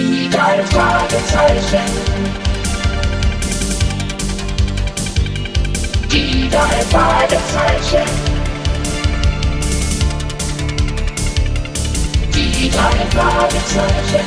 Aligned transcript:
Drei 0.00 0.64
Fragezeichen. 0.64 1.80
Die 6.10 6.48
drei 6.48 6.80
Fragezeichen. 6.90 8.08
Die 12.34 12.70
drei 12.70 12.96
Fragezeichen. 13.10 14.24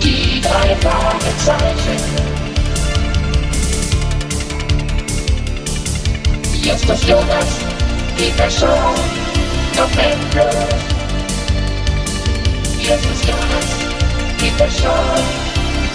Die 0.00 0.40
drei 0.40 0.76
Fragezeichen. 0.76 2.00
Jetzt 6.62 6.88
ist 6.88 7.08
Jonas, 7.08 7.46
die 8.16 8.30
Person, 8.36 8.94
noch 9.76 9.90
endlos. 9.98 10.99
Jetzt 12.82 13.04
ist 13.04 13.24
Jonas, 13.26 13.66
die 14.40 14.50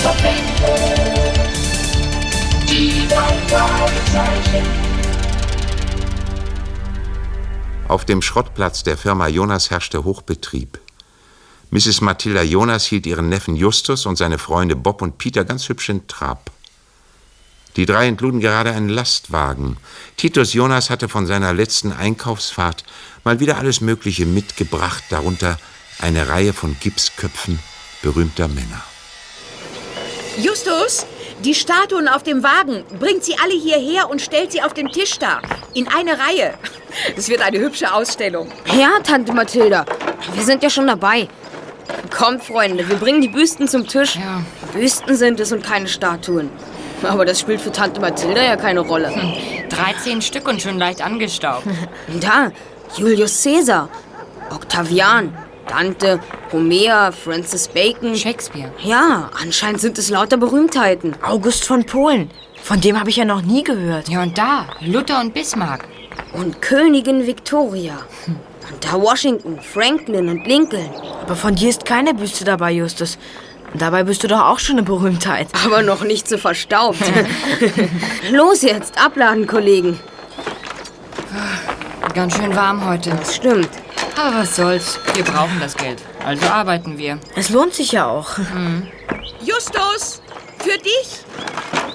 noch 0.03 0.23
endlos. 0.23 1.49
Die 2.70 3.08
drei 3.08 3.38
Fragezeichen. 3.48 4.66
Auf 7.88 8.05
dem 8.05 8.21
Schrottplatz 8.21 8.84
der 8.84 8.98
Firma 8.98 9.27
Jonas 9.27 9.71
herrschte 9.71 10.03
Hochbetrieb. 10.03 10.80
Mrs. 11.71 12.02
Mathilda 12.02 12.44
Jonas 12.44 12.86
hielt 12.86 13.08
ihren 13.08 13.30
Neffen 13.30 13.55
Justus 13.55 14.05
und 14.05 14.17
seine 14.17 14.38
Freunde 14.38 14.75
Bob 14.75 15.02
und 15.02 15.17
Peter 15.17 15.44
ganz 15.44 15.67
hübsch 15.67 15.89
in 15.89 16.08
Trab. 16.08 16.52
Die 17.77 17.88
drei 17.88 18.08
entluden 18.08 18.39
gerade 18.39 18.72
einen 18.72 18.89
Lastwagen. 18.89 19.77
Titus 20.17 20.53
Jonas 20.53 20.91
hatte 20.91 21.09
von 21.09 21.25
seiner 21.25 21.52
letzten 21.53 21.91
Einkaufsfahrt 21.91 22.86
mal 23.23 23.39
wieder 23.39 23.58
alles 23.58 23.81
Mögliche 23.81 24.27
mitgebracht, 24.27 25.03
darunter 25.09 25.58
eine 25.99 26.30
Reihe 26.30 26.54
von 26.54 26.77
Gipsköpfen 26.80 27.59
berühmter 28.02 28.47
Männer. 28.47 28.83
Justus, 30.38 31.06
die 31.44 31.56
Statuen 31.56 32.08
auf 32.08 32.23
dem 32.23 32.44
Wagen, 32.44 32.83
bringt 33.00 33.23
sie 33.23 33.36
alle 33.42 33.53
hierher 33.53 34.09
und 34.09 34.22
stellt 34.22 34.52
sie 34.52 34.61
auf 34.61 34.73
den 34.73 34.89
Tisch 34.89 35.17
da. 35.17 35.42
In 35.73 35.88
eine 35.88 36.11
Reihe. 36.19 36.53
Es 37.17 37.28
wird 37.28 37.42
eine 37.42 37.59
hübsche 37.59 37.94
Ausstellung. 37.94 38.50
Ja, 38.78 39.00
Tante 39.03 39.34
Mathilda, 39.34 39.86
wir 40.34 40.44
sind 40.44 40.64
ja 40.64 40.69
schon 40.69 40.88
dabei. 40.88 41.28
Kommt, 42.09 42.44
Freunde, 42.44 42.88
wir 42.88 42.95
bringen 42.95 43.22
die 43.22 43.28
Büsten 43.28 43.67
zum 43.67 43.86
Tisch. 43.86 44.16
Ja. 44.16 44.44
Büsten 44.72 45.16
sind 45.16 45.39
es 45.41 45.52
und 45.52 45.62
keine 45.62 45.88
Statuen. 45.88 46.50
Aber 47.03 47.25
das 47.25 47.39
spielt 47.39 47.59
für 47.59 47.72
Tante 47.72 48.00
Mathilda 48.00 48.41
ja 48.41 48.56
keine 48.56 48.80
Rolle. 48.80 49.14
13 49.69 50.22
Stück 50.22 50.47
und 50.47 50.62
schon 50.62 50.78
leicht 50.78 51.02
angestaubt. 51.02 51.66
Da, 52.22 52.52
Julius 52.95 53.44
Caesar, 53.44 53.89
Octavian, 54.52 55.36
Dante, 55.67 56.19
Homer, 56.52 57.11
Francis 57.11 57.67
Bacon. 57.67 58.16
Shakespeare. 58.16 58.71
Ja, 58.83 59.30
anscheinend 59.41 59.81
sind 59.81 59.97
es 59.97 60.09
lauter 60.09 60.38
Berühmtheiten. 60.38 61.16
August 61.22 61.66
von 61.66 61.85
Polen. 61.85 62.30
Von 62.61 62.81
dem 62.81 62.99
habe 62.99 63.09
ich 63.09 63.17
ja 63.17 63.25
noch 63.25 63.41
nie 63.41 63.63
gehört. 63.63 64.09
Ja, 64.09 64.23
und 64.23 64.38
da, 64.38 64.67
Luther 64.81 65.22
und 65.22 65.33
Bismarck. 65.33 65.88
Und 66.33 66.61
Königin 66.61 67.27
Victoria. 67.27 67.99
Und 68.27 68.83
da 68.83 68.99
Washington, 68.99 69.59
Franklin 69.61 70.30
und 70.30 70.47
Lincoln. 70.47 70.89
Aber 71.22 71.35
von 71.35 71.55
dir 71.55 71.69
ist 71.69 71.85
keine 71.85 72.13
Büste 72.13 72.44
dabei, 72.44 72.72
Justus. 72.72 73.17
Dabei 73.73 74.03
bist 74.03 74.23
du 74.23 74.27
doch 74.27 74.41
auch 74.41 74.59
schon 74.59 74.77
eine 74.77 74.83
Berühmtheit. 74.83 75.47
Aber 75.66 75.81
noch 75.81 76.03
nicht 76.03 76.27
so 76.27 76.38
verstaubt. 76.38 77.00
Los 78.31 78.61
jetzt, 78.61 78.97
abladen, 79.03 79.47
Kollegen. 79.47 80.00
Ganz 82.13 82.35
schön 82.35 82.55
warm 82.55 82.88
heute. 82.88 83.09
Das 83.09 83.35
stimmt. 83.35 83.69
Aber 84.16 84.38
was 84.38 84.55
soll's, 84.55 84.99
wir 85.13 85.23
brauchen 85.23 85.59
das 85.59 85.75
Geld. 85.75 86.02
Also 86.25 86.45
arbeiten 86.47 86.97
wir. 86.97 87.19
Es 87.35 87.49
lohnt 87.49 87.73
sich 87.73 87.91
ja 87.91 88.08
auch. 88.08 88.30
Justus, 89.41 90.22
für 90.59 90.77
dich. 90.77 91.19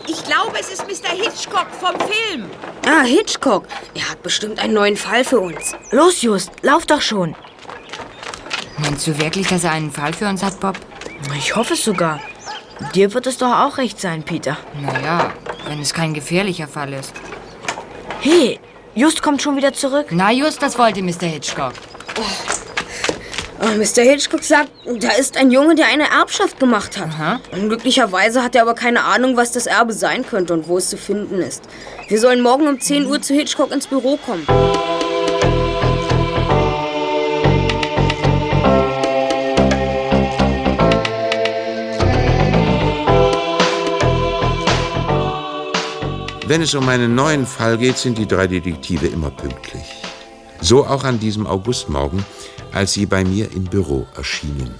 Ich 0.07 0.25
glaube, 0.25 0.59
es 0.59 0.71
ist 0.71 0.87
Mr. 0.87 1.11
Hitchcock 1.11 1.69
vom 1.81 1.95
Film. 2.09 2.51
Ah, 2.87 3.03
Hitchcock. 3.03 3.67
Er 3.95 4.11
hat 4.11 4.23
bestimmt 4.23 4.59
einen 4.59 4.75
neuen 4.75 4.97
Fall 4.97 5.25
für 5.25 5.41
uns. 5.41 5.75
Los, 5.91 6.23
Just, 6.23 6.51
lauf 6.63 6.87
doch 6.87 7.01
schon. 7.01 7.35
Meinst 8.79 9.07
du 9.07 9.19
wirklich, 9.19 9.49
dass 9.49 9.65
er 9.65 9.73
einen 9.73 9.93
Fall 9.93 10.13
für 10.13 10.29
uns 10.29 10.43
hat, 10.43 10.61
Bob? 10.61 10.77
Ich 11.37 11.55
hoffe 11.57 11.75
es 11.75 11.85
sogar. 11.85 12.21
Dir 12.95 13.13
wird 13.13 13.27
es 13.27 13.39
doch 13.39 13.53
auch 13.53 13.79
recht 13.79 14.01
sein, 14.01 14.23
Peter. 14.23 14.57
Naja, 14.81 15.33
wenn 15.67 15.81
es 15.81 15.93
kein 15.93 16.15
gefährlicher 16.15 16.67
Fall 16.67 16.93
ist. 16.95 17.13
Hey, 18.21 18.59
Just 18.95 19.23
kommt 19.23 19.41
schon 19.41 19.57
wieder 19.57 19.73
zurück. 19.73 20.09
Na, 20.11 20.33
just 20.33 20.61
das 20.63 20.77
wollte 20.77 21.01
Mr. 21.03 21.27
Hitchcock. 21.27 21.73
Oh, 23.63 23.77
Mr. 23.77 24.03
Hitchcock 24.03 24.43
sagt, 24.43 24.71
da 24.87 25.11
ist 25.11 25.37
ein 25.37 25.51
Junge, 25.51 25.75
der 25.75 25.87
eine 25.87 26.09
Erbschaft 26.09 26.59
gemacht 26.59 26.99
hat. 26.99 27.09
Aha. 27.09 27.41
Unglücklicherweise 27.53 28.43
hat 28.43 28.55
er 28.55 28.63
aber 28.63 28.75
keine 28.75 29.05
Ahnung, 29.05 29.37
was 29.37 29.53
das 29.53 29.67
Erbe 29.67 29.93
sein 29.93 30.25
könnte 30.25 30.55
und 30.55 30.67
wo 30.67 30.79
es 30.79 30.89
zu 30.89 30.97
finden 30.97 31.43
ist. 31.43 31.63
Wir 32.09 32.19
sollen 32.19 32.41
morgen 32.41 32.67
um 32.67 32.81
10 32.81 33.07
Uhr 33.07 33.21
zu 33.21 33.35
Hitchcock 33.35 33.71
ins 33.71 33.87
Büro 33.87 34.17
kommen. 34.17 34.47
Wenn 46.47 46.63
es 46.63 46.75
um 46.75 46.89
einen 46.89 47.15
neuen 47.15 47.47
Fall 47.47 47.79
geht, 47.79 47.99
sind 47.99 48.19
die 48.19 48.27
drei 48.27 48.49
Detektive 48.49 49.07
immer 49.07 49.31
pünktlich. 49.31 50.00
So 50.61 50.87
auch 50.87 51.05
an 51.05 51.19
diesem 51.19 51.47
Augustmorgen, 51.47 52.25
als 52.73 52.93
sie 52.93 53.07
bei 53.07 53.25
mir 53.25 53.51
im 53.53 53.65
Büro 53.65 54.07
erschienen. 54.15 54.75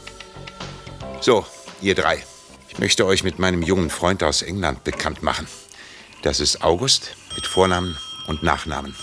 So, 1.21 1.45
ihr 1.81 1.95
drei. 1.95 2.23
Ich 2.69 2.79
möchte 2.79 3.07
euch 3.07 3.25
mit 3.25 3.39
meinem 3.39 3.63
jungen 3.63 3.91
Freund 3.91 4.23
aus 4.23 4.43
England 4.43 4.85
bekannt 4.85 5.23
machen. 5.23 5.47
Das 6.23 6.39
ist 6.39 6.63
August 6.63 7.17
mit 7.35 7.47
Vornamen 7.47 7.97
und 8.27 8.43
Nachnamen. 8.43 8.95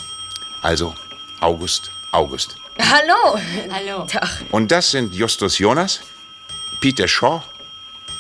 Also 0.61 0.93
August 1.41 1.91
August. 2.11 2.55
Hallo. 2.79 3.39
Hallo. 3.71 4.07
Und 4.51 4.71
das 4.71 4.91
sind 4.91 5.13
Justus 5.13 5.57
Jonas, 5.57 5.99
Peter 6.79 7.07
Shaw 7.07 7.41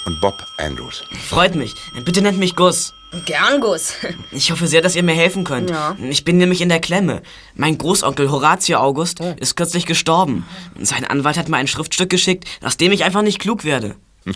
und 0.05 0.19
Bob 0.19 0.45
Andrews. 0.57 1.03
Freut 1.29 1.55
mich. 1.55 1.75
Bitte 2.03 2.21
nennt 2.21 2.37
mich 2.37 2.55
Gus. 2.55 2.93
Gern, 3.25 3.61
Gus. 3.61 3.93
Ich 4.31 4.51
hoffe 4.51 4.67
sehr, 4.67 4.81
dass 4.81 4.95
ihr 4.95 5.03
mir 5.03 5.13
helfen 5.15 5.43
könnt. 5.43 5.69
Ja. 5.69 5.95
Ich 6.09 6.23
bin 6.23 6.37
nämlich 6.37 6.61
in 6.61 6.69
der 6.69 6.79
Klemme. 6.79 7.21
Mein 7.55 7.77
Großonkel 7.77 8.31
Horatio 8.31 8.79
August 8.79 9.19
ist 9.19 9.55
kürzlich 9.55 9.85
gestorben. 9.85 10.45
Sein 10.79 11.05
Anwalt 11.05 11.37
hat 11.37 11.49
mir 11.49 11.57
ein 11.57 11.67
Schriftstück 11.67 12.09
geschickt, 12.09 12.45
aus 12.61 12.77
dem 12.77 12.91
ich 12.91 13.03
einfach 13.03 13.21
nicht 13.21 13.39
klug 13.39 13.63
werde. 13.63 13.95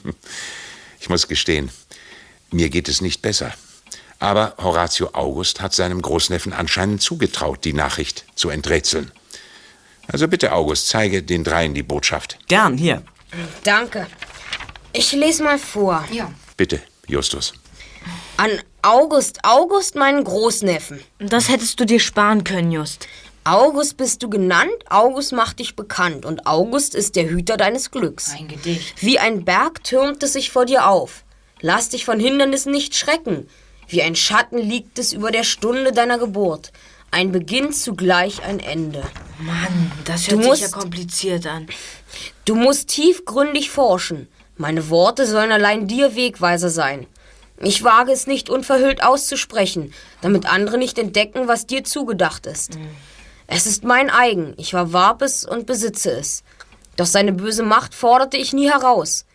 Ich 1.03 1.09
muss 1.09 1.27
gestehen, 1.27 1.71
mir 2.51 2.69
geht 2.69 2.87
es 2.87 3.01
nicht 3.01 3.23
besser. 3.23 3.51
Aber 4.19 4.53
Horatio 4.59 5.09
August 5.13 5.61
hat 5.61 5.73
seinem 5.73 5.99
Großneffen 5.99 6.53
anscheinend 6.53 7.01
zugetraut, 7.01 7.65
die 7.65 7.73
Nachricht 7.73 8.23
zu 8.35 8.51
enträtseln. 8.51 9.11
Also 10.07 10.27
bitte, 10.27 10.53
August, 10.53 10.89
zeige 10.89 11.23
den 11.23 11.43
dreien 11.43 11.73
die 11.73 11.81
Botschaft. 11.81 12.37
Gern, 12.47 12.77
hier. 12.77 13.01
Danke. 13.63 14.05
Ich 14.93 15.11
lese 15.13 15.43
mal 15.43 15.57
vor. 15.57 16.05
Ja. 16.11 16.31
Bitte, 16.55 16.81
Justus. 17.07 17.53
An 18.37 18.51
August, 18.83 19.39
August, 19.43 19.95
meinen 19.95 20.23
Großneffen. 20.23 21.01
Das 21.19 21.49
hättest 21.49 21.79
du 21.79 21.85
dir 21.85 21.99
sparen 21.99 22.43
können, 22.43 22.71
Just. 22.71 23.07
August 23.43 23.97
bist 23.97 24.21
du 24.21 24.29
genannt, 24.29 24.71
August 24.89 25.33
macht 25.33 25.59
dich 25.59 25.75
bekannt 25.75 26.25
und 26.25 26.45
August 26.45 26.93
ist 26.93 27.15
der 27.15 27.27
Hüter 27.27 27.57
deines 27.57 27.91
Glücks. 27.91 28.33
Ein 28.37 28.47
Gedicht. 28.47 29.01
Wie 29.01 29.19
ein 29.19 29.45
Berg 29.45 29.83
türmt 29.83 30.21
es 30.23 30.33
sich 30.33 30.51
vor 30.51 30.65
dir 30.65 30.87
auf. 30.87 31.23
Lass 31.59 31.89
dich 31.89 32.05
von 32.05 32.19
Hindernissen 32.19 32.71
nicht 32.71 32.95
schrecken. 32.95 33.47
Wie 33.87 34.01
ein 34.01 34.15
Schatten 34.15 34.57
liegt 34.57 34.99
es 34.99 35.13
über 35.13 35.31
der 35.31 35.43
Stunde 35.43 35.91
deiner 35.91 36.17
Geburt. 36.17 36.71
Ein 37.11 37.31
Beginn 37.31 37.73
zugleich 37.73 38.41
ein 38.43 38.59
Ende. 38.59 39.03
Mann, 39.39 39.91
das 40.05 40.25
Du 40.25 40.39
hört 40.39 40.57
sich 40.57 40.67
ja 40.67 40.69
kompliziert 40.69 41.45
an. 41.45 41.67
Du 42.45 42.55
musst 42.55 42.89
tiefgründig 42.89 43.69
forschen. 43.69 44.27
Meine 44.55 44.89
Worte 44.89 45.25
sollen 45.25 45.51
allein 45.51 45.87
dir 45.87 46.15
Wegweiser 46.15 46.69
sein. 46.69 47.07
Ich 47.63 47.83
wage 47.83 48.11
es 48.11 48.25
nicht 48.25 48.49
unverhüllt 48.49 49.03
auszusprechen, 49.03 49.93
damit 50.21 50.51
andere 50.51 50.77
nicht 50.77 50.97
entdecken, 50.97 51.47
was 51.47 51.67
dir 51.67 51.83
zugedacht 51.83 52.47
ist. 52.47 52.77
Es 53.45 53.67
ist 53.67 53.83
mein 53.83 54.09
eigen, 54.09 54.53
ich 54.57 54.71
verwarb 54.71 55.21
es 55.21 55.45
und 55.45 55.67
besitze 55.67 56.11
es. 56.11 56.43
Doch 56.97 57.05
seine 57.05 57.33
böse 57.33 57.63
Macht 57.63 57.93
forderte 57.93 58.37
ich 58.37 58.53
nie 58.53 58.69
heraus. 58.69 59.25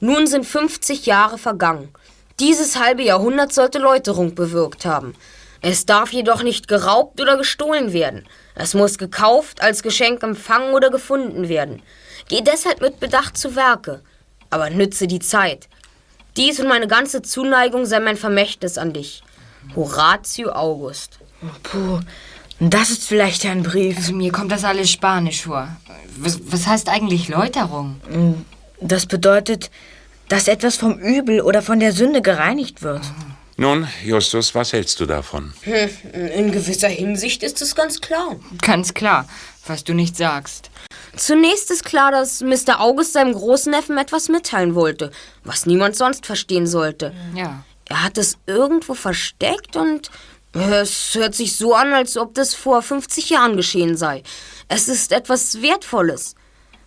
Nun 0.00 0.26
sind 0.26 0.44
50 0.44 1.06
Jahre 1.06 1.38
vergangen. 1.38 1.88
Dieses 2.40 2.78
halbe 2.78 3.02
Jahrhundert 3.02 3.52
sollte 3.52 3.78
Läuterung 3.78 4.34
bewirkt 4.34 4.84
haben. 4.84 5.14
Es 5.60 5.86
darf 5.86 6.12
jedoch 6.12 6.42
nicht 6.42 6.66
geraubt 6.66 7.20
oder 7.20 7.36
gestohlen 7.36 7.92
werden. 7.92 8.26
Es 8.54 8.74
muss 8.74 8.98
gekauft, 8.98 9.62
als 9.62 9.82
Geschenk 9.82 10.22
empfangen 10.22 10.74
oder 10.74 10.90
gefunden 10.90 11.48
werden. 11.48 11.82
Geh 12.28 12.40
deshalb 12.40 12.80
mit 12.80 12.98
Bedacht 12.98 13.38
zu 13.38 13.54
Werke, 13.54 14.02
aber 14.50 14.70
nütze 14.70 15.06
die 15.06 15.20
Zeit. 15.20 15.68
Dies 16.36 16.58
und 16.60 16.68
meine 16.68 16.88
ganze 16.88 17.22
Zuneigung 17.22 17.84
sei 17.86 18.00
mein 18.00 18.16
Vermächtnis 18.16 18.78
an 18.78 18.92
dich. 18.92 19.22
Horatio 19.76 20.50
August. 20.52 21.18
Puh, 21.62 22.00
Das 22.60 22.90
ist 22.90 23.04
vielleicht 23.06 23.44
ein 23.46 23.62
Brief. 23.62 23.96
Also 23.96 24.12
mir 24.14 24.32
kommt 24.32 24.52
das 24.52 24.64
alles 24.64 24.90
spanisch 24.90 25.42
vor. 25.42 25.68
Was, 26.16 26.38
was 26.50 26.66
heißt 26.66 26.88
eigentlich 26.88 27.28
Läuterung? 27.28 28.00
Das 28.80 29.06
bedeutet, 29.06 29.70
dass 30.28 30.48
etwas 30.48 30.76
vom 30.76 30.98
Übel 30.98 31.40
oder 31.40 31.60
von 31.62 31.80
der 31.80 31.92
Sünde 31.92 32.22
gereinigt 32.22 32.82
wird. 32.82 33.02
Nun, 33.58 33.86
Justus, 34.04 34.54
was 34.54 34.72
hältst 34.72 34.98
du 35.00 35.06
davon? 35.06 35.52
In 36.34 36.50
gewisser 36.52 36.88
Hinsicht 36.88 37.42
ist 37.42 37.60
es 37.60 37.74
ganz 37.74 38.00
klar. 38.00 38.36
Ganz 38.62 38.94
klar, 38.94 39.28
was 39.66 39.84
du 39.84 39.92
nicht 39.92 40.16
sagst. 40.16 40.70
Zunächst 41.16 41.70
ist 41.70 41.84
klar, 41.84 42.10
dass 42.10 42.40
Mr. 42.40 42.80
August 42.80 43.12
seinem 43.12 43.34
Großneffen 43.34 43.98
etwas 43.98 44.28
mitteilen 44.28 44.74
wollte, 44.74 45.10
was 45.44 45.66
niemand 45.66 45.96
sonst 45.96 46.26
verstehen 46.26 46.66
sollte. 46.66 47.12
Ja. 47.34 47.64
Er 47.86 48.02
hat 48.02 48.16
es 48.16 48.38
irgendwo 48.46 48.94
versteckt 48.94 49.76
und 49.76 50.10
es 50.54 51.14
hört 51.14 51.34
sich 51.34 51.56
so 51.56 51.74
an, 51.74 51.92
als 51.92 52.16
ob 52.16 52.34
das 52.34 52.54
vor 52.54 52.82
50 52.82 53.30
Jahren 53.30 53.56
geschehen 53.56 53.96
sei. 53.96 54.22
Es 54.68 54.88
ist 54.88 55.12
etwas 55.12 55.60
Wertvolles. 55.62 56.34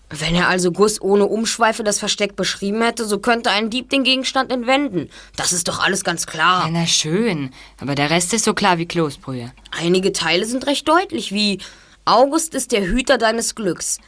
Wenn 0.09 0.35
er 0.35 0.47
also 0.47 0.71
Gus 0.71 1.01
ohne 1.01 1.25
Umschweife 1.25 1.83
das 1.83 1.99
Versteck 1.99 2.35
beschrieben 2.35 2.81
hätte, 2.83 3.05
so 3.05 3.17
könnte 3.17 3.49
ein 3.49 3.71
Dieb 3.71 3.89
den 3.89 4.03
Gegenstand 4.03 4.51
entwenden. 4.51 5.09
Das 5.35 5.51
ist 5.51 5.67
doch 5.67 5.79
alles 5.79 6.03
ganz 6.03 6.27
klar. 6.27 6.65
Ja, 6.65 6.71
na 6.71 6.85
schön. 6.85 7.51
Aber 7.81 7.95
der 7.95 8.11
Rest 8.11 8.33
ist 8.33 8.45
so 8.45 8.53
klar 8.53 8.77
wie 8.77 8.85
Kloßbrühe. 8.85 9.51
Einige 9.71 10.13
Teile 10.13 10.45
sind 10.45 10.67
recht 10.67 10.87
deutlich, 10.87 11.31
wie 11.31 11.59
August 12.05 12.53
ist 12.53 12.71
der 12.71 12.85
Hüter 12.85 13.17
deines 13.17 13.55
Glücks. 13.55 13.99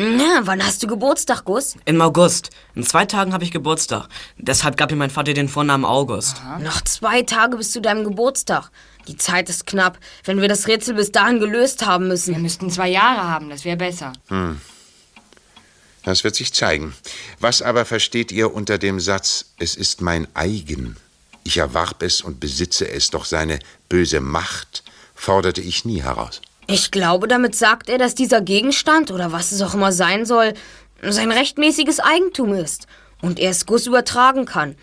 Na, 0.00 0.42
wann 0.46 0.64
hast 0.64 0.80
du 0.80 0.86
Geburtstag, 0.86 1.44
Gus? 1.44 1.74
Im 1.84 2.00
August. 2.00 2.50
In 2.76 2.84
zwei 2.84 3.04
Tagen 3.04 3.32
habe 3.32 3.42
ich 3.42 3.50
Geburtstag. 3.50 4.06
Deshalb 4.36 4.76
gab 4.76 4.92
mir 4.92 4.96
mein 4.96 5.10
Vater 5.10 5.34
den 5.34 5.48
Vornamen 5.48 5.84
August. 5.84 6.40
Noch 6.60 6.80
zwei 6.82 7.22
Tage 7.22 7.56
bis 7.56 7.72
zu 7.72 7.80
deinem 7.80 8.04
Geburtstag. 8.04 8.70
Die 9.08 9.16
Zeit 9.16 9.48
ist 9.48 9.66
knapp, 9.66 9.98
wenn 10.22 10.40
wir 10.40 10.46
das 10.46 10.68
Rätsel 10.68 10.94
bis 10.94 11.10
dahin 11.10 11.40
gelöst 11.40 11.84
haben 11.84 12.04
Wir 12.04 12.10
müssen. 12.10 12.40
müssten 12.40 12.70
zwei 12.70 12.88
Jahre 12.88 13.28
haben, 13.28 13.50
das 13.50 13.64
wäre 13.64 13.76
besser. 13.76 14.12
Das 16.04 16.22
wird 16.22 16.36
sich 16.36 16.52
zeigen. 16.54 16.94
Was 17.40 17.60
aber 17.60 17.84
versteht 17.84 18.30
ihr 18.30 18.54
unter 18.54 18.78
dem 18.78 19.00
Satz, 19.00 19.46
es 19.58 19.74
ist 19.74 20.00
mein 20.00 20.28
eigen? 20.34 20.96
Ich 21.42 21.56
erwarb 21.56 22.04
es 22.04 22.20
und 22.20 22.38
besitze 22.38 22.88
es, 22.88 23.10
doch 23.10 23.24
seine 23.24 23.58
böse 23.88 24.20
Macht 24.20 24.84
forderte 25.16 25.60
ich 25.60 25.84
nie 25.84 26.02
heraus. 26.02 26.40
Ich 26.70 26.90
glaube, 26.90 27.28
damit 27.28 27.56
sagt 27.56 27.88
er, 27.88 27.96
dass 27.96 28.14
dieser 28.14 28.42
Gegenstand 28.42 29.10
oder 29.10 29.32
was 29.32 29.52
es 29.52 29.62
auch 29.62 29.72
immer 29.72 29.90
sein 29.90 30.26
soll, 30.26 30.52
sein 31.02 31.32
rechtmäßiges 31.32 31.98
Eigentum 31.98 32.52
ist 32.52 32.86
und 33.22 33.38
er 33.38 33.50
es 33.50 33.64
Gus 33.64 33.86
übertragen 33.86 34.44
kann. 34.44 34.76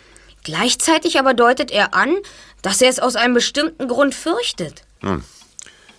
Gleichzeitig 0.43 1.19
aber 1.19 1.35
deutet 1.35 1.69
er 1.69 1.93
an, 1.93 2.15
dass 2.63 2.81
er 2.81 2.89
es 2.89 2.99
aus 2.99 3.15
einem 3.15 3.35
bestimmten 3.35 3.87
Grund 3.87 4.15
fürchtet. 4.15 4.83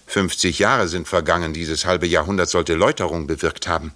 50 0.09 0.59
Jahre 0.59 0.89
sind 0.89 1.07
vergangen, 1.07 1.53
dieses 1.53 1.87
halbe 1.87 2.09
Jahrhundert 2.09 2.49
sollte 2.49 2.75
Läuterung 2.75 3.29
bewirkt 3.29 3.69
haben. 3.69 3.95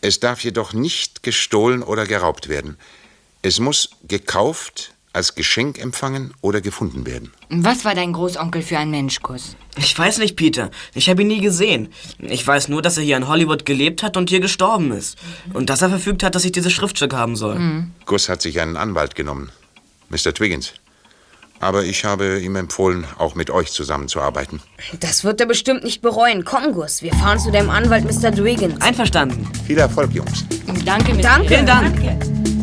Es 0.00 0.20
darf 0.20 0.40
jedoch 0.42 0.72
nicht 0.72 1.22
gestohlen 1.22 1.82
oder 1.82 2.06
geraubt 2.06 2.48
werden. 2.48 2.78
Es 3.42 3.60
muss 3.60 3.90
gekauft, 4.08 4.93
als 5.14 5.34
Geschenk 5.34 5.78
empfangen 5.78 6.34
oder 6.40 6.60
gefunden 6.60 7.06
werden. 7.06 7.32
Was 7.48 7.84
war 7.84 7.94
dein 7.94 8.12
Großonkel 8.12 8.62
für 8.62 8.78
ein 8.78 8.90
Mensch, 8.90 9.20
Gus? 9.20 9.56
Ich 9.76 9.98
weiß 9.98 10.18
nicht, 10.18 10.36
Peter. 10.36 10.70
Ich 10.92 11.08
habe 11.08 11.22
ihn 11.22 11.28
nie 11.28 11.40
gesehen. 11.40 11.88
Ich 12.18 12.46
weiß 12.46 12.68
nur, 12.68 12.82
dass 12.82 12.96
er 12.98 13.04
hier 13.04 13.16
in 13.16 13.28
Hollywood 13.28 13.64
gelebt 13.64 14.02
hat 14.02 14.16
und 14.16 14.28
hier 14.28 14.40
gestorben 14.40 14.92
ist. 14.92 15.16
Und 15.52 15.70
dass 15.70 15.82
er 15.82 15.88
verfügt 15.88 16.22
hat, 16.22 16.34
dass 16.34 16.44
ich 16.44 16.52
dieses 16.52 16.72
Schriftstück 16.72 17.14
haben 17.14 17.36
soll. 17.36 17.86
Gus 18.06 18.28
hat 18.28 18.42
sich 18.42 18.60
einen 18.60 18.76
Anwalt 18.76 19.14
genommen, 19.14 19.50
Mr. 20.10 20.34
Twiggins. 20.34 20.72
Aber 21.60 21.84
ich 21.84 22.04
habe 22.04 22.40
ihm 22.40 22.56
empfohlen, 22.56 23.06
auch 23.16 23.36
mit 23.36 23.48
euch 23.48 23.70
zusammenzuarbeiten. 23.70 24.60
Das 25.00 25.24
wird 25.24 25.40
er 25.40 25.46
bestimmt 25.46 25.84
nicht 25.84 26.02
bereuen. 26.02 26.44
Komm, 26.44 26.72
Gus, 26.72 27.00
wir 27.00 27.12
fahren 27.14 27.38
zu 27.38 27.50
deinem 27.50 27.70
Anwalt 27.70 28.04
Mr. 28.04 28.32
Dwiggins. 28.32 28.80
Einverstanden. 28.80 29.48
Viel 29.66 29.78
Erfolg, 29.78 30.12
Jungs. 30.12 30.44
Danke, 30.84 31.14
Mr. 31.14 31.22
Danke. 31.22 31.48
Vielen 31.48 31.66
Dank. 31.66 31.96
Ah, 32.04 32.53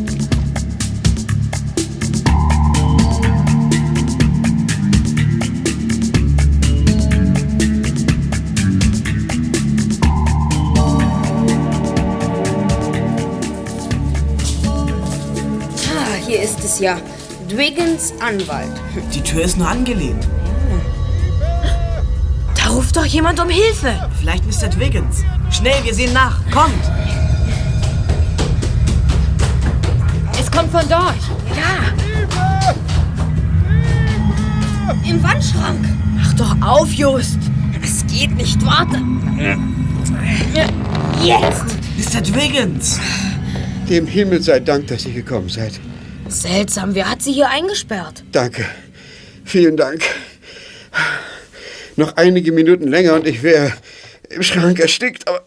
es 16.72 16.78
ja. 16.78 16.96
Dwiggins 17.50 18.14
Anwalt. 18.20 18.72
Die 19.12 19.20
Tür 19.20 19.42
ist 19.42 19.58
nur 19.58 19.68
angelehnt. 19.68 20.26
Da 22.54 22.70
ruft 22.70 22.96
doch 22.96 23.04
jemand 23.04 23.40
um 23.40 23.48
Hilfe. 23.48 24.08
Vielleicht 24.18 24.44
Mr. 24.46 24.70
Twiggins. 24.70 25.22
Schnell, 25.50 25.84
wir 25.84 25.94
sehen 25.94 26.12
nach. 26.12 26.38
Kommt! 26.50 26.72
Es 30.38 30.50
kommt 30.50 30.70
von 30.70 30.88
dort. 30.88 31.14
Im 35.06 35.22
Wandschrank. 35.22 35.84
Mach 36.16 36.32
doch 36.34 36.56
auf, 36.62 36.90
Just. 36.92 37.38
Es 37.82 38.06
geht 38.06 38.34
nicht, 38.36 38.64
warte. 38.64 39.00
Jetzt. 41.22 41.76
Mr. 41.98 42.22
Twiggins! 42.22 42.98
Dem 43.88 44.06
Himmel 44.06 44.40
sei 44.40 44.60
Dank, 44.60 44.86
dass 44.86 45.04
ihr 45.04 45.12
gekommen 45.12 45.48
seid. 45.48 45.80
Seltsam, 46.32 46.94
wer 46.94 47.10
hat 47.10 47.22
sie 47.22 47.32
hier 47.32 47.48
eingesperrt? 47.48 48.24
Danke. 48.32 48.64
Vielen 49.44 49.76
Dank. 49.76 50.02
Noch 51.96 52.16
einige 52.16 52.52
Minuten 52.52 52.88
länger 52.88 53.14
und 53.14 53.26
ich 53.26 53.42
wäre 53.42 53.72
im 54.30 54.42
Schrank 54.42 54.80
erstickt, 54.80 55.28
aber. 55.28 55.44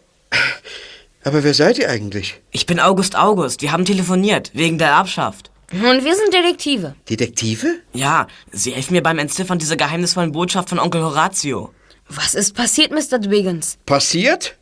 Aber 1.24 1.42
wer 1.42 1.54
seid 1.54 1.78
ihr 1.78 1.90
eigentlich? 1.90 2.40
Ich 2.52 2.66
bin 2.66 2.78
August 2.78 3.16
August. 3.16 3.60
Wir 3.60 3.72
haben 3.72 3.84
telefoniert, 3.84 4.52
wegen 4.54 4.78
der 4.78 4.88
Erbschaft. 4.88 5.50
Und 5.72 6.04
wir 6.04 6.14
sind 6.14 6.32
Detektive. 6.32 6.94
Detektive? 7.10 7.80
Ja, 7.92 8.28
Sie 8.52 8.70
helfen 8.70 8.94
mir 8.94 9.02
beim 9.02 9.18
Entziffern 9.18 9.58
dieser 9.58 9.74
geheimnisvollen 9.74 10.30
Botschaft 10.30 10.68
von 10.68 10.78
Onkel 10.78 11.02
Horatio. 11.02 11.74
Was 12.08 12.36
ist 12.36 12.54
passiert, 12.54 12.92
Mr. 12.92 13.18
Dwiggins? 13.18 13.78
Passiert? 13.86 14.56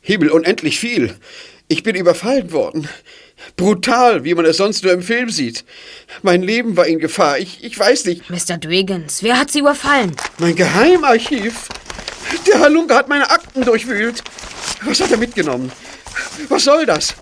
Himmel, 0.00 0.30
unendlich 0.30 0.80
viel. 0.80 1.14
Ich 1.68 1.82
bin 1.82 1.94
überfallen 1.94 2.52
worden. 2.52 2.88
Brutal, 3.58 4.22
wie 4.22 4.34
man 4.34 4.44
es 4.46 4.56
sonst 4.56 4.84
nur 4.84 4.92
im 4.92 5.02
Film 5.02 5.30
sieht. 5.30 5.64
Mein 6.22 6.42
Leben 6.42 6.76
war 6.76 6.86
in 6.86 7.00
Gefahr. 7.00 7.38
Ich, 7.38 7.62
ich 7.64 7.76
weiß 7.76 8.04
nicht. 8.04 8.30
Mr. 8.30 8.56
Dwiggins, 8.56 9.22
wer 9.24 9.38
hat 9.38 9.50
sie 9.50 9.58
überfallen? 9.58 10.14
Mein 10.38 10.54
Geheimarchiv. 10.54 11.68
Der 12.46 12.60
Halunke 12.60 12.94
hat 12.94 13.08
meine 13.08 13.28
Akten 13.28 13.64
durchwühlt. 13.64 14.22
Was 14.82 15.00
hat 15.00 15.10
er 15.10 15.16
mitgenommen? 15.16 15.72
Was 16.48 16.64
soll 16.64 16.86
das? 16.86 17.14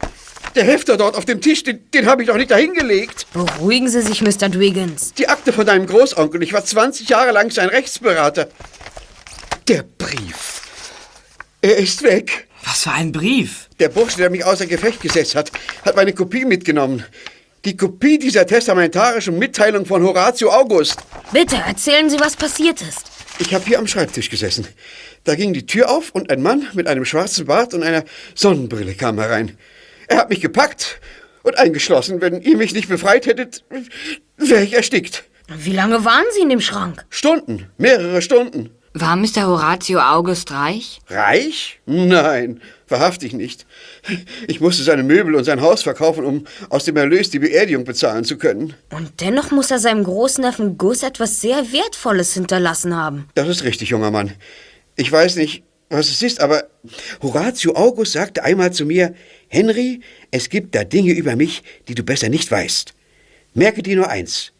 Der 0.54 0.64
Hefter 0.64 0.98
dort 0.98 1.16
auf 1.16 1.24
dem 1.24 1.40
Tisch, 1.40 1.62
den, 1.62 1.90
den 1.90 2.04
habe 2.06 2.22
ich 2.22 2.28
doch 2.28 2.36
nicht 2.36 2.50
dahingelegt. 2.50 3.26
Beruhigen 3.32 3.88
Sie 3.88 4.02
sich, 4.02 4.20
Mr. 4.20 4.50
Dwiggins. 4.50 5.14
Die 5.14 5.28
Akte 5.28 5.54
von 5.54 5.64
deinem 5.64 5.86
Großonkel. 5.86 6.42
Ich 6.42 6.52
war 6.52 6.64
20 6.64 7.08
Jahre 7.08 7.32
lang 7.32 7.50
sein 7.50 7.70
Rechtsberater. 7.70 8.48
Der 9.68 9.84
Brief. 9.84 10.62
Er 11.62 11.78
ist 11.78 12.02
weg. 12.02 12.46
Was 12.66 12.82
für 12.82 12.90
ein 12.90 13.12
Brief. 13.12 13.68
Der 13.78 13.88
Bursche, 13.88 14.18
der 14.18 14.28
mich 14.28 14.44
außer 14.44 14.66
Gefecht 14.66 15.00
gesetzt 15.00 15.36
hat, 15.36 15.52
hat 15.84 15.94
meine 15.94 16.12
Kopie 16.12 16.44
mitgenommen. 16.44 17.04
Die 17.64 17.76
Kopie 17.76 18.18
dieser 18.18 18.44
testamentarischen 18.44 19.38
Mitteilung 19.38 19.86
von 19.86 20.02
Horatio 20.02 20.50
August. 20.50 20.98
Bitte, 21.32 21.56
erzählen 21.56 22.10
Sie, 22.10 22.18
was 22.18 22.34
passiert 22.34 22.82
ist. 22.82 23.04
Ich 23.38 23.54
habe 23.54 23.64
hier 23.64 23.78
am 23.78 23.86
Schreibtisch 23.86 24.30
gesessen. 24.30 24.66
Da 25.22 25.36
ging 25.36 25.52
die 25.52 25.66
Tür 25.66 25.90
auf 25.90 26.10
und 26.10 26.30
ein 26.30 26.42
Mann 26.42 26.66
mit 26.74 26.88
einem 26.88 27.04
schwarzen 27.04 27.46
Bart 27.46 27.72
und 27.72 27.84
einer 27.84 28.04
Sonnenbrille 28.34 28.94
kam 28.94 29.18
herein. 29.20 29.56
Er 30.08 30.18
hat 30.18 30.30
mich 30.30 30.40
gepackt 30.40 31.00
und 31.44 31.56
eingeschlossen. 31.58 32.20
Wenn 32.20 32.42
ihr 32.42 32.56
mich 32.56 32.74
nicht 32.74 32.88
befreit 32.88 33.26
hättet, 33.26 33.64
wäre 34.36 34.64
ich 34.64 34.74
erstickt. 34.74 35.24
Wie 35.48 35.72
lange 35.72 36.04
waren 36.04 36.24
Sie 36.34 36.40
in 36.40 36.48
dem 36.48 36.60
Schrank? 36.60 37.04
Stunden, 37.10 37.70
mehrere 37.78 38.22
Stunden. 38.22 38.70
War 38.98 39.14
Mr. 39.14 39.46
Horatio 39.46 40.00
August 40.00 40.52
reich? 40.52 41.00
Reich? 41.08 41.80
Nein, 41.84 42.62
wahrhaftig 42.88 43.34
nicht. 43.34 43.66
Ich 44.48 44.62
musste 44.62 44.84
seine 44.84 45.02
Möbel 45.02 45.34
und 45.34 45.44
sein 45.44 45.60
Haus 45.60 45.82
verkaufen, 45.82 46.24
um 46.24 46.46
aus 46.70 46.86
dem 46.86 46.96
Erlös 46.96 47.28
die 47.28 47.38
Beerdigung 47.38 47.84
bezahlen 47.84 48.24
zu 48.24 48.38
können. 48.38 48.72
Und 48.88 49.20
dennoch 49.20 49.50
muss 49.50 49.70
er 49.70 49.80
seinem 49.80 50.02
Großneffen 50.02 50.78
Gus 50.78 51.02
etwas 51.02 51.42
sehr 51.42 51.72
Wertvolles 51.72 52.32
hinterlassen 52.32 52.96
haben. 52.96 53.28
Das 53.34 53.48
ist 53.48 53.64
richtig, 53.64 53.90
junger 53.90 54.10
Mann. 54.10 54.32
Ich 54.94 55.12
weiß 55.12 55.36
nicht, 55.36 55.62
was 55.90 56.08
es 56.08 56.22
ist, 56.22 56.40
aber 56.40 56.64
Horatio 57.22 57.74
August 57.74 58.12
sagte 58.12 58.44
einmal 58.44 58.72
zu 58.72 58.86
mir, 58.86 59.14
Henry, 59.48 60.00
es 60.30 60.48
gibt 60.48 60.74
da 60.74 60.84
Dinge 60.84 61.12
über 61.12 61.36
mich, 61.36 61.62
die 61.86 61.94
du 61.94 62.02
besser 62.02 62.30
nicht 62.30 62.50
weißt. 62.50 62.94
Merke 63.52 63.82
dir 63.82 63.96
nur 63.96 64.08
eins. 64.08 64.52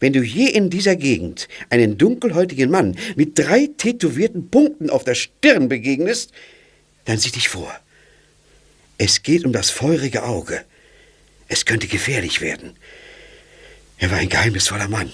Wenn 0.00 0.12
du 0.12 0.22
je 0.22 0.48
in 0.48 0.70
dieser 0.70 0.96
Gegend 0.96 1.48
einen 1.70 1.98
dunkelhäutigen 1.98 2.70
Mann 2.70 2.96
mit 3.16 3.38
drei 3.38 3.70
tätowierten 3.76 4.50
Punkten 4.50 4.90
auf 4.90 5.04
der 5.04 5.14
Stirn 5.14 5.68
begegnest, 5.68 6.32
dann 7.04 7.18
sieh 7.18 7.30
dich 7.30 7.48
vor. 7.48 7.72
Es 8.98 9.22
geht 9.22 9.44
um 9.44 9.52
das 9.52 9.70
feurige 9.70 10.24
Auge. 10.24 10.62
Es 11.48 11.64
könnte 11.64 11.86
gefährlich 11.86 12.40
werden. 12.40 12.72
Er 13.98 14.10
war 14.10 14.18
ein 14.18 14.28
geheimnisvoller 14.28 14.88
Mann. 14.88 15.10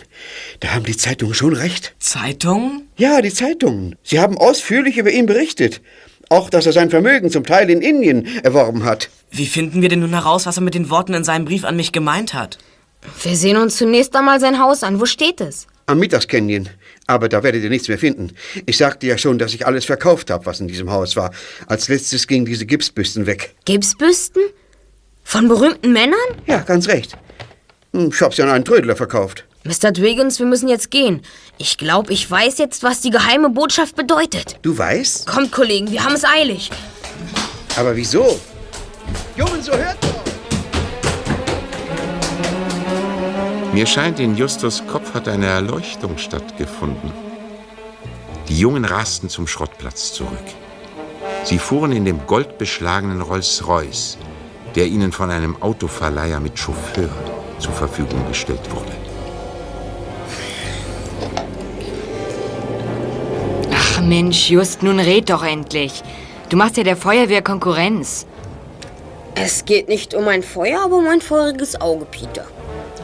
Da 0.60 0.74
haben 0.74 0.84
die 0.84 0.96
Zeitungen 0.96 1.34
schon 1.34 1.52
recht. 1.52 1.94
Zeitungen? 2.00 2.88
Ja, 2.96 3.20
die 3.20 3.32
Zeitungen. 3.32 3.94
Sie 4.02 4.18
haben 4.18 4.38
ausführlich 4.38 4.96
über 4.96 5.10
ihn 5.10 5.26
berichtet. 5.26 5.80
Auch, 6.28 6.50
dass 6.50 6.66
er 6.66 6.72
sein 6.72 6.90
Vermögen 6.90 7.30
zum 7.30 7.44
Teil 7.44 7.70
in 7.70 7.82
Indien 7.82 8.26
erworben 8.42 8.84
hat. 8.84 9.10
Wie 9.30 9.46
finden 9.46 9.82
wir 9.82 9.88
denn 9.88 10.00
nun 10.00 10.14
heraus, 10.14 10.46
was 10.46 10.56
er 10.56 10.62
mit 10.62 10.74
den 10.74 10.90
Worten 10.90 11.14
in 11.14 11.24
seinem 11.24 11.44
Brief 11.44 11.64
an 11.64 11.76
mich 11.76 11.92
gemeint 11.92 12.34
hat? 12.34 12.58
Wir 13.22 13.36
sehen 13.36 13.56
uns 13.56 13.76
zunächst 13.76 14.14
einmal 14.16 14.40
sein 14.40 14.58
Haus 14.60 14.82
an. 14.82 15.00
Wo 15.00 15.06
steht 15.06 15.40
es? 15.40 15.66
Am 15.86 15.98
Mittagscanyon. 15.98 16.68
Aber 17.06 17.28
da 17.28 17.42
werdet 17.42 17.62
ihr 17.64 17.70
nichts 17.70 17.88
mehr 17.88 17.98
finden. 17.98 18.32
Ich 18.66 18.76
sagte 18.76 19.06
ja 19.06 19.18
schon, 19.18 19.38
dass 19.38 19.52
ich 19.54 19.66
alles 19.66 19.84
verkauft 19.84 20.30
habe, 20.30 20.46
was 20.46 20.60
in 20.60 20.68
diesem 20.68 20.90
Haus 20.90 21.16
war. 21.16 21.32
Als 21.66 21.88
letztes 21.88 22.26
gingen 22.26 22.44
diese 22.46 22.64
Gipsbüsten 22.66 23.26
weg. 23.26 23.54
Gipsbüsten? 23.64 24.42
Von 25.24 25.48
berühmten 25.48 25.92
Männern? 25.92 26.18
Ja, 26.46 26.58
ganz 26.58 26.88
recht. 26.88 27.16
Hm, 27.92 28.10
Ich 28.14 28.20
hab's 28.20 28.36
ja 28.36 28.44
an 28.44 28.50
einen 28.52 28.64
Trödler 28.64 28.96
verkauft. 28.96 29.44
Mr. 29.64 29.92
Dwiggins, 29.92 30.38
wir 30.40 30.46
müssen 30.46 30.68
jetzt 30.68 30.90
gehen. 30.90 31.22
Ich 31.58 31.78
glaube, 31.78 32.12
ich 32.12 32.28
weiß 32.28 32.58
jetzt, 32.58 32.82
was 32.82 33.00
die 33.00 33.10
geheime 33.10 33.48
Botschaft 33.50 33.94
bedeutet. 33.94 34.56
Du 34.62 34.76
weißt? 34.76 35.26
Kommt, 35.26 35.52
Kollegen, 35.52 35.90
wir 35.90 36.02
haben 36.04 36.14
es 36.14 36.24
eilig. 36.24 36.70
Aber 37.76 37.94
wieso? 37.94 38.40
Jungen, 39.36 39.62
so 39.62 39.72
hört 39.72 39.96
doch! 40.02 40.31
Mir 43.72 43.86
scheint, 43.86 44.20
in 44.20 44.36
Justus 44.36 44.86
Kopf 44.86 45.14
hat 45.14 45.28
eine 45.28 45.46
Erleuchtung 45.46 46.18
stattgefunden. 46.18 47.10
Die 48.48 48.58
Jungen 48.58 48.84
rasten 48.84 49.30
zum 49.30 49.46
Schrottplatz 49.46 50.12
zurück. 50.12 50.48
Sie 51.44 51.58
fuhren 51.58 51.92
in 51.92 52.04
dem 52.04 52.26
goldbeschlagenen 52.26 53.22
Rolls-Royce, 53.22 54.18
der 54.74 54.88
ihnen 54.88 55.10
von 55.10 55.30
einem 55.30 55.60
Autoverleiher 55.62 56.38
mit 56.38 56.58
Chauffeur 56.58 57.08
zur 57.58 57.72
Verfügung 57.72 58.28
gestellt 58.28 58.60
wurde. 58.70 58.92
Ach 63.74 64.02
Mensch, 64.02 64.50
Just, 64.50 64.82
nun 64.82 65.00
red 65.00 65.30
doch 65.30 65.44
endlich. 65.44 66.02
Du 66.50 66.58
machst 66.58 66.76
ja 66.76 66.82
der 66.82 66.98
Feuerwehr 66.98 67.40
Konkurrenz. 67.40 68.26
Es 69.34 69.64
geht 69.64 69.88
nicht 69.88 70.12
um 70.12 70.28
ein 70.28 70.42
Feuer, 70.42 70.84
aber 70.84 70.96
um 70.96 71.08
ein 71.08 71.22
feuriges 71.22 71.80
Auge, 71.80 72.04
Peter. 72.04 72.46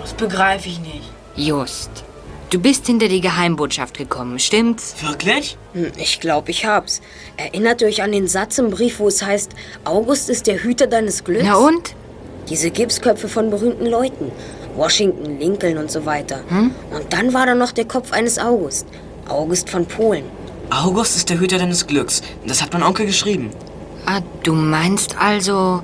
Das 0.09 0.17
begreife 0.17 0.69
ich 0.71 0.81
nicht. 0.81 1.03
Just, 1.37 1.91
du 2.49 2.59
bist 2.59 2.87
hinter 2.87 3.09
die 3.09 3.21
Geheimbotschaft 3.21 3.99
gekommen, 3.99 4.39
stimmt's? 4.39 4.95
Wirklich? 5.03 5.59
Hm, 5.75 5.93
Ich 5.99 6.19
glaube, 6.19 6.51
ich 6.51 6.65
hab's. 6.65 7.03
Erinnert 7.37 7.83
euch 7.83 8.03
an 8.03 8.13
den 8.13 8.27
Satz 8.27 8.57
im 8.57 8.71
Brief, 8.71 9.01
wo 9.01 9.09
es 9.09 9.23
heißt, 9.23 9.51
August 9.85 10.31
ist 10.31 10.47
der 10.47 10.63
Hüter 10.63 10.87
deines 10.87 11.25
Glücks? 11.25 11.45
Na 11.45 11.57
und? 11.57 11.95
Diese 12.49 12.71
Gipsköpfe 12.71 13.29
von 13.29 13.51
berühmten 13.51 13.85
Leuten. 13.85 14.33
Washington, 14.77 15.39
Lincoln 15.39 15.77
und 15.77 15.91
so 15.91 16.07
weiter. 16.07 16.41
Und 16.51 17.13
dann 17.13 17.35
war 17.35 17.45
da 17.45 17.55
noch 17.55 17.73
der 17.73 17.85
Kopf 17.85 18.11
eines 18.13 18.39
August. 18.39 18.87
August 19.29 19.69
von 19.69 19.85
Polen. 19.85 20.25
August 20.71 21.17
ist 21.17 21.29
der 21.29 21.39
Hüter 21.39 21.59
deines 21.59 21.87
Glücks. 21.87 22.23
Das 22.47 22.63
hat 22.63 22.73
mein 22.73 22.83
Onkel 22.83 23.05
geschrieben. 23.05 23.51
Ah, 24.07 24.21
du 24.43 24.55
meinst 24.55 25.19
also, 25.19 25.83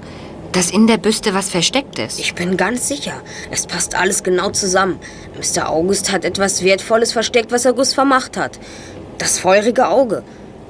dass 0.54 0.70
in 0.70 0.86
der 0.86 0.98
Büste 0.98 1.34
was 1.34 1.50
versteckt 1.50 1.98
ist? 1.98 2.20
Ich 2.20 2.34
bin 2.34 2.56
ganz 2.56 2.86
sicher. 2.86 3.20
Es 3.50 3.66
passt 3.66 3.96
alles 3.96 4.22
genau 4.22 4.50
zusammen. 4.50 5.00
Mr. 5.36 5.68
August 5.68 6.12
hat 6.12 6.24
etwas 6.24 6.62
Wertvolles 6.62 7.12
versteckt, 7.12 7.50
was 7.50 7.66
August 7.66 7.94
vermacht 7.94 8.36
hat. 8.36 8.60
Das 9.18 9.40
feurige 9.40 9.88
Auge. 9.88 10.22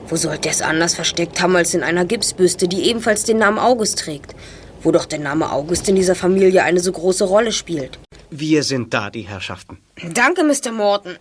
Wo 0.08 0.16
sollte 0.16 0.48
er 0.48 0.52
es 0.52 0.62
anders 0.62 0.94
versteckt 0.94 1.40
haben 1.40 1.54
als 1.54 1.74
in 1.74 1.82
einer 1.82 2.06
Gipsbüste, 2.06 2.66
die 2.66 2.84
ebenfalls 2.84 3.24
den 3.24 3.38
Namen 3.38 3.58
August 3.58 3.98
trägt? 3.98 4.34
Wo 4.82 4.90
doch 4.90 5.04
der 5.04 5.18
Name 5.18 5.52
August 5.52 5.86
in 5.88 5.96
dieser 5.96 6.14
Familie 6.14 6.62
eine 6.62 6.80
so 6.80 6.90
große 6.90 7.24
Rolle 7.24 7.52
spielt. 7.52 7.98
Wir 8.30 8.62
sind 8.62 8.92
da, 8.94 9.10
die 9.10 9.22
Herrschaften. 9.22 9.78
Danke, 10.14 10.44
Mr. 10.44 10.72
Morton. 10.72 11.16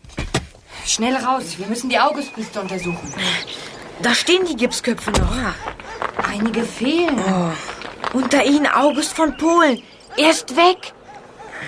Schnell 0.86 1.16
raus, 1.16 1.58
wir 1.58 1.68
müssen 1.68 1.90
die 1.90 2.00
Augustbüste 2.00 2.62
untersuchen. 2.62 3.14
Da 4.02 4.14
stehen 4.16 4.46
die 4.46 4.56
Gipsköpfe 4.56 5.12
noch. 5.12 5.36
Einige 6.30 6.64
fehlen. 6.64 7.20
Unter 8.14 8.46
ihnen 8.46 8.68
August 8.68 9.14
von 9.14 9.36
Polen. 9.38 9.82
Er 10.18 10.30
ist 10.32 10.56
weg. 10.56 10.94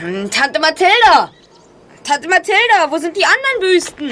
Hm, 0.02 0.30
Tante 0.30 0.60
Mathilda! 0.60 1.32
Tante 2.04 2.30
Mathilda, 2.30 2.90
wo 2.92 2.98
sind 2.98 3.18
die 3.18 3.26
anderen 3.26 3.60
Büsten? 3.60 4.12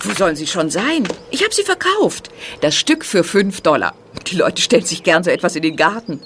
Wo 0.00 0.12
sollen 0.14 0.36
sie 0.36 0.46
schon 0.46 0.70
sein? 0.70 1.06
Ich 1.30 1.42
habe 1.42 1.54
sie 1.54 1.64
verkauft. 1.64 2.30
Das 2.60 2.74
Stück 2.76 3.04
für 3.04 3.24
fünf 3.24 3.60
Dollar. 3.60 3.94
Die 4.28 4.36
Leute 4.36 4.62
stellen 4.62 4.84
sich 4.84 5.02
gern 5.02 5.24
so 5.24 5.30
etwas 5.30 5.56
in 5.56 5.62
den 5.62 5.76
Garten. 5.76 6.20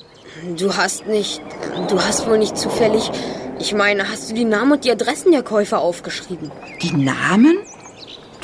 Du 0.56 0.76
hast 0.76 1.06
nicht. 1.06 1.40
Du 1.88 2.00
hast 2.02 2.26
wohl 2.26 2.38
nicht 2.38 2.58
zufällig. 2.58 3.10
Ich 3.58 3.72
meine, 3.72 4.10
hast 4.10 4.30
du 4.30 4.34
die 4.34 4.44
Namen 4.44 4.72
und 4.72 4.84
die 4.84 4.90
Adressen 4.90 5.32
der 5.32 5.42
Käufer 5.42 5.80
aufgeschrieben? 5.80 6.50
Die 6.82 6.92
Namen? 6.92 7.58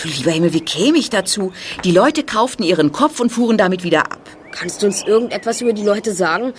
Du 0.02 0.08
lieber 0.08 0.30
Himmel, 0.30 0.54
wie 0.54 0.64
käme 0.64 0.96
ich 0.98 1.10
dazu? 1.10 1.52
Die 1.84 1.92
Leute 1.92 2.24
kauften 2.24 2.62
ihren 2.62 2.92
Kopf 2.92 3.20
und 3.20 3.30
fuhren 3.30 3.58
damit 3.58 3.84
wieder 3.84 4.00
ab. 4.10 4.20
Kannst 4.52 4.82
du 4.82 4.86
uns 4.86 5.02
irgendetwas 5.02 5.60
über 5.60 5.72
die 5.74 5.84
Leute 5.84 6.14
sagen? 6.14 6.54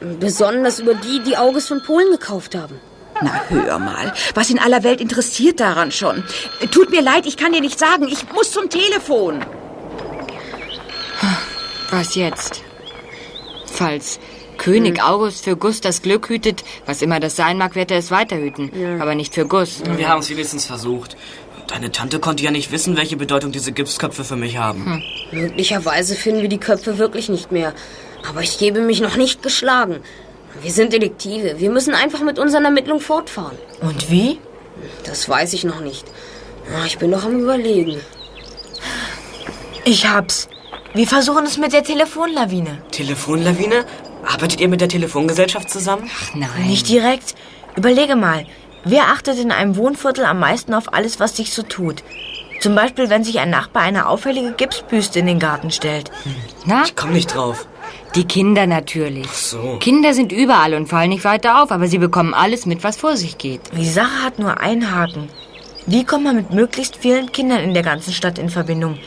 Besonders 0.00 0.78
über 0.78 0.94
die, 0.94 1.20
die 1.20 1.36
August 1.36 1.68
von 1.68 1.82
Polen 1.82 2.10
gekauft 2.10 2.54
haben. 2.54 2.80
Na, 3.20 3.42
hör 3.48 3.78
mal. 3.78 4.12
Was 4.34 4.50
in 4.50 4.58
aller 4.58 4.84
Welt 4.84 5.00
interessiert 5.00 5.58
daran 5.58 5.90
schon? 5.90 6.22
Tut 6.70 6.90
mir 6.90 7.02
leid, 7.02 7.26
ich 7.26 7.36
kann 7.36 7.52
dir 7.52 7.60
nicht 7.60 7.78
sagen. 7.78 8.06
Ich 8.08 8.30
muss 8.32 8.52
zum 8.52 8.70
Telefon. 8.70 9.44
Was 11.90 12.14
jetzt? 12.14 12.62
Falls 13.66 14.20
König 14.56 15.02
August 15.02 15.44
für 15.44 15.56
Gus 15.56 15.80
das 15.80 16.02
Glück 16.02 16.28
hütet, 16.28 16.64
was 16.86 17.02
immer 17.02 17.18
das 17.20 17.36
sein 17.36 17.58
mag, 17.58 17.74
wird 17.74 17.90
er 17.90 17.98
es 17.98 18.10
weiterhüten. 18.10 19.00
Aber 19.00 19.14
nicht 19.14 19.34
für 19.34 19.46
Gus. 19.46 19.82
Wir 19.96 20.08
haben 20.08 20.20
es 20.20 20.30
wenigstens 20.30 20.66
versucht. 20.66 21.16
Deine 21.68 21.92
Tante 21.92 22.18
konnte 22.18 22.42
ja 22.42 22.50
nicht 22.50 22.72
wissen, 22.72 22.96
welche 22.96 23.16
Bedeutung 23.16 23.52
diese 23.52 23.72
Gipsköpfe 23.72 24.24
für 24.24 24.36
mich 24.36 24.56
haben. 24.58 25.02
Möglicherweise 25.32 26.14
finden 26.14 26.42
wir 26.42 26.48
die 26.48 26.58
Köpfe 26.58 26.98
wirklich 26.98 27.28
nicht 27.28 27.52
mehr. 27.52 27.74
Aber 28.26 28.42
ich 28.42 28.58
gebe 28.58 28.80
mich 28.80 29.00
noch 29.00 29.16
nicht 29.16 29.42
geschlagen. 29.42 30.00
Wir 30.62 30.72
sind 30.72 30.92
Detektive. 30.92 31.58
Wir 31.58 31.70
müssen 31.70 31.94
einfach 31.94 32.20
mit 32.20 32.38
unseren 32.38 32.64
Ermittlungen 32.64 33.00
fortfahren. 33.02 33.56
Und 33.80 34.10
wie? 34.10 34.40
Das 35.04 35.28
weiß 35.28 35.52
ich 35.52 35.64
noch 35.64 35.80
nicht. 35.80 36.04
Ah, 36.74 36.84
Ich 36.86 36.98
bin 36.98 37.10
noch 37.10 37.24
am 37.24 37.40
Überlegen. 37.40 38.00
Ich 39.84 40.06
hab's. 40.08 40.48
Wir 40.94 41.06
versuchen 41.06 41.44
es 41.44 41.58
mit 41.58 41.72
der 41.72 41.84
Telefonlawine. 41.84 42.78
Telefonlawine? 42.90 43.84
Arbeitet 44.26 44.60
ihr 44.60 44.68
mit 44.68 44.80
der 44.80 44.88
Telefongesellschaft 44.88 45.70
zusammen? 45.70 46.10
Nein. 46.34 46.50
Nicht 46.66 46.88
direkt. 46.88 47.34
Überlege 47.76 48.16
mal. 48.16 48.46
Wer 48.84 49.04
achtet 49.08 49.38
in 49.38 49.52
einem 49.52 49.76
Wohnviertel 49.76 50.24
am 50.24 50.40
meisten 50.40 50.74
auf 50.74 50.92
alles, 50.92 51.20
was 51.20 51.36
sich 51.36 51.52
so 51.52 51.62
tut? 51.62 52.02
Zum 52.60 52.74
Beispiel, 52.74 53.08
wenn 53.10 53.22
sich 53.22 53.38
ein 53.38 53.50
Nachbar 53.50 53.82
eine 53.82 54.08
auffällige 54.08 54.52
Gipsbüste 54.52 55.20
in 55.20 55.26
den 55.26 55.38
Garten 55.38 55.70
stellt. 55.70 56.10
Na? 56.64 56.82
Ich 56.84 56.96
komm 56.96 57.12
nicht 57.12 57.34
drauf. 57.34 57.66
Die 58.14 58.24
Kinder 58.24 58.66
natürlich. 58.66 59.28
so. 59.28 59.76
Kinder 59.80 60.14
sind 60.14 60.32
überall 60.32 60.74
und 60.74 60.88
fallen 60.88 61.10
nicht 61.10 61.24
weiter 61.24 61.62
auf, 61.62 61.70
aber 61.70 61.86
sie 61.88 61.98
bekommen 61.98 62.34
alles 62.34 62.66
mit, 62.66 62.82
was 62.84 62.96
vor 62.96 63.16
sich 63.16 63.38
geht. 63.38 63.60
Die 63.76 63.88
Sache 63.88 64.22
hat 64.24 64.38
nur 64.38 64.60
einen 64.60 64.94
Haken. 64.94 65.28
Wie 65.86 66.04
kommt 66.04 66.24
man 66.24 66.36
mit 66.36 66.50
möglichst 66.52 66.96
vielen 66.96 67.32
Kindern 67.32 67.60
in 67.60 67.74
der 67.74 67.82
ganzen 67.82 68.12
Stadt 68.12 68.38
in 68.38 68.50
Verbindung? 68.50 68.98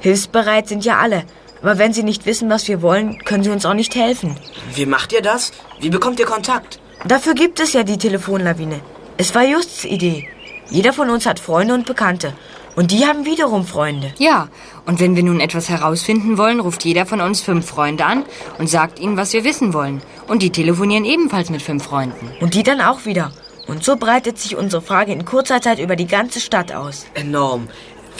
Hilfsbereit 0.00 0.68
sind 0.68 0.84
ja 0.84 0.98
alle. 0.98 1.24
Aber 1.62 1.78
wenn 1.78 1.92
sie 1.92 2.04
nicht 2.04 2.26
wissen, 2.26 2.48
was 2.50 2.68
wir 2.68 2.82
wollen, 2.82 3.18
können 3.24 3.42
sie 3.42 3.50
uns 3.50 3.66
auch 3.66 3.74
nicht 3.74 3.94
helfen. 3.96 4.36
Wie 4.74 4.86
macht 4.86 5.12
ihr 5.12 5.22
das? 5.22 5.50
Wie 5.80 5.90
bekommt 5.90 6.20
ihr 6.20 6.26
Kontakt? 6.26 6.78
Dafür 7.06 7.34
gibt 7.34 7.58
es 7.58 7.72
ja 7.72 7.82
die 7.82 7.98
Telefonlawine. 7.98 8.80
Es 9.16 9.34
war 9.34 9.44
Justs 9.44 9.84
Idee. 9.84 10.28
Jeder 10.70 10.92
von 10.92 11.10
uns 11.10 11.26
hat 11.26 11.40
Freunde 11.40 11.74
und 11.74 11.86
Bekannte. 11.86 12.34
Und 12.78 12.92
die 12.92 13.04
haben 13.06 13.24
wiederum 13.24 13.66
Freunde. 13.66 14.12
Ja, 14.18 14.46
und 14.86 15.00
wenn 15.00 15.16
wir 15.16 15.24
nun 15.24 15.40
etwas 15.40 15.68
herausfinden 15.68 16.38
wollen, 16.38 16.60
ruft 16.60 16.84
jeder 16.84 17.06
von 17.06 17.20
uns 17.20 17.40
fünf 17.40 17.66
Freunde 17.66 18.04
an 18.04 18.24
und 18.58 18.70
sagt 18.70 19.00
ihnen, 19.00 19.16
was 19.16 19.32
wir 19.32 19.42
wissen 19.42 19.74
wollen. 19.74 20.00
Und 20.28 20.42
die 20.44 20.50
telefonieren 20.50 21.04
ebenfalls 21.04 21.50
mit 21.50 21.60
fünf 21.60 21.82
Freunden. 21.82 22.30
Und 22.40 22.54
die 22.54 22.62
dann 22.62 22.80
auch 22.80 23.04
wieder. 23.04 23.32
Und 23.66 23.82
so 23.82 23.96
breitet 23.96 24.38
sich 24.38 24.54
unsere 24.54 24.80
Frage 24.80 25.10
in 25.12 25.24
kurzer 25.24 25.60
Zeit 25.60 25.80
über 25.80 25.96
die 25.96 26.06
ganze 26.06 26.38
Stadt 26.38 26.70
aus. 26.72 27.04
Enorm. 27.14 27.66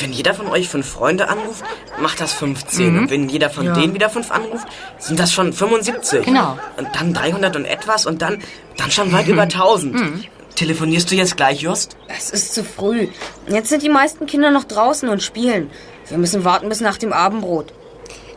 Wenn 0.01 0.13
jeder 0.13 0.35
von 0.35 0.49
euch 0.49 0.69
fünf 0.69 0.89
Freunde 0.89 1.29
anruft, 1.29 1.63
macht 2.01 2.21
das 2.21 2.33
15. 2.33 2.99
Und 2.99 3.11
wenn 3.11 3.29
jeder 3.29 3.51
von 3.51 3.65
Ja. 3.65 3.75
denen 3.75 3.95
wieder 3.95 4.11
fünf 4.11 4.33
anruft, 4.33 4.67
sind 4.99 5.21
das 5.21 5.33
schon 5.33 5.53
75. 5.53 6.25
Genau. 6.25 6.59
Und 6.77 6.89
dann 6.97 7.15
300 7.15 7.55
und 7.55 7.65
etwas 7.65 8.07
und 8.07 8.23
dann, 8.23 8.43
dann 8.77 8.91
schon 8.91 9.13
weit 9.13 9.29
über 9.29 9.43
1000. 9.55 10.29
Telefonierst 10.59 11.09
du 11.09 11.15
jetzt 11.15 11.37
gleich, 11.37 11.61
Just? 11.61 11.97
Es 12.09 12.31
ist 12.31 12.53
zu 12.53 12.65
früh. 12.65 13.07
Jetzt 13.47 13.69
sind 13.69 13.85
die 13.85 13.89
meisten 13.89 14.27
Kinder 14.27 14.51
noch 14.51 14.65
draußen 14.65 15.09
und 15.09 15.23
spielen. 15.23 15.71
Wir 16.09 16.19
müssen 16.19 16.45
warten 16.45 16.69
bis 16.69 16.81
nach 16.81 16.99
dem 16.99 17.13
Abendbrot. 17.13 17.73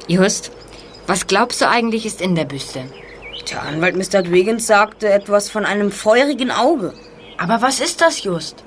Just, 0.08 0.51
was 1.08 1.25
glaubst 1.25 1.62
du 1.62 1.68
eigentlich 1.68 2.06
ist 2.06 2.22
in 2.22 2.36
der 2.36 2.46
Büste? 2.46 2.84
Der 3.50 3.63
Anwalt 3.63 3.96
Mr. 3.96 4.22
Dwiggins 4.22 4.68
sagte 4.68 5.10
etwas 5.10 5.50
von 5.50 5.66
einem 5.66 5.92
feurigen 5.92 6.51
Auge. 6.51 6.94
Aber 7.40 7.63
was 7.63 7.80
ist 7.80 8.01
das 8.01 8.22
just? 8.22 8.63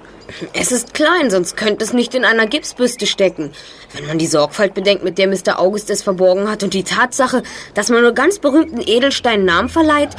Es 0.52 0.72
ist 0.72 0.94
klein, 0.94 1.30
sonst 1.30 1.56
könnte 1.56 1.84
es 1.84 1.92
nicht 1.92 2.14
in 2.14 2.24
einer 2.24 2.46
Gipsbüste 2.46 3.06
stecken. 3.06 3.52
Wenn 3.92 4.06
man 4.06 4.18
die 4.18 4.26
Sorgfalt 4.26 4.74
bedenkt, 4.74 5.04
mit 5.04 5.18
der 5.18 5.28
Mr. 5.28 5.58
August 5.58 5.90
es 5.90 6.02
verborgen 6.02 6.50
hat 6.50 6.62
und 6.62 6.74
die 6.74 6.84
Tatsache, 6.84 7.42
dass 7.74 7.90
man 7.90 8.02
nur 8.02 8.12
ganz 8.12 8.38
berühmten 8.38 8.80
Edelsteinen 8.80 9.44
Namen 9.44 9.68
verleiht, 9.68 10.10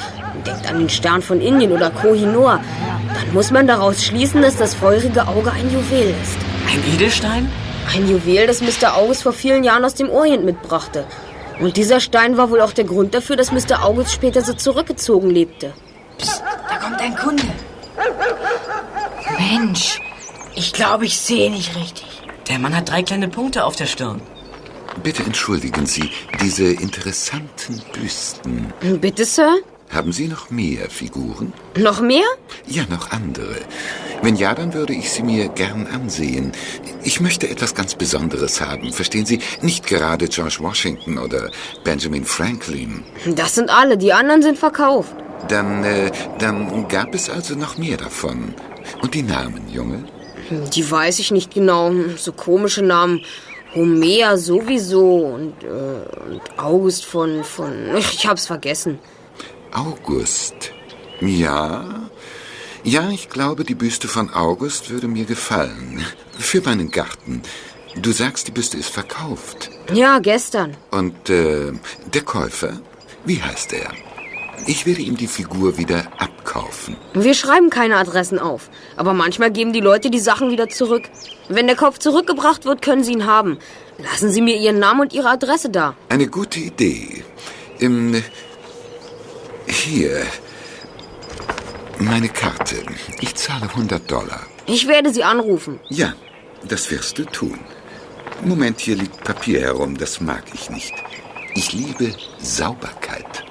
denkt 0.45 0.69
an 0.69 0.79
den 0.79 0.89
Stern 0.89 1.21
von 1.21 1.41
Indien 1.41 1.71
oder 1.71 1.89
Kohinoor, 1.89 2.61
dann 3.13 3.33
muss 3.33 3.51
man 3.51 3.67
daraus 3.67 4.03
schließen, 4.03 4.41
dass 4.41 4.57
das 4.57 4.75
feurige 4.75 5.27
Auge 5.27 5.51
ein 5.51 5.71
Juwel 5.71 6.13
ist. 6.21 6.37
Ein 6.69 6.93
Edelstein? 6.93 7.51
Ein 7.93 8.09
Juwel, 8.09 8.47
das 8.47 8.61
Mr. 8.61 8.95
August 8.95 9.23
vor 9.23 9.33
vielen 9.33 9.63
Jahren 9.63 9.85
aus 9.85 9.95
dem 9.95 10.09
Orient 10.09 10.45
mitbrachte. 10.45 11.05
Und 11.59 11.77
dieser 11.77 11.99
Stein 11.99 12.37
war 12.37 12.49
wohl 12.49 12.61
auch 12.61 12.73
der 12.73 12.85
Grund 12.85 13.13
dafür, 13.13 13.35
dass 13.35 13.51
Mr. 13.51 13.83
August 13.83 14.11
später 14.11 14.41
so 14.41 14.53
zurückgezogen 14.53 15.29
lebte. 15.29 15.73
Da 16.69 16.77
kommt 16.77 16.99
ein 17.01 17.15
Kunde. 17.15 17.43
Mensch, 19.37 19.99
Ich 20.55 20.71
glaube, 20.71 21.05
ich 21.05 21.17
sehe 21.19 21.51
nicht 21.51 21.75
richtig. 21.75 22.05
Der 22.47 22.59
Mann 22.59 22.75
hat 22.75 22.89
drei 22.89 23.03
kleine 23.03 23.27
Punkte 23.27 23.65
auf 23.65 23.75
der 23.75 23.87
Stirn. 23.87 24.21
Bitte 25.03 25.23
entschuldigen 25.23 25.85
Sie, 25.85 26.09
diese 26.41 26.67
interessanten 26.71 27.81
Büsten. 27.91 28.73
Bitte, 29.01 29.25
Sir? 29.25 29.57
Haben 29.91 30.13
Sie 30.13 30.27
noch 30.27 30.49
mehr 30.49 30.89
Figuren? 30.89 31.51
Noch 31.77 31.99
mehr? 32.01 32.23
Ja, 32.65 32.83
noch 32.89 33.11
andere. 33.11 33.55
Wenn 34.21 34.35
ja, 34.37 34.53
dann 34.55 34.73
würde 34.73 34.93
ich 34.93 35.11
sie 35.11 35.21
mir 35.23 35.49
gern 35.49 35.87
ansehen. 35.87 36.53
Ich 37.03 37.19
möchte 37.19 37.49
etwas 37.49 37.75
ganz 37.75 37.95
Besonderes 37.95 38.61
haben, 38.61 38.93
verstehen 38.93 39.25
Sie? 39.25 39.39
Nicht 39.61 39.85
gerade 39.85 40.27
George 40.27 40.57
Washington 40.59 41.17
oder 41.17 41.51
Benjamin 41.83 42.25
Franklin. 42.25 43.03
Das 43.35 43.55
sind 43.55 43.69
alle, 43.69 43.97
die 43.97 44.13
anderen 44.13 44.41
sind 44.41 44.57
verkauft. 44.57 45.15
Dann, 45.47 45.83
äh, 45.83 46.11
dann 46.39 46.87
gab 46.87 47.13
es 47.13 47.29
also 47.29 47.55
noch 47.55 47.77
mehr 47.77 47.97
davon. 47.97 48.53
Und 49.01 49.13
die 49.13 49.23
Namen, 49.23 49.67
Junge? 49.71 50.03
Die 50.73 50.89
weiß 50.89 51.19
ich 51.19 51.31
nicht 51.31 51.53
genau. 51.53 51.91
So 52.17 52.31
komische 52.31 52.83
Namen. 52.83 53.21
Homer 53.73 54.37
sowieso 54.37 55.17
und, 55.17 55.63
äh, 55.63 55.67
und 55.67 56.41
August 56.57 57.05
von, 57.05 57.43
von... 57.43 57.73
Ich 57.97 58.25
hab's 58.25 58.45
vergessen. 58.45 58.99
August. 59.73 60.71
Ja. 61.19 62.09
Ja, 62.83 63.09
ich 63.09 63.29
glaube, 63.29 63.63
die 63.63 63.75
Büste 63.75 64.07
von 64.07 64.33
August 64.33 64.89
würde 64.91 65.07
mir 65.07 65.25
gefallen. 65.25 66.05
Für 66.37 66.61
meinen 66.61 66.91
Garten. 66.91 67.41
Du 67.97 68.11
sagst, 68.11 68.47
die 68.47 68.51
Büste 68.51 68.77
ist 68.77 68.89
verkauft. 68.89 69.71
Ja, 69.93 70.19
gestern. 70.19 70.75
Und 70.91 71.29
äh, 71.29 71.71
der 72.13 72.21
Käufer? 72.21 72.79
Wie 73.25 73.41
heißt 73.41 73.73
er? 73.73 73.91
Ich 74.67 74.85
werde 74.85 75.01
ihm 75.01 75.17
die 75.17 75.27
Figur 75.27 75.77
wieder 75.77 76.07
abkaufen. 76.17 76.95
Wir 77.13 77.33
schreiben 77.33 77.69
keine 77.69 77.97
Adressen 77.97 78.39
auf. 78.39 78.69
Aber 78.95 79.13
manchmal 79.13 79.51
geben 79.51 79.73
die 79.73 79.79
Leute 79.81 80.09
die 80.09 80.19
Sachen 80.19 80.51
wieder 80.51 80.69
zurück. 80.69 81.09
Wenn 81.49 81.67
der 81.67 81.75
Kopf 81.75 81.99
zurückgebracht 81.99 82.65
wird, 82.65 82.81
können 82.81 83.03
sie 83.03 83.13
ihn 83.13 83.25
haben. 83.25 83.59
Lassen 83.97 84.29
Sie 84.29 84.41
mir 84.41 84.57
Ihren 84.57 84.79
Namen 84.79 85.01
und 85.01 85.13
Ihre 85.13 85.29
Adresse 85.29 85.69
da. 85.69 85.95
Eine 86.09 86.27
gute 86.27 86.59
Idee. 86.59 87.23
Im, 87.79 88.21
hier. 89.67 90.21
Meine 91.99 92.27
Karte. 92.27 92.75
Ich 93.21 93.35
zahle 93.35 93.69
100 93.69 94.09
Dollar. 94.11 94.41
Ich 94.65 94.87
werde 94.87 95.13
Sie 95.13 95.23
anrufen. 95.23 95.79
Ja, 95.89 96.13
das 96.67 96.91
wirst 96.91 97.17
du 97.17 97.25
tun. 97.25 97.59
Moment, 98.43 98.81
hier 98.81 98.95
liegt 98.97 99.23
Papier 99.23 99.61
herum. 99.61 99.97
Das 99.97 100.19
mag 100.19 100.43
ich 100.53 100.69
nicht. 100.69 100.93
Ich 101.53 101.71
liebe 101.71 102.13
Sauberkeit. 102.39 103.44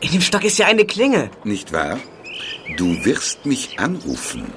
In 0.00 0.10
dem 0.12 0.20
Stock 0.20 0.44
ist 0.44 0.58
ja 0.58 0.66
eine 0.66 0.84
Klinge. 0.84 1.30
Nicht 1.44 1.72
wahr? 1.72 1.98
Du 2.76 3.04
wirst 3.04 3.46
mich 3.46 3.78
anrufen. 3.78 4.52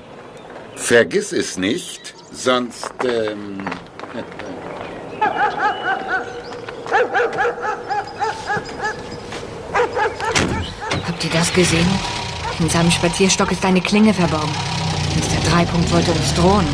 Vergiss 0.76 1.32
es 1.32 1.58
nicht, 1.58 2.14
sonst... 2.32 2.92
Ähm 3.04 3.66
habt 11.20 11.24
ihr 11.24 11.32
das 11.32 11.54
gesehen? 11.54 11.88
In 12.60 12.70
seinem 12.70 12.92
Spazierstock 12.92 13.52
ist 13.52 13.66
eine 13.66 13.82
Klinge 13.82 14.14
verborgen. 14.14 14.52
Mr. 15.16 15.50
Dreipunkt 15.50 15.92
wollte 15.92 16.12
uns 16.12 16.34
drohen. 16.34 16.68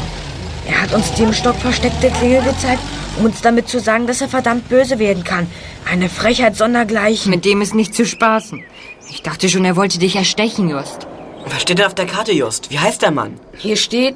Er 0.68 0.82
hat 0.82 0.94
uns 0.94 1.12
die 1.14 1.24
im 1.24 1.34
Stock 1.34 1.56
versteckte 1.56 2.10
Klingel 2.10 2.42
gezeigt, 2.42 2.82
um 3.18 3.26
uns 3.26 3.42
damit 3.42 3.68
zu 3.68 3.80
sagen, 3.80 4.08
dass 4.08 4.22
er 4.22 4.30
verdammt 4.30 4.68
böse 4.70 5.00
werden 5.00 5.24
kann. 5.24 5.48
Eine 5.90 6.10
Frechheit 6.10 6.56
sondergleichen. 6.56 7.30
Mit 7.30 7.46
dem 7.46 7.62
ist 7.62 7.76
nicht 7.76 7.94
zu 7.94 8.06
spaßen. 8.06 8.64
Ich 9.12 9.22
dachte 9.22 9.50
schon, 9.50 9.66
er 9.66 9.76
wollte 9.76 10.00
dich 10.00 10.16
erstechen, 10.16 10.70
Just. 10.70 11.08
Was 11.46 11.62
steht 11.62 11.80
da 11.80 11.86
auf 11.86 11.94
der 11.94 12.08
Karte, 12.08 12.32
Just? 12.32 12.72
Wie 12.72 12.80
heißt 12.80 13.04
der 13.04 13.12
Mann? 13.12 13.40
Hier 13.56 13.78
steht 13.78 14.16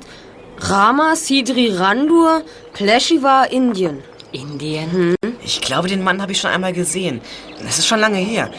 Rama 0.58 1.16
Sidri 1.16 1.72
Randur, 1.76 2.42
Pleshiva, 2.74 3.44
Indien. 3.44 4.00
Indien? 4.32 5.16
Ich 5.44 5.62
glaube, 5.62 5.88
den 5.88 6.04
Mann 6.04 6.22
habe 6.22 6.32
ich 6.32 6.40
schon 6.40 6.52
einmal 6.52 6.74
gesehen. 6.74 7.22
Das 7.64 7.78
ist 7.78 7.88
schon 7.88 8.00
lange 8.00 8.18
her. 8.18 8.50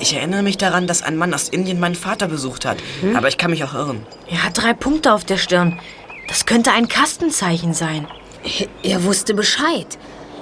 Ich 0.00 0.14
erinnere 0.14 0.42
mich 0.42 0.58
daran, 0.58 0.86
dass 0.86 1.02
ein 1.02 1.16
Mann 1.16 1.32
aus 1.32 1.48
Indien 1.48 1.78
meinen 1.78 1.94
Vater 1.94 2.26
besucht 2.26 2.64
hat. 2.64 2.78
Aber 3.14 3.28
ich 3.28 3.38
kann 3.38 3.50
mich 3.50 3.62
auch 3.62 3.74
irren. 3.74 4.04
Er 4.28 4.42
hat 4.42 4.60
drei 4.60 4.72
Punkte 4.72 5.12
auf 5.12 5.24
der 5.24 5.36
Stirn. 5.36 5.78
Das 6.28 6.46
könnte 6.46 6.72
ein 6.72 6.88
Kastenzeichen 6.88 7.74
sein. 7.74 8.06
Er 8.82 9.04
wusste 9.04 9.34
Bescheid. 9.34 9.98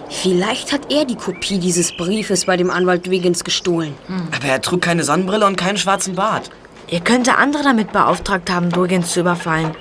Vielleicht 0.09 0.73
hat 0.73 0.93
er 0.93 1.05
die 1.05 1.17
Kopie 1.17 1.59
dieses 1.59 1.97
Briefes 1.97 2.45
bei 2.45 2.57
dem 2.57 2.71
Anwalt 2.71 3.09
Wiggins 3.09 3.45
gestohlen. 3.45 3.95
Aber 4.35 4.45
er 4.47 4.61
trug 4.61 4.83
keine 4.83 5.05
Sonnenbrille 5.05 5.47
und 5.47 5.57
keinen 5.57 5.79
schwarzen 5.79 6.15
Bart. 6.15 6.51
Er 6.89 7.01
könnte 7.01 7.37
andere 7.37 7.63
damit 7.63 7.93
beauftragt 7.93 8.51
haben, 8.51 8.71
Durgens 8.71 9.13
zu 9.13 9.21
überfallen. 9.21 9.75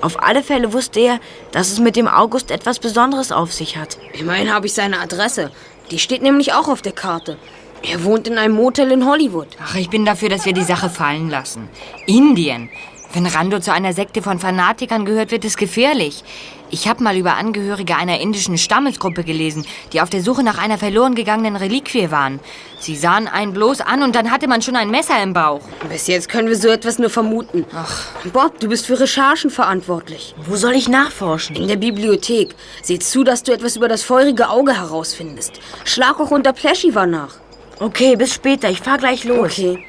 Auf 0.00 0.22
alle 0.22 0.42
Fälle 0.42 0.72
wusste 0.72 1.00
er, 1.00 1.20
dass 1.50 1.72
es 1.72 1.78
mit 1.80 1.96
dem 1.96 2.08
August 2.08 2.50
etwas 2.50 2.78
Besonderes 2.78 3.32
auf 3.32 3.52
sich 3.52 3.76
hat. 3.76 3.98
Immerhin 4.12 4.52
habe 4.52 4.66
ich 4.66 4.74
seine 4.74 5.00
Adresse. 5.00 5.50
Die 5.90 5.98
steht 5.98 6.22
nämlich 6.22 6.52
auch 6.52 6.68
auf 6.68 6.82
der 6.82 6.92
Karte. 6.92 7.36
Er 7.82 8.04
wohnt 8.04 8.28
in 8.28 8.38
einem 8.38 8.54
Motel 8.54 8.92
in 8.92 9.06
Hollywood. 9.06 9.48
Ach, 9.60 9.74
ich 9.74 9.90
bin 9.90 10.04
dafür, 10.04 10.28
dass 10.28 10.44
wir 10.44 10.52
die 10.52 10.62
Sache 10.62 10.88
fallen 10.88 11.28
lassen. 11.30 11.68
Indien. 12.06 12.68
Wenn 13.14 13.26
Rando 13.26 13.60
zu 13.60 13.72
einer 13.72 13.92
Sekte 13.92 14.22
von 14.22 14.38
Fanatikern 14.38 15.04
gehört, 15.04 15.32
wird 15.32 15.44
es 15.44 15.58
gefährlich. 15.58 16.24
Ich 16.70 16.88
habe 16.88 17.04
mal 17.04 17.18
über 17.18 17.36
Angehörige 17.36 17.94
einer 17.94 18.20
indischen 18.20 18.56
Stammesgruppe 18.56 19.22
gelesen, 19.22 19.66
die 19.92 20.00
auf 20.00 20.08
der 20.08 20.22
Suche 20.22 20.42
nach 20.42 20.56
einer 20.56 20.78
verloren 20.78 21.14
gegangenen 21.14 21.56
Reliquie 21.56 22.10
waren. 22.10 22.40
Sie 22.80 22.96
sahen 22.96 23.28
einen 23.28 23.52
bloß 23.52 23.82
an 23.82 24.02
und 24.02 24.14
dann 24.14 24.30
hatte 24.30 24.48
man 24.48 24.62
schon 24.62 24.76
ein 24.76 24.90
Messer 24.90 25.22
im 25.22 25.34
Bauch. 25.34 25.60
Bis 25.90 26.06
jetzt 26.06 26.30
können 26.30 26.48
wir 26.48 26.56
so 26.56 26.68
etwas 26.68 26.98
nur 26.98 27.10
vermuten. 27.10 27.66
Ach. 27.74 28.06
Bob, 28.32 28.58
du 28.60 28.68
bist 28.68 28.86
für 28.86 28.98
Recherchen 28.98 29.50
verantwortlich. 29.50 30.34
Wo 30.46 30.56
soll 30.56 30.72
ich 30.72 30.88
nachforschen? 30.88 31.56
In 31.56 31.68
der 31.68 31.76
Bibliothek. 31.76 32.54
Sieh 32.82 32.98
zu, 32.98 33.24
dass 33.24 33.42
du 33.42 33.52
etwas 33.52 33.76
über 33.76 33.88
das 33.88 34.02
feurige 34.02 34.48
Auge 34.48 34.74
herausfindest. 34.74 35.60
Schlag 35.84 36.18
auch 36.18 36.30
unter 36.30 36.54
Pleshiva 36.54 37.04
nach. 37.04 37.34
Okay, 37.78 38.16
bis 38.16 38.32
später. 38.32 38.70
Ich 38.70 38.80
fahr 38.80 38.96
gleich 38.96 39.24
los. 39.24 39.58
Okay. 39.58 39.84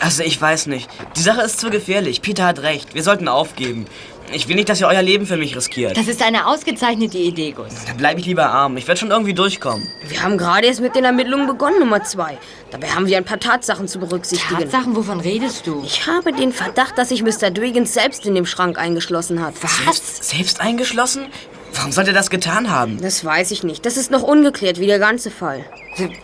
Also, 0.00 0.22
ich 0.22 0.40
weiß 0.40 0.66
nicht. 0.66 0.88
Die 1.16 1.22
Sache 1.22 1.42
ist 1.42 1.60
zu 1.60 1.70
gefährlich. 1.70 2.22
Peter 2.22 2.44
hat 2.44 2.60
recht. 2.60 2.94
Wir 2.94 3.02
sollten 3.02 3.28
aufgeben. 3.28 3.86
Ich 4.32 4.48
will 4.48 4.56
nicht, 4.56 4.68
dass 4.68 4.80
ihr 4.80 4.88
euer 4.88 5.02
Leben 5.02 5.26
für 5.26 5.36
mich 5.36 5.54
riskiert. 5.54 5.96
Das 5.96 6.08
ist 6.08 6.22
eine 6.22 6.46
ausgezeichnete 6.46 7.18
Idee, 7.18 7.52
Gus. 7.52 7.72
Dann 7.86 7.96
bleibe 7.96 8.20
ich 8.20 8.26
lieber 8.26 8.46
arm. 8.46 8.76
Ich 8.76 8.88
werde 8.88 8.98
schon 8.98 9.10
irgendwie 9.10 9.34
durchkommen. 9.34 9.86
Wir 10.08 10.22
haben 10.22 10.38
gerade 10.38 10.66
erst 10.66 10.80
mit 10.80 10.96
den 10.96 11.04
Ermittlungen 11.04 11.46
begonnen, 11.46 11.78
Nummer 11.78 12.02
zwei. 12.04 12.38
Dabei 12.70 12.88
haben 12.88 13.06
wir 13.06 13.18
ein 13.18 13.24
paar 13.24 13.38
Tatsachen 13.38 13.86
zu 13.86 13.98
berücksichtigen. 13.98 14.60
Tatsachen, 14.60 14.96
wovon 14.96 15.20
redest 15.20 15.66
du? 15.66 15.82
Ich 15.84 16.06
habe 16.06 16.32
den 16.32 16.52
Verdacht, 16.52 16.96
dass 16.96 17.10
sich 17.10 17.22
Mr. 17.22 17.50
Dwiggins 17.50 17.92
selbst 17.92 18.24
in 18.24 18.34
dem 18.34 18.46
Schrank 18.46 18.78
eingeschlossen 18.78 19.42
hat. 19.44 19.54
Selbst, 19.58 20.24
selbst 20.24 20.60
eingeschlossen? 20.60 21.26
Warum 21.74 21.92
sollte 21.92 22.10
er 22.10 22.14
das 22.14 22.30
getan 22.30 22.70
haben? 22.70 23.00
Das 23.02 23.24
weiß 23.24 23.50
ich 23.50 23.62
nicht. 23.62 23.84
Das 23.84 23.96
ist 23.96 24.10
noch 24.10 24.22
ungeklärt, 24.22 24.80
wie 24.80 24.86
der 24.86 24.98
ganze 24.98 25.30
Fall. 25.30 25.64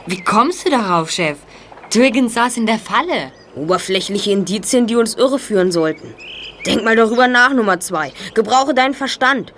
Wie 0.06 0.22
kommst 0.22 0.66
du 0.66 0.70
darauf, 0.70 1.10
Chef? 1.10 1.36
Dwiggins 1.92 2.34
saß 2.34 2.56
in 2.56 2.66
der 2.66 2.78
Falle. 2.78 3.32
Oberflächliche 3.54 4.30
Indizien, 4.30 4.86
die 4.86 4.96
uns 4.96 5.14
irreführen 5.14 5.72
sollten. 5.72 6.14
Denk 6.66 6.84
mal 6.84 6.96
darüber 6.96 7.26
nach, 7.26 7.52
Nummer 7.52 7.80
zwei. 7.80 8.12
Gebrauche 8.34 8.74
deinen 8.74 8.94
Verstand. 8.94 9.52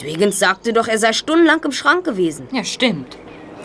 Dwiggins 0.00 0.38
sagte 0.38 0.72
doch, 0.72 0.88
er 0.88 0.98
sei 0.98 1.12
stundenlang 1.12 1.62
im 1.64 1.72
Schrank 1.72 2.04
gewesen. 2.04 2.48
Ja, 2.52 2.64
stimmt. 2.64 3.16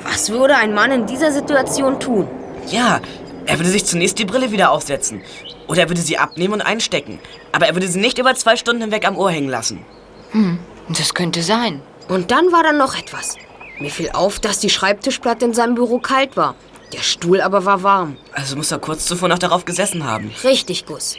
Was 0.04 0.30
würde 0.30 0.56
ein 0.56 0.74
Mann 0.74 0.92
in 0.92 1.06
dieser 1.06 1.32
Situation 1.32 2.00
tun? 2.00 2.28
Ja, 2.68 3.02
er 3.46 3.60
würde 3.60 3.70
sich 3.70 3.86
zunächst 3.86 4.20
die 4.20 4.26
Brille 4.26 4.52
wieder 4.52 4.72
aufsetzen. 4.72 5.22
Oder 5.68 5.82
er 5.82 5.90
würde 5.90 6.02
sie 6.02 6.18
abnehmen 6.18 6.56
und 6.56 6.62
einstecken. 6.62 7.20
Aber 7.52 7.68
er 7.68 7.76
würde 7.76 7.88
sie 7.88 8.00
nicht 8.00 8.18
über 8.18 8.34
zwei 8.36 8.56
Stunden 8.56 8.82
hinweg 8.82 9.08
am 9.08 9.18
Ohr 9.18 9.32
hängen 9.32 9.50
lassen. 9.50 9.86
Hm, 10.32 10.60
das 10.90 11.14
könnte 11.14 11.42
sein. 11.42 11.82
Und 12.08 12.32
dann 12.32 12.52
war 12.52 12.64
da 12.64 12.72
noch 12.72 12.98
etwas. 12.98 13.36
Mir 13.80 13.90
fiel 13.90 14.12
auf, 14.12 14.40
dass 14.40 14.60
die 14.60 14.70
Schreibtischplatte 14.70 15.46
in 15.46 15.54
seinem 15.54 15.76
Büro 15.76 16.00
kalt 16.00 16.38
war. 16.38 16.56
Der 16.94 17.02
Stuhl 17.02 17.40
aber 17.42 17.64
war 17.66 17.84
warm. 17.84 18.18
Also 18.34 18.56
muss 18.56 18.72
er 18.72 18.80
kurz 18.80 19.06
zuvor 19.06 19.30
noch 19.30 19.40
darauf 19.40 19.64
gesessen 19.66 20.04
haben. 20.06 20.32
Richtig, 20.44 20.86
Gus. 20.86 21.18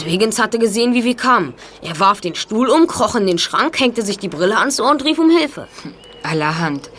Dwiggins 0.00 0.38
hatte 0.38 0.58
gesehen, 0.58 0.94
wie 0.94 1.04
wir 1.04 1.14
kamen. 1.14 1.54
Er 1.82 1.98
warf 2.00 2.20
den 2.20 2.34
Stuhl 2.34 2.68
um, 2.68 2.86
kroch 2.86 3.14
in 3.14 3.26
den 3.26 3.38
Schrank, 3.38 3.78
hängte 3.78 4.02
sich 4.02 4.18
die 4.18 4.28
Brille 4.28 4.58
ans 4.58 4.80
Ohr 4.80 4.90
und 4.90 5.04
rief 5.04 5.18
um 5.18 5.30
Hilfe. 5.30 5.68
Allerhand. 6.22 6.90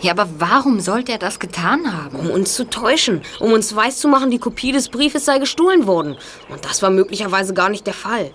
Ja, 0.00 0.12
aber 0.12 0.28
warum 0.38 0.80
sollte 0.80 1.12
er 1.12 1.18
das 1.18 1.38
getan 1.38 1.92
haben? 1.92 2.18
Um 2.18 2.30
uns 2.30 2.54
zu 2.54 2.64
täuschen, 2.68 3.20
um 3.38 3.52
uns 3.52 3.76
weiszumachen, 3.76 4.30
die 4.30 4.38
Kopie 4.38 4.72
des 4.72 4.88
Briefes 4.88 5.26
sei 5.26 5.38
gestohlen 5.38 5.86
worden. 5.86 6.16
Und 6.48 6.64
das 6.64 6.80
war 6.80 6.88
möglicherweise 6.88 7.52
gar 7.52 7.68
nicht 7.68 7.86
der 7.86 7.94
Fall. 7.94 8.30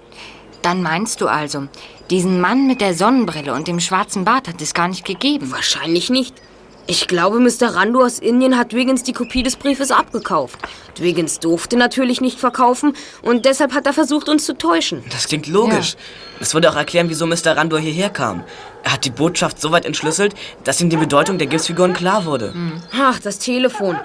Dann 0.62 0.84
meinst 0.84 1.22
du 1.22 1.28
also, 1.28 1.68
diesen 2.12 2.40
Mann 2.40 2.68
mit 2.68 2.82
der 2.82 2.94
Sonnenbrille 2.94 3.54
und 3.54 3.68
dem 3.68 3.80
schwarzen 3.80 4.26
Bart 4.26 4.48
hat 4.48 4.62
es 4.62 4.76
gar 4.76 4.88
nicht 4.88 5.06
gegeben? 5.06 5.52
Wahrscheinlich 5.52 6.12
nicht. 6.12 6.36
Ich 6.88 7.08
glaube, 7.08 7.40
Mr. 7.40 7.76
Randu 7.76 8.04
aus 8.04 8.20
Indien 8.20 8.58
hat 8.58 8.74
Wiggins 8.74 9.02
die 9.02 9.14
Kopie 9.14 9.42
des 9.42 9.56
Briefes 9.56 9.90
abgekauft. 9.90 10.60
Wiggins 10.98 11.40
durfte 11.40 11.78
natürlich 11.78 12.22
nicht 12.22 12.40
verkaufen 12.40 12.94
und 13.24 13.46
deshalb 13.46 13.74
hat 13.74 13.88
er 13.88 13.94
versucht, 13.94 14.30
uns 14.30 14.46
zu 14.46 14.56
täuschen. 14.56 15.04
Das 15.10 15.28
klingt 15.28 15.48
logisch. 15.48 15.96
Das 16.40 16.54
würde 16.54 16.70
auch 16.70 16.76
erklären, 16.76 17.10
wieso 17.10 17.26
Mr. 17.26 17.58
Randor 17.58 17.80
hierher 17.80 18.10
kam. 18.12 18.44
Er 18.84 18.94
hat 18.94 19.04
die 19.04 19.10
Botschaft 19.10 19.60
so 19.60 19.72
weit 19.72 19.86
entschlüsselt, 19.86 20.36
dass 20.64 20.80
ihm 20.80 20.92
die 20.92 20.98
Bedeutung 20.98 21.40
der 21.40 21.48
Gipsfiguren 21.48 21.94
klar 21.94 22.26
wurde. 22.26 22.54
Ach, 22.94 23.20
das 23.20 23.40
Telefon. 23.40 23.98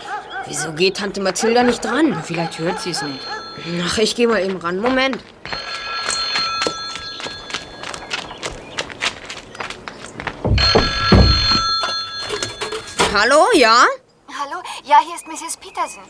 Wieso 0.46 0.72
geht 0.72 0.96
Tante 0.96 1.20
Mathilda 1.20 1.62
nicht 1.62 1.84
dran? 1.84 2.16
Vielleicht 2.24 2.58
hört 2.58 2.80
sie 2.80 2.90
es 2.90 3.02
nicht. 3.02 3.20
Ach, 3.84 3.98
ich 3.98 4.16
gehe 4.16 4.26
mal 4.26 4.42
eben 4.42 4.56
ran. 4.56 4.80
Moment. 4.80 5.18
Hallo, 13.12 13.44
ja? 13.54 13.84
Hallo, 14.38 14.62
ja, 14.84 15.00
hier 15.04 15.16
ist 15.16 15.26
Mrs. 15.26 15.56
Peterson. 15.56 16.04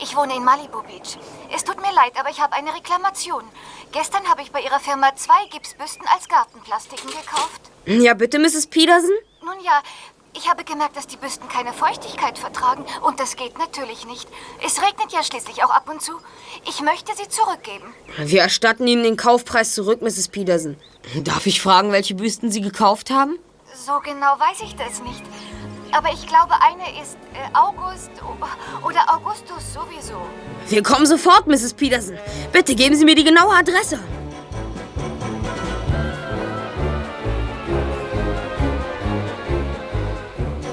Ich 0.00 0.14
wohne 0.14 0.36
in 0.36 0.44
Malibu 0.44 0.82
Beach. 0.82 1.18
Es 1.52 1.64
tut 1.64 1.80
mir 1.80 1.92
leid, 1.92 2.12
aber 2.16 2.30
ich 2.30 2.40
habe 2.40 2.52
eine 2.52 2.72
Reklamation. 2.72 3.42
Gestern 3.90 4.28
habe 4.28 4.42
ich 4.42 4.52
bei 4.52 4.60
Ihrer 4.60 4.78
Firma 4.78 5.16
zwei 5.16 5.48
Gipsbüsten 5.50 6.06
als 6.14 6.28
Gartenplastiken 6.28 7.10
gekauft. 7.10 7.60
Ja, 7.86 8.14
bitte, 8.14 8.38
Mrs. 8.38 8.68
Peterson? 8.68 9.10
Nun 9.42 9.64
ja, 9.64 9.82
ich 10.32 10.48
habe 10.48 10.62
gemerkt, 10.62 10.96
dass 10.96 11.08
die 11.08 11.16
Büsten 11.16 11.48
keine 11.48 11.72
Feuchtigkeit 11.72 12.38
vertragen 12.38 12.84
und 13.02 13.18
das 13.18 13.34
geht 13.34 13.58
natürlich 13.58 14.06
nicht. 14.06 14.28
Es 14.64 14.80
regnet 14.80 15.10
ja 15.10 15.24
schließlich 15.24 15.64
auch 15.64 15.70
ab 15.70 15.90
und 15.90 16.02
zu. 16.02 16.12
Ich 16.68 16.80
möchte 16.82 17.16
sie 17.16 17.28
zurückgeben. 17.28 17.92
Wir 18.16 18.42
erstatten 18.42 18.86
Ihnen 18.86 19.02
den 19.02 19.16
Kaufpreis 19.16 19.74
zurück, 19.74 20.02
Mrs. 20.02 20.28
Peterson. 20.28 20.76
Darf 21.16 21.46
ich 21.46 21.60
fragen, 21.60 21.90
welche 21.90 22.14
Büsten 22.14 22.52
Sie 22.52 22.60
gekauft 22.60 23.10
haben? 23.10 23.40
So 23.74 23.98
genau 24.04 24.38
weiß 24.38 24.60
ich 24.60 24.76
das 24.76 25.02
nicht. 25.02 25.22
Aber 25.96 26.12
ich 26.12 26.26
glaube, 26.26 26.54
eine 26.60 27.00
ist 27.00 27.16
äh, 27.34 27.56
August 27.56 28.10
oder 28.82 28.98
Augustus 29.14 29.72
sowieso. 29.72 30.20
Wir 30.68 30.82
kommen 30.82 31.06
sofort, 31.06 31.46
Mrs. 31.46 31.72
Peterson. 31.74 32.18
Bitte 32.52 32.74
geben 32.74 32.96
Sie 32.96 33.04
mir 33.04 33.14
die 33.14 33.22
genaue 33.22 33.54
Adresse. 33.54 34.00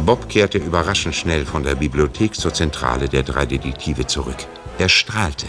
Bob 0.04 0.28
kehrte 0.28 0.58
überraschend 0.58 1.14
schnell 1.14 1.46
von 1.46 1.62
der 1.62 1.76
Bibliothek 1.76 2.34
zur 2.34 2.52
Zentrale 2.52 3.08
der 3.08 3.22
drei 3.22 3.46
Detektive 3.46 4.08
zurück. 4.08 4.48
Er 4.80 4.90
strahlte. 4.90 5.46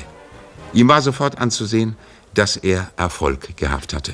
Ihm 0.74 0.88
war 0.88 1.00
sofort 1.00 1.38
anzusehen, 1.38 1.96
dass 2.34 2.58
er 2.58 2.90
Erfolg 2.98 3.56
gehabt 3.56 3.94
hatte. 3.94 4.12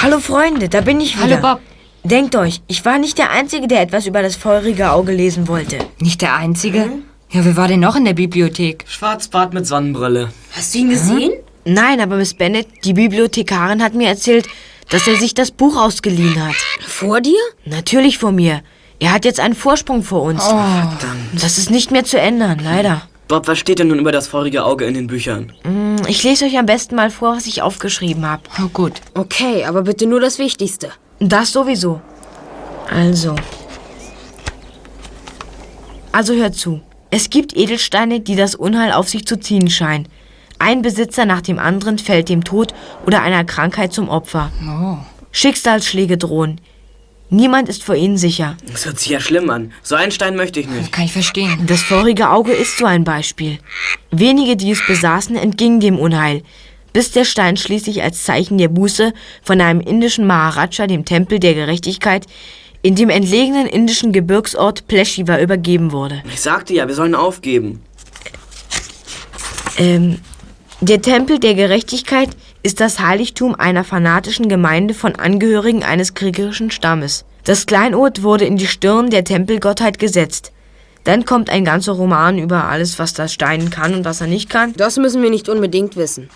Hallo 0.00 0.20
Freunde, 0.20 0.70
da 0.70 0.80
bin 0.80 1.02
ich 1.02 1.22
wieder. 1.22 1.42
Hallo, 1.42 1.56
Bob. 1.56 1.71
Denkt 2.04 2.34
euch, 2.34 2.62
ich 2.66 2.84
war 2.84 2.98
nicht 2.98 3.18
der 3.18 3.30
Einzige, 3.30 3.68
der 3.68 3.80
etwas 3.80 4.06
über 4.06 4.22
das 4.22 4.34
feurige 4.36 4.90
Auge 4.90 5.12
lesen 5.12 5.46
wollte. 5.46 5.78
Nicht 6.00 6.20
der 6.20 6.34
Einzige? 6.34 6.90
Ja, 7.30 7.44
wer 7.44 7.56
war 7.56 7.68
denn 7.68 7.80
noch 7.80 7.94
in 7.96 8.04
der 8.04 8.12
Bibliothek? 8.14 8.84
Schwarzbart 8.88 9.54
mit 9.54 9.66
Sonnenbrille. 9.66 10.30
Hast 10.52 10.74
du 10.74 10.78
ihn 10.78 10.90
gesehen? 10.90 11.32
Nein, 11.64 12.00
aber 12.00 12.16
Miss 12.16 12.34
Bennet, 12.34 12.66
die 12.84 12.92
Bibliothekarin, 12.92 13.82
hat 13.82 13.94
mir 13.94 14.08
erzählt, 14.08 14.46
dass 14.90 15.06
er 15.06 15.16
sich 15.16 15.32
das 15.32 15.52
Buch 15.52 15.76
ausgeliehen 15.76 16.44
hat. 16.44 16.56
Vor 16.80 17.20
dir? 17.20 17.38
Natürlich 17.64 18.18
vor 18.18 18.32
mir. 18.32 18.62
Er 18.98 19.12
hat 19.12 19.24
jetzt 19.24 19.38
einen 19.40 19.54
Vorsprung 19.54 20.02
vor 20.02 20.22
uns. 20.22 20.42
Das 21.40 21.56
ist 21.56 21.70
nicht 21.70 21.92
mehr 21.92 22.04
zu 22.04 22.18
ändern, 22.18 22.60
leider. 22.62 23.02
Bob, 23.28 23.46
was 23.46 23.58
steht 23.60 23.78
denn 23.78 23.88
nun 23.88 24.00
über 24.00 24.12
das 24.12 24.26
feurige 24.26 24.64
Auge 24.64 24.84
in 24.84 24.94
den 24.94 25.06
Büchern? 25.06 25.52
Hm, 25.62 25.96
Ich 26.08 26.22
lese 26.24 26.44
euch 26.44 26.58
am 26.58 26.66
besten 26.66 26.96
mal 26.96 27.10
vor, 27.10 27.36
was 27.36 27.46
ich 27.46 27.62
aufgeschrieben 27.62 28.26
habe. 28.28 28.42
Oh, 28.62 28.68
gut. 28.68 28.94
Okay, 29.14 29.64
aber 29.64 29.82
bitte 29.82 30.06
nur 30.06 30.20
das 30.20 30.38
Wichtigste. 30.38 30.90
Das 31.24 31.52
sowieso. 31.52 32.00
Also. 32.90 33.36
Also 36.10 36.34
hört 36.34 36.56
zu. 36.56 36.80
Es 37.10 37.30
gibt 37.30 37.56
Edelsteine, 37.56 38.18
die 38.18 38.34
das 38.34 38.56
Unheil 38.56 38.90
auf 38.92 39.08
sich 39.08 39.24
zu 39.24 39.38
ziehen 39.38 39.70
scheinen. 39.70 40.08
Ein 40.58 40.82
Besitzer 40.82 41.24
nach 41.24 41.40
dem 41.40 41.60
anderen 41.60 41.98
fällt 41.98 42.28
dem 42.28 42.42
Tod 42.42 42.74
oder 43.06 43.22
einer 43.22 43.44
Krankheit 43.44 43.92
zum 43.92 44.08
Opfer. 44.08 44.50
Schicksalsschläge 45.30 46.18
drohen. 46.18 46.60
Niemand 47.30 47.68
ist 47.68 47.84
vor 47.84 47.94
ihnen 47.94 48.18
sicher. 48.18 48.56
Das 48.70 48.84
hört 48.84 48.98
sich 48.98 49.10
ja 49.10 49.20
schlimm 49.20 49.48
an. 49.48 49.72
So 49.82 49.94
einen 49.94 50.10
Stein 50.12 50.34
möchte 50.34 50.58
ich 50.58 50.68
nicht. 50.68 50.90
Kann 50.90 51.04
ich 51.04 51.12
verstehen. 51.12 51.66
Das 51.66 51.82
vorige 51.82 52.30
Auge 52.30 52.52
ist 52.52 52.78
so 52.78 52.84
ein 52.84 53.04
Beispiel. 53.04 53.58
Wenige, 54.10 54.56
die 54.56 54.72
es 54.72 54.84
besaßen, 54.86 55.36
entgingen 55.36 55.80
dem 55.80 55.98
Unheil, 55.98 56.42
bis 56.92 57.10
der 57.10 57.24
Stein 57.24 57.56
schließlich 57.56 58.02
als 58.02 58.24
Zeichen 58.24 58.58
der 58.58 58.68
Buße 58.68 59.12
von 59.42 59.60
einem 59.60 59.80
indischen 59.80 60.26
Maharaja, 60.26 60.86
dem 60.86 61.04
Tempel 61.04 61.38
der 61.38 61.54
Gerechtigkeit, 61.54 62.26
in 62.82 62.96
dem 62.96 63.10
entlegenen 63.10 63.66
indischen 63.66 64.12
Gebirgsort 64.12 64.88
Pleshiva 64.88 65.40
übergeben 65.40 65.92
wurde. 65.92 66.22
Ich 66.32 66.40
sagte 66.40 66.74
ja, 66.74 66.88
wir 66.88 66.94
sollen 66.94 67.14
aufgeben. 67.14 67.80
Ähm, 69.78 70.18
der 70.80 71.00
Tempel 71.00 71.38
der 71.38 71.54
Gerechtigkeit 71.54 72.30
ist 72.64 72.80
das 72.80 72.98
Heiligtum 72.98 73.54
einer 73.54 73.84
fanatischen 73.84 74.48
Gemeinde 74.48 74.94
von 74.94 75.14
Angehörigen 75.14 75.84
eines 75.84 76.14
kriegerischen 76.14 76.70
Stammes. 76.70 77.24
Das 77.44 77.66
Kleinod 77.66 78.22
wurde 78.22 78.44
in 78.44 78.56
die 78.56 78.66
Stirn 78.66 79.10
der 79.10 79.24
Tempelgottheit 79.24 79.98
gesetzt. 79.98 80.52
Dann 81.04 81.24
kommt 81.24 81.50
ein 81.50 81.64
ganzer 81.64 81.92
Roman 81.92 82.38
über 82.38 82.64
alles, 82.64 82.98
was 82.98 83.14
das 83.14 83.32
Stein 83.32 83.70
kann 83.70 83.94
und 83.94 84.04
was 84.04 84.20
er 84.20 84.28
nicht 84.28 84.48
kann. 84.48 84.72
Das 84.74 84.96
müssen 84.96 85.22
wir 85.22 85.30
nicht 85.30 85.48
unbedingt 85.48 85.96
wissen. 85.96 86.30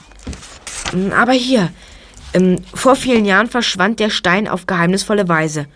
Mm, 0.93 1.13
Aber 1.13 1.33
hier, 1.33 1.71
ähm, 2.35 2.57
vor 2.75 2.97
vielen 2.97 3.25
Jahren 3.25 3.49
verschwand 3.49 4.01
der 4.01 4.11
Stein 4.11 4.49
auf 4.49 4.67
geheimnisvolle 4.67 5.29
Weise. 5.29 5.67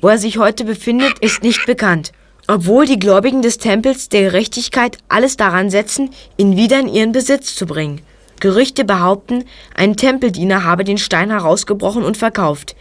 Wo 0.00 0.08
er 0.08 0.18
sich 0.18 0.38
heute 0.38 0.64
befindet, 0.64 1.18
ist 1.20 1.42
nicht 1.42 1.66
bekannt. 1.66 2.12
Obwohl 2.48 2.86
die 2.86 3.00
Gläubigen 3.00 3.42
des 3.42 3.58
Tempels 3.58 4.08
der 4.08 4.22
Gerechtigkeit 4.22 4.98
alles 5.08 5.36
daran 5.36 5.68
setzen, 5.68 6.10
ihn 6.36 6.56
wieder 6.56 6.78
in 6.78 6.88
ihren 6.88 7.12
Besitz 7.12 7.56
zu 7.56 7.66
bringen. 7.66 8.02
Gerüchte 8.38 8.84
behaupten, 8.84 9.44
ein 9.74 9.96
Tempeldiener 9.96 10.62
habe 10.62 10.84
den 10.84 10.98
Stein 10.98 11.30
herausgebrochen 11.30 12.04
und 12.04 12.16
verkauft. 12.16 12.76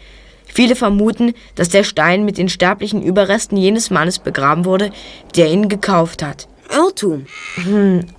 Viele 0.54 0.76
vermuten, 0.76 1.34
dass 1.56 1.70
der 1.70 1.84
Stein 1.84 2.26
mit 2.26 2.38
den 2.38 2.50
sterblichen 2.50 3.02
Überresten 3.02 3.58
jenes 3.58 3.90
Mannes 3.90 4.20
begraben 4.20 4.66
wurde, 4.66 4.92
der 5.36 5.52
ihn 5.52 5.70
gekauft 5.70 6.24
hat. 6.24 6.48
Irrtum. 6.74 7.26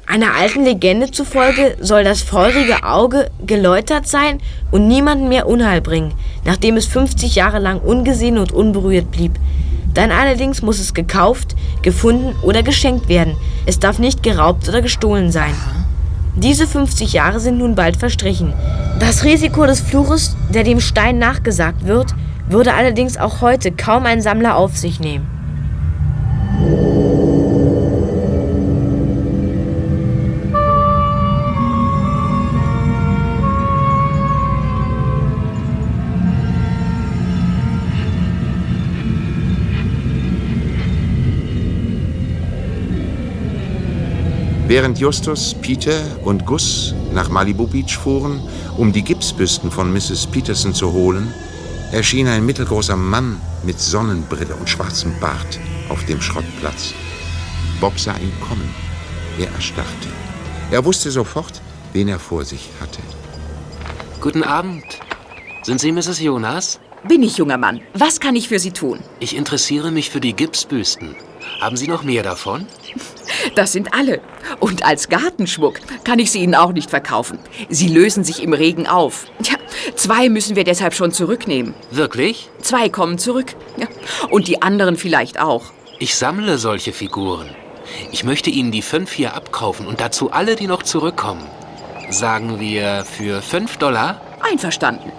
Einer 0.06 0.34
alten 0.34 0.64
Legende 0.64 1.10
zufolge 1.10 1.76
soll 1.80 2.04
das 2.04 2.22
feurige 2.22 2.84
Auge 2.84 3.30
geläutert 3.44 4.06
sein 4.06 4.40
und 4.70 4.86
niemandem 4.86 5.28
mehr 5.28 5.48
Unheil 5.48 5.80
bringen, 5.80 6.14
nachdem 6.44 6.76
es 6.76 6.86
50 6.86 7.34
Jahre 7.34 7.58
lang 7.58 7.80
ungesehen 7.80 8.38
und 8.38 8.52
unberührt 8.52 9.10
blieb. 9.10 9.32
Dann 9.94 10.10
allerdings 10.10 10.62
muss 10.62 10.78
es 10.78 10.94
gekauft, 10.94 11.56
gefunden 11.82 12.36
oder 12.42 12.62
geschenkt 12.62 13.08
werden. 13.08 13.36
Es 13.64 13.78
darf 13.78 13.98
nicht 13.98 14.22
geraubt 14.22 14.68
oder 14.68 14.82
gestohlen 14.82 15.32
sein. 15.32 15.54
Diese 16.36 16.66
50 16.66 17.14
Jahre 17.14 17.40
sind 17.40 17.56
nun 17.56 17.74
bald 17.74 17.96
verstrichen. 17.96 18.52
Das 19.00 19.24
Risiko 19.24 19.64
des 19.64 19.80
Fluches, 19.80 20.36
der 20.52 20.64
dem 20.64 20.80
Stein 20.80 21.18
nachgesagt 21.18 21.86
wird, 21.86 22.14
würde 22.50 22.74
allerdings 22.74 23.16
auch 23.16 23.40
heute 23.40 23.72
kaum 23.72 24.04
ein 24.04 24.20
Sammler 24.20 24.56
auf 24.56 24.76
sich 24.76 25.00
nehmen. 25.00 25.35
Während 44.68 44.98
Justus, 44.98 45.54
Peter 45.54 46.02
und 46.24 46.44
Gus 46.44 46.92
nach 47.12 47.28
Malibu 47.28 47.68
Beach 47.68 47.96
fuhren, 47.96 48.40
um 48.76 48.92
die 48.92 49.02
Gipsbüsten 49.02 49.70
von 49.70 49.92
Mrs. 49.92 50.26
Peterson 50.26 50.74
zu 50.74 50.92
holen, 50.92 51.32
erschien 51.92 52.26
ein 52.26 52.44
mittelgroßer 52.44 52.96
Mann 52.96 53.40
mit 53.62 53.78
Sonnenbrille 53.78 54.56
und 54.56 54.68
schwarzem 54.68 55.12
Bart 55.20 55.60
auf 55.88 56.04
dem 56.06 56.20
Schrottplatz. 56.20 56.94
Bob 57.80 57.96
sah 57.96 58.16
ihn 58.16 58.32
kommen. 58.40 58.68
Er 59.38 59.52
erstarrte. 59.52 60.08
Er 60.72 60.84
wusste 60.84 61.12
sofort, 61.12 61.62
wen 61.92 62.08
er 62.08 62.18
vor 62.18 62.44
sich 62.44 62.68
hatte. 62.80 63.00
Guten 64.20 64.42
Abend. 64.42 64.82
Sind 65.62 65.80
Sie 65.80 65.92
Mrs. 65.92 66.20
Jonas? 66.20 66.80
Bin 67.08 67.22
ich, 67.22 67.36
junger 67.36 67.58
Mann. 67.58 67.80
Was 67.94 68.20
kann 68.20 68.34
ich 68.36 68.48
für 68.48 68.58
Sie 68.58 68.72
tun? 68.72 69.00
Ich 69.20 69.36
interessiere 69.36 69.90
mich 69.90 70.10
für 70.10 70.20
die 70.20 70.32
Gipsbüsten. 70.32 71.14
Haben 71.60 71.76
Sie 71.76 71.86
noch 71.86 72.02
mehr 72.02 72.22
davon? 72.22 72.66
Das 73.54 73.72
sind 73.72 73.94
alle. 73.94 74.20
Und 74.60 74.84
als 74.84 75.08
Gartenschmuck 75.08 75.80
kann 76.04 76.18
ich 76.18 76.30
sie 76.30 76.40
Ihnen 76.40 76.54
auch 76.54 76.72
nicht 76.72 76.90
verkaufen. 76.90 77.38
Sie 77.68 77.88
lösen 77.88 78.24
sich 78.24 78.42
im 78.42 78.52
Regen 78.52 78.86
auf. 78.86 79.26
Tja, 79.42 79.56
zwei 79.94 80.28
müssen 80.28 80.56
wir 80.56 80.64
deshalb 80.64 80.94
schon 80.94 81.12
zurücknehmen. 81.12 81.74
Wirklich? 81.90 82.50
Zwei 82.60 82.88
kommen 82.88 83.18
zurück. 83.18 83.54
Ja. 83.76 83.86
Und 84.30 84.48
die 84.48 84.62
anderen 84.62 84.96
vielleicht 84.96 85.40
auch. 85.40 85.66
Ich 85.98 86.16
sammle 86.16 86.58
solche 86.58 86.92
Figuren. 86.92 87.48
Ich 88.12 88.24
möchte 88.24 88.50
Ihnen 88.50 88.72
die 88.72 88.82
fünf 88.82 89.12
hier 89.12 89.34
abkaufen 89.34 89.86
und 89.86 90.00
dazu 90.00 90.32
alle, 90.32 90.56
die 90.56 90.66
noch 90.66 90.82
zurückkommen. 90.82 91.46
Sagen 92.10 92.60
wir 92.60 93.04
für 93.04 93.42
fünf 93.42 93.76
Dollar? 93.76 94.20
Einverstanden. 94.40 95.12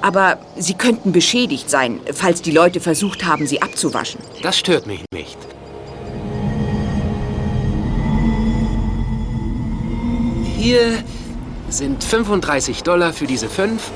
Aber 0.00 0.38
sie 0.56 0.74
könnten 0.74 1.12
beschädigt 1.12 1.70
sein, 1.70 2.00
falls 2.12 2.42
die 2.42 2.50
Leute 2.50 2.80
versucht 2.80 3.24
haben, 3.24 3.46
sie 3.46 3.62
abzuwaschen. 3.62 4.20
Das 4.42 4.58
stört 4.58 4.86
mich 4.86 5.02
nicht. 5.12 5.38
Hier 10.56 11.02
sind 11.68 12.04
35 12.04 12.82
Dollar 12.82 13.12
für 13.12 13.26
diese 13.26 13.48
fünf 13.48 13.90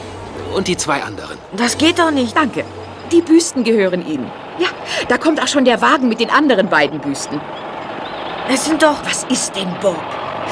und 0.54 0.66
die 0.66 0.76
zwei 0.76 1.02
anderen. 1.02 1.38
Das 1.56 1.78
geht 1.78 1.98
doch 1.98 2.10
nicht. 2.10 2.36
Danke. 2.36 2.64
Die 3.12 3.20
Büsten 3.20 3.62
gehören 3.62 4.04
Ihnen. 4.04 4.28
Ja, 4.58 4.68
da 5.08 5.18
kommt 5.18 5.40
auch 5.40 5.46
schon 5.46 5.64
der 5.64 5.80
Wagen 5.80 6.08
mit 6.08 6.18
den 6.18 6.30
anderen 6.30 6.68
beiden 6.68 6.98
Büsten. 6.98 7.40
Es 8.48 8.64
sind 8.64 8.82
doch. 8.82 9.04
Was 9.04 9.24
ist 9.24 9.54
denn, 9.54 9.68
Bob? 9.80 10.00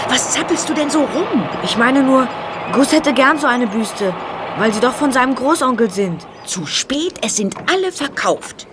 Was 0.08 0.32
zappelst 0.32 0.68
du 0.68 0.74
denn 0.74 0.90
so 0.90 1.00
rum? 1.00 1.48
Ich 1.62 1.76
meine 1.76 2.02
nur, 2.02 2.28
Gus 2.72 2.92
hätte 2.92 3.12
gern 3.12 3.38
so 3.38 3.46
eine 3.46 3.66
Büste, 3.66 4.14
weil 4.58 4.72
sie 4.72 4.80
doch 4.80 4.94
von 4.94 5.12
seinem 5.12 5.34
Großonkel 5.34 5.90
sind. 5.90 6.26
Zu 6.46 6.66
spät, 6.66 7.14
es 7.22 7.36
sind 7.36 7.54
alle 7.70 7.92
verkauft. 7.92 8.66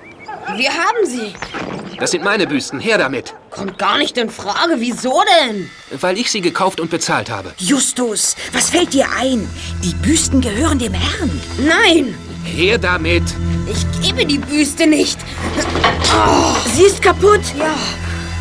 Wir 0.55 0.69
haben 0.71 1.05
sie. 1.05 1.33
Das 1.99 2.11
sind 2.11 2.23
meine 2.23 2.47
Büsten. 2.47 2.79
Her 2.79 2.97
damit. 2.97 3.33
Kommt 3.51 3.77
gar 3.77 3.97
nicht 3.97 4.17
in 4.17 4.29
Frage. 4.29 4.75
Wieso 4.77 5.21
denn? 5.39 5.69
Weil 5.99 6.17
ich 6.17 6.31
sie 6.31 6.41
gekauft 6.41 6.79
und 6.79 6.89
bezahlt 6.89 7.29
habe. 7.29 7.53
Justus, 7.57 8.35
was 8.51 8.69
fällt 8.71 8.93
dir 8.93 9.05
ein? 9.17 9.47
Die 9.83 9.93
Büsten 9.95 10.41
gehören 10.41 10.79
dem 10.79 10.93
Herrn. 10.93 11.41
Nein, 11.59 12.15
Her 12.43 12.77
damit. 12.79 13.23
ich 13.71 14.01
gebe 14.07 14.25
die 14.25 14.39
Büste 14.39 14.87
nicht. 14.87 15.19
Sie 16.75 16.83
ist 16.83 17.01
kaputt. 17.01 17.41
Ja, 17.57 17.75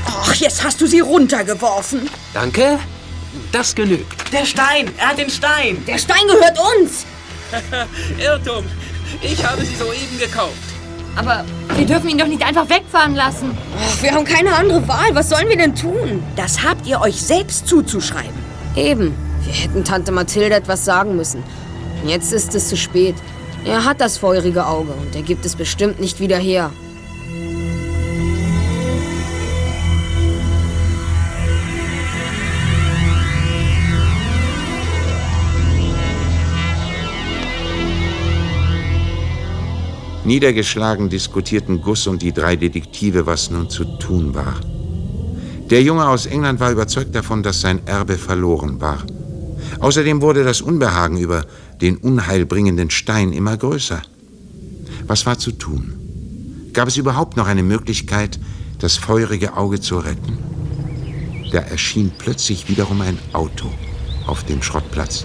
Ach, 0.07 0.35
jetzt 0.35 0.64
hast 0.64 0.81
du 0.81 0.87
sie 0.87 1.00
runtergeworfen. 1.00 2.09
Danke. 2.33 2.79
Das 3.53 3.74
genügt. 3.74 4.33
Der 4.33 4.44
Stein! 4.44 4.90
Er 4.96 5.09
hat 5.09 5.18
den 5.18 5.31
Stein! 5.31 5.85
der 5.87 5.98
Stein 5.98 6.26
gehört 6.26 6.59
uns. 6.79 7.05
Irrtum. 8.18 8.64
Ich 9.22 9.44
habe 9.44 9.64
sie 9.64 9.74
soeben 9.74 10.18
gekauft. 10.18 10.54
Aber 11.16 11.44
wir 11.76 11.86
dürfen 11.86 12.08
ihn 12.08 12.18
doch 12.18 12.26
nicht 12.26 12.46
einfach 12.46 12.68
wegfahren 12.68 13.14
lassen. 13.14 13.56
Ach, 13.76 14.02
wir 14.02 14.12
haben 14.12 14.24
keine 14.24 14.54
andere 14.54 14.86
Wahl. 14.86 15.14
Was 15.14 15.28
sollen 15.28 15.48
wir 15.48 15.56
denn 15.56 15.74
tun? 15.74 16.22
Das 16.36 16.62
habt 16.62 16.86
ihr 16.86 17.00
euch 17.00 17.20
selbst 17.20 17.66
zuzuschreiben. 17.66 18.38
Eben. 18.76 19.14
Wir 19.44 19.52
hätten 19.54 19.84
Tante 19.84 20.12
Mathilde 20.12 20.54
etwas 20.54 20.84
sagen 20.84 21.16
müssen. 21.16 21.42
Jetzt 22.06 22.32
ist 22.32 22.54
es 22.54 22.68
zu 22.68 22.76
spät. 22.76 23.16
Er 23.64 23.84
hat 23.84 24.00
das 24.00 24.18
feurige 24.18 24.66
Auge 24.66 24.92
und 24.92 25.14
er 25.14 25.22
gibt 25.22 25.44
es 25.44 25.56
bestimmt 25.56 26.00
nicht 26.00 26.20
wieder 26.20 26.38
her. 26.38 26.70
Niedergeschlagen 40.24 41.09
diskutierten 41.09 41.80
Gus 41.80 42.06
und 42.06 42.20
die 42.20 42.33
drei 42.33 42.56
Detektive, 42.56 43.26
was 43.26 43.50
nun 43.50 43.70
zu 43.70 43.85
tun 43.85 44.35
war. 44.35 44.61
Der 45.70 45.83
Junge 45.83 46.06
aus 46.09 46.26
England 46.26 46.61
war 46.61 46.70
überzeugt 46.70 47.14
davon, 47.14 47.42
dass 47.42 47.61
sein 47.61 47.87
Erbe 47.87 48.18
verloren 48.18 48.80
war. 48.80 49.04
Außerdem 49.78 50.20
wurde 50.20 50.44
das 50.44 50.61
Unbehagen 50.61 51.16
über 51.16 51.46
den 51.80 51.96
unheilbringenden 51.96 52.90
Stein 52.90 53.33
immer 53.33 53.56
größer. 53.56 54.02
Was 55.06 55.24
war 55.26 55.38
zu 55.38 55.52
tun? 55.52 55.94
Gab 56.72 56.88
es 56.88 56.96
überhaupt 56.96 57.37
noch 57.37 57.46
eine 57.46 57.62
Möglichkeit, 57.62 58.38
das 58.78 58.96
feurige 58.96 59.56
Auge 59.56 59.80
zu 59.80 59.98
retten? 59.98 60.38
Da 61.50 61.61
erschien 61.61 62.12
plötzlich 62.16 62.68
wiederum 62.68 63.00
ein 63.00 63.18
Auto 63.33 63.70
auf 64.26 64.44
dem 64.44 64.62
Schrottplatz. 64.62 65.24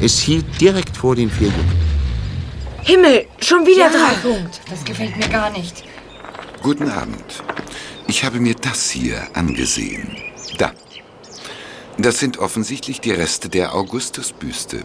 Es 0.00 0.18
hielt 0.18 0.60
direkt 0.60 0.96
vor 0.96 1.14
den 1.14 1.30
vier 1.30 1.48
Jungen. 1.48 1.91
Himmel, 2.84 3.26
schon 3.40 3.64
wieder 3.64 3.88
drei 3.90 4.14
Punkt. 4.22 4.60
Das 4.68 4.84
gefällt 4.84 5.16
mir 5.16 5.28
gar 5.28 5.50
nicht. 5.50 5.84
Guten 6.62 6.90
Abend. 6.90 7.42
Ich 8.08 8.24
habe 8.24 8.40
mir 8.40 8.54
das 8.54 8.90
hier 8.90 9.22
angesehen. 9.34 10.16
Da. 10.58 10.72
Das 11.96 12.18
sind 12.18 12.38
offensichtlich 12.38 13.00
die 13.00 13.12
Reste 13.12 13.48
der 13.48 13.76
Augustusbüste. 13.76 14.84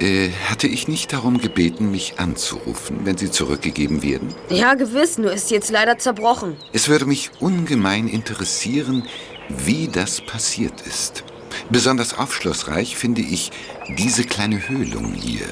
Äh, 0.00 0.30
hatte 0.50 0.66
ich 0.66 0.88
nicht 0.88 1.12
darum 1.12 1.38
gebeten, 1.38 1.92
mich 1.92 2.18
anzurufen, 2.18 3.00
wenn 3.04 3.16
sie 3.16 3.30
zurückgegeben 3.30 4.02
werden? 4.02 4.34
Ja, 4.50 4.74
gewiss, 4.74 5.18
nur 5.18 5.32
ist 5.32 5.52
jetzt 5.52 5.70
leider 5.70 5.98
zerbrochen. 5.98 6.56
Es 6.72 6.88
würde 6.88 7.06
mich 7.06 7.30
ungemein 7.38 8.08
interessieren, 8.08 9.04
wie 9.48 9.86
das 9.86 10.20
passiert 10.20 10.80
ist. 10.80 11.22
Besonders 11.70 12.18
aufschlussreich 12.18 12.96
finde 12.96 13.22
ich 13.22 13.52
diese 13.96 14.24
kleine 14.24 14.68
Höhlung 14.68 15.14
hier. 15.14 15.46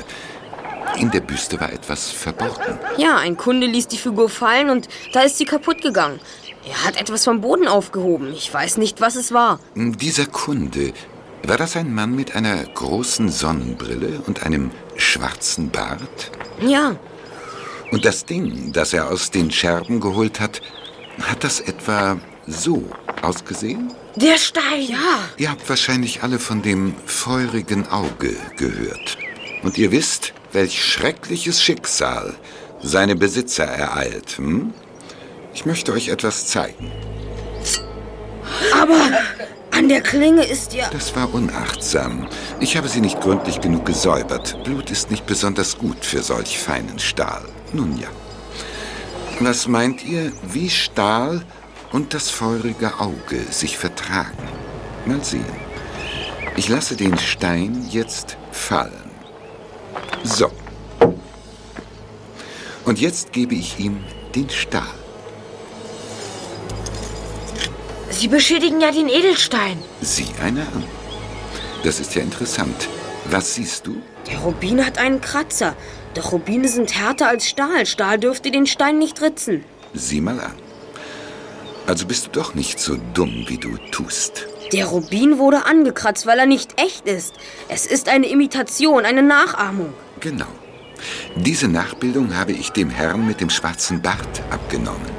In 0.98 1.10
der 1.10 1.20
Büste 1.20 1.60
war 1.60 1.72
etwas 1.72 2.10
verborgen. 2.10 2.78
Ja, 2.96 3.16
ein 3.16 3.36
Kunde 3.36 3.66
ließ 3.66 3.88
die 3.88 3.98
Figur 3.98 4.28
fallen 4.28 4.70
und 4.70 4.88
da 5.12 5.22
ist 5.22 5.38
sie 5.38 5.44
kaputt 5.44 5.82
gegangen. 5.82 6.20
Er 6.66 6.84
hat 6.84 7.00
etwas 7.00 7.24
vom 7.24 7.40
Boden 7.40 7.68
aufgehoben. 7.68 8.32
Ich 8.32 8.52
weiß 8.52 8.76
nicht, 8.78 9.00
was 9.00 9.16
es 9.16 9.32
war. 9.32 9.58
Dieser 9.74 10.26
Kunde, 10.26 10.92
war 11.42 11.56
das 11.58 11.76
ein 11.76 11.92
Mann 11.94 12.14
mit 12.14 12.34
einer 12.36 12.64
großen 12.64 13.28
Sonnenbrille 13.28 14.22
und 14.26 14.44
einem 14.44 14.70
schwarzen 14.96 15.70
Bart? 15.70 16.30
Ja, 16.60 16.96
Und 17.90 18.04
das 18.04 18.24
Ding, 18.24 18.72
das 18.72 18.92
er 18.94 19.10
aus 19.10 19.30
den 19.30 19.50
Scherben 19.50 20.00
geholt 20.00 20.40
hat, 20.40 20.62
hat 21.22 21.44
das 21.44 21.60
etwa 21.60 22.18
so 22.46 22.82
ausgesehen? 23.22 23.92
Der 24.16 24.38
Stein. 24.38 24.82
ja. 24.88 25.18
Ihr 25.36 25.50
habt 25.50 25.68
wahrscheinlich 25.68 26.22
alle 26.22 26.38
von 26.38 26.62
dem 26.62 26.94
feurigen 27.04 27.86
Auge 27.88 28.36
gehört. 28.56 29.18
Und 29.62 29.76
ihr 29.76 29.90
wisst, 29.92 30.32
welch 30.54 30.82
schreckliches 30.82 31.62
Schicksal 31.62 32.34
seine 32.82 33.16
Besitzer 33.16 33.64
ereilt. 33.64 34.38
Hm? 34.38 34.72
Ich 35.52 35.66
möchte 35.66 35.92
euch 35.92 36.08
etwas 36.08 36.46
zeigen. 36.46 36.90
Aber 38.72 39.00
an 39.70 39.88
der 39.88 40.00
Klinge 40.00 40.44
ist 40.44 40.74
ja... 40.74 40.88
Das 40.90 41.14
war 41.16 41.32
unachtsam. 41.34 42.28
Ich 42.60 42.76
habe 42.76 42.88
sie 42.88 43.00
nicht 43.00 43.20
gründlich 43.20 43.60
genug 43.60 43.86
gesäubert. 43.86 44.62
Blut 44.64 44.90
ist 44.90 45.10
nicht 45.10 45.26
besonders 45.26 45.78
gut 45.78 46.04
für 46.04 46.22
solch 46.22 46.58
feinen 46.58 46.98
Stahl. 46.98 47.44
Nun 47.72 47.98
ja. 47.98 48.08
Was 49.40 49.66
meint 49.66 50.04
ihr, 50.04 50.32
wie 50.52 50.70
Stahl 50.70 51.44
und 51.92 52.14
das 52.14 52.30
feurige 52.30 53.00
Auge 53.00 53.40
sich 53.50 53.76
vertragen? 53.78 54.48
Mal 55.06 55.24
sehen. 55.24 55.44
Ich 56.56 56.68
lasse 56.68 56.94
den 56.94 57.18
Stein 57.18 57.86
jetzt 57.90 58.36
fallen. 58.52 59.03
So. 60.24 60.50
Und 62.84 63.00
jetzt 63.00 63.32
gebe 63.32 63.54
ich 63.54 63.78
ihm 63.78 64.02
den 64.34 64.48
Stahl. 64.48 64.82
Sie 68.10 68.28
beschädigen 68.28 68.80
ja 68.80 68.90
den 68.90 69.08
Edelstein. 69.08 69.78
Sieh 70.00 70.28
einer 70.42 70.62
an. 70.62 70.84
Das 71.82 72.00
ist 72.00 72.14
ja 72.14 72.22
interessant. 72.22 72.88
Was 73.26 73.54
siehst 73.54 73.86
du? 73.86 73.96
Der 74.30 74.38
Rubin 74.38 74.84
hat 74.84 74.98
einen 74.98 75.20
Kratzer. 75.20 75.76
Doch 76.14 76.32
Rubine 76.32 76.68
sind 76.68 76.94
härter 76.94 77.28
als 77.28 77.46
Stahl. 77.46 77.84
Stahl 77.84 78.18
dürfte 78.18 78.50
den 78.50 78.66
Stein 78.66 78.98
nicht 78.98 79.20
ritzen. 79.20 79.64
Sieh 79.92 80.20
mal 80.20 80.40
an. 80.40 80.54
Also 81.86 82.06
bist 82.06 82.26
du 82.26 82.30
doch 82.30 82.54
nicht 82.54 82.80
so 82.80 82.96
dumm, 83.12 83.44
wie 83.48 83.58
du 83.58 83.76
tust. 83.90 84.46
Der 84.72 84.86
Rubin 84.86 85.38
wurde 85.38 85.66
angekratzt, 85.66 86.26
weil 86.26 86.38
er 86.38 86.46
nicht 86.46 86.80
echt 86.80 87.06
ist. 87.06 87.34
Es 87.68 87.84
ist 87.84 88.08
eine 88.08 88.26
Imitation, 88.26 89.04
eine 89.04 89.22
Nachahmung. 89.22 89.92
Genau. 90.24 90.48
Diese 91.36 91.68
Nachbildung 91.68 92.34
habe 92.34 92.52
ich 92.52 92.70
dem 92.70 92.88
Herrn 92.88 93.26
mit 93.26 93.42
dem 93.42 93.50
schwarzen 93.50 94.00
Bart 94.00 94.42
abgenommen. 94.50 95.10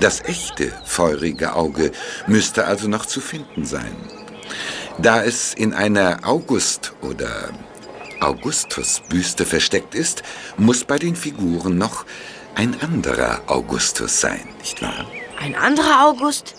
Das 0.00 0.24
echte 0.24 0.72
feurige 0.84 1.54
Auge 1.54 1.92
müsste 2.26 2.66
also 2.66 2.88
noch 2.88 3.06
zu 3.06 3.20
finden 3.20 3.64
sein. 3.64 3.94
Da 4.98 5.22
es 5.22 5.54
in 5.54 5.74
einer 5.74 6.26
August- 6.26 6.92
oder 7.02 7.50
Augustus-Büste 8.18 9.46
versteckt 9.46 9.94
ist, 9.94 10.24
muss 10.56 10.82
bei 10.82 10.98
den 10.98 11.14
Figuren 11.14 11.78
noch 11.78 12.04
ein 12.56 12.80
anderer 12.80 13.42
Augustus 13.46 14.20
sein, 14.20 14.48
nicht 14.58 14.82
wahr? 14.82 15.06
Ein 15.40 15.54
anderer 15.54 16.08
August? 16.08 16.56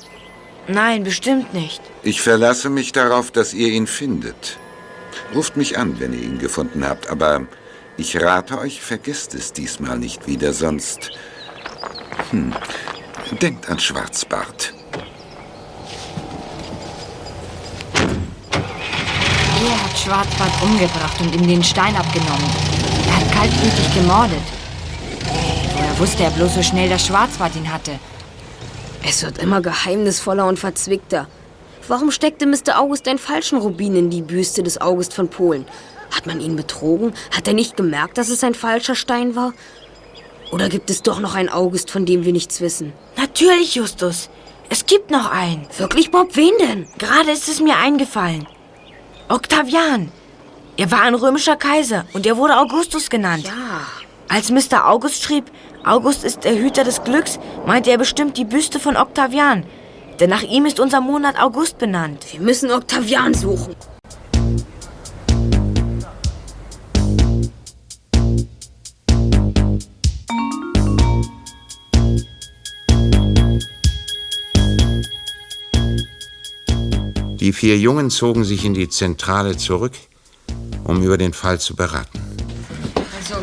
Nein, 0.70 1.04
bestimmt 1.04 1.54
nicht. 1.54 1.82
Ich 2.04 2.22
verlasse 2.22 2.70
mich 2.70 2.94
darauf, 2.94 3.30
dass 3.30 3.54
ihr 3.54 3.68
ihn 3.68 3.88
findet. 3.88 4.58
Ruft 5.36 5.58
mich 5.58 5.78
an, 5.78 6.00
wenn 6.00 6.14
ihr 6.14 6.22
ihn 6.22 6.40
gefunden 6.40 6.88
habt, 6.88 7.10
aber 7.10 7.46
ich 8.00 8.20
rate 8.22 8.58
euch, 8.58 8.82
vergesst 8.82 9.36
es 9.36 9.54
diesmal 9.54 10.00
nicht 10.00 10.28
wieder, 10.28 10.54
sonst... 10.54 11.12
Hm, 12.32 12.54
denkt 13.42 13.70
an 13.70 13.80
Schwarzbart. 13.80 14.74
Er 19.62 19.84
hat 19.84 19.98
Schwarzbart 19.98 20.64
umgebracht 20.64 21.20
und 21.22 21.36
ihm 21.36 21.48
den 21.48 21.64
Stein 21.64 21.96
abgenommen. 21.96 22.50
Er 23.08 23.18
hat 23.18 23.32
kaltblütig 23.32 23.94
gemordet. 23.94 24.42
Woher 25.76 26.00
wusste 26.00 26.24
er 26.24 26.32
bloß 26.32 26.56
so 26.56 26.64
schnell, 26.64 26.90
dass 26.90 27.06
Schwarzbart 27.06 27.56
ihn 27.56 27.72
hatte? 27.72 28.00
Es 29.08 29.24
wird 29.24 29.38
immer 29.38 29.62
geheimnisvoller 29.62 30.48
und 30.48 30.60
verzwickter. 30.60 31.28
Warum 31.88 32.12
steckte 32.12 32.46
Mr. 32.46 32.80
August 32.80 33.08
einen 33.08 33.20
falschen 33.20 33.58
Rubin 33.58 33.96
in 33.96 34.10
die 34.10 34.22
Büste 34.22 34.64
des 34.64 34.80
August 34.80 35.14
von 35.14 35.28
Polen? 35.30 35.66
Hat 36.16 36.26
man 36.26 36.40
ihn 36.40 36.56
betrogen? 36.56 37.14
Hat 37.36 37.48
er 37.48 37.54
nicht 37.54 37.78
gemerkt, 37.78 38.18
dass 38.18 38.30
es 38.30 38.44
ein 38.44 38.56
falscher 38.56 38.96
Stein 38.96 39.36
war? 39.36 39.54
Oder 40.52 40.70
gibt 40.70 40.90
es 40.90 41.04
doch 41.04 41.20
noch 41.20 41.36
einen 41.36 41.50
August, 41.50 41.92
von 41.92 42.06
dem 42.06 42.26
wir 42.26 42.34
nichts 42.34 42.60
wissen? 42.62 42.94
Natürlich, 43.18 43.76
Justus. 43.76 44.30
Es 44.70 44.86
gibt 44.86 45.12
noch 45.12 45.32
einen. 45.32 45.68
Wirklich, 45.78 46.12
Bob? 46.12 46.36
Wen 46.36 46.54
denn? 46.60 46.88
Gerade 46.98 47.32
ist 47.32 47.48
es 47.48 47.60
mir 47.60 47.78
eingefallen. 47.78 48.48
Octavian. 49.28 50.12
Er 50.78 50.92
war 50.92 51.02
ein 51.02 51.16
römischer 51.16 51.56
Kaiser 51.56 52.06
und 52.14 52.26
er 52.26 52.38
wurde 52.38 52.58
Augustus 52.58 53.10
genannt. 53.10 53.46
Ja. 53.46 53.82
Als 54.28 54.52
Mr. 54.52 54.88
August 54.88 55.24
schrieb, 55.24 55.46
August 55.84 56.24
ist 56.24 56.44
der 56.44 56.58
Hüter 56.58 56.84
des 56.84 57.04
Glücks, 57.04 57.40
meinte 57.66 57.90
er 57.92 57.98
bestimmt 57.98 58.38
die 58.38 58.46
Büste 58.46 58.80
von 58.80 58.96
Octavian. 58.96 59.66
Denn 60.20 60.30
nach 60.30 60.44
ihm 60.44 60.66
ist 60.66 60.80
unser 60.80 61.02
Monat 61.02 61.40
August 61.40 61.78
benannt. 61.78 62.26
Wir 62.32 62.42
müssen 62.42 62.72
Octavian 62.72 63.34
suchen. 63.34 63.76
Die 77.40 77.54
vier 77.54 77.78
Jungen 77.78 78.10
zogen 78.10 78.44
sich 78.44 78.66
in 78.66 78.74
die 78.74 78.90
Zentrale 78.90 79.56
zurück, 79.56 79.94
um 80.84 81.02
über 81.02 81.18
den 81.18 81.34
Fall 81.34 81.60
zu 81.60 81.76
beraten. 81.76 82.20
Also, 83.18 83.36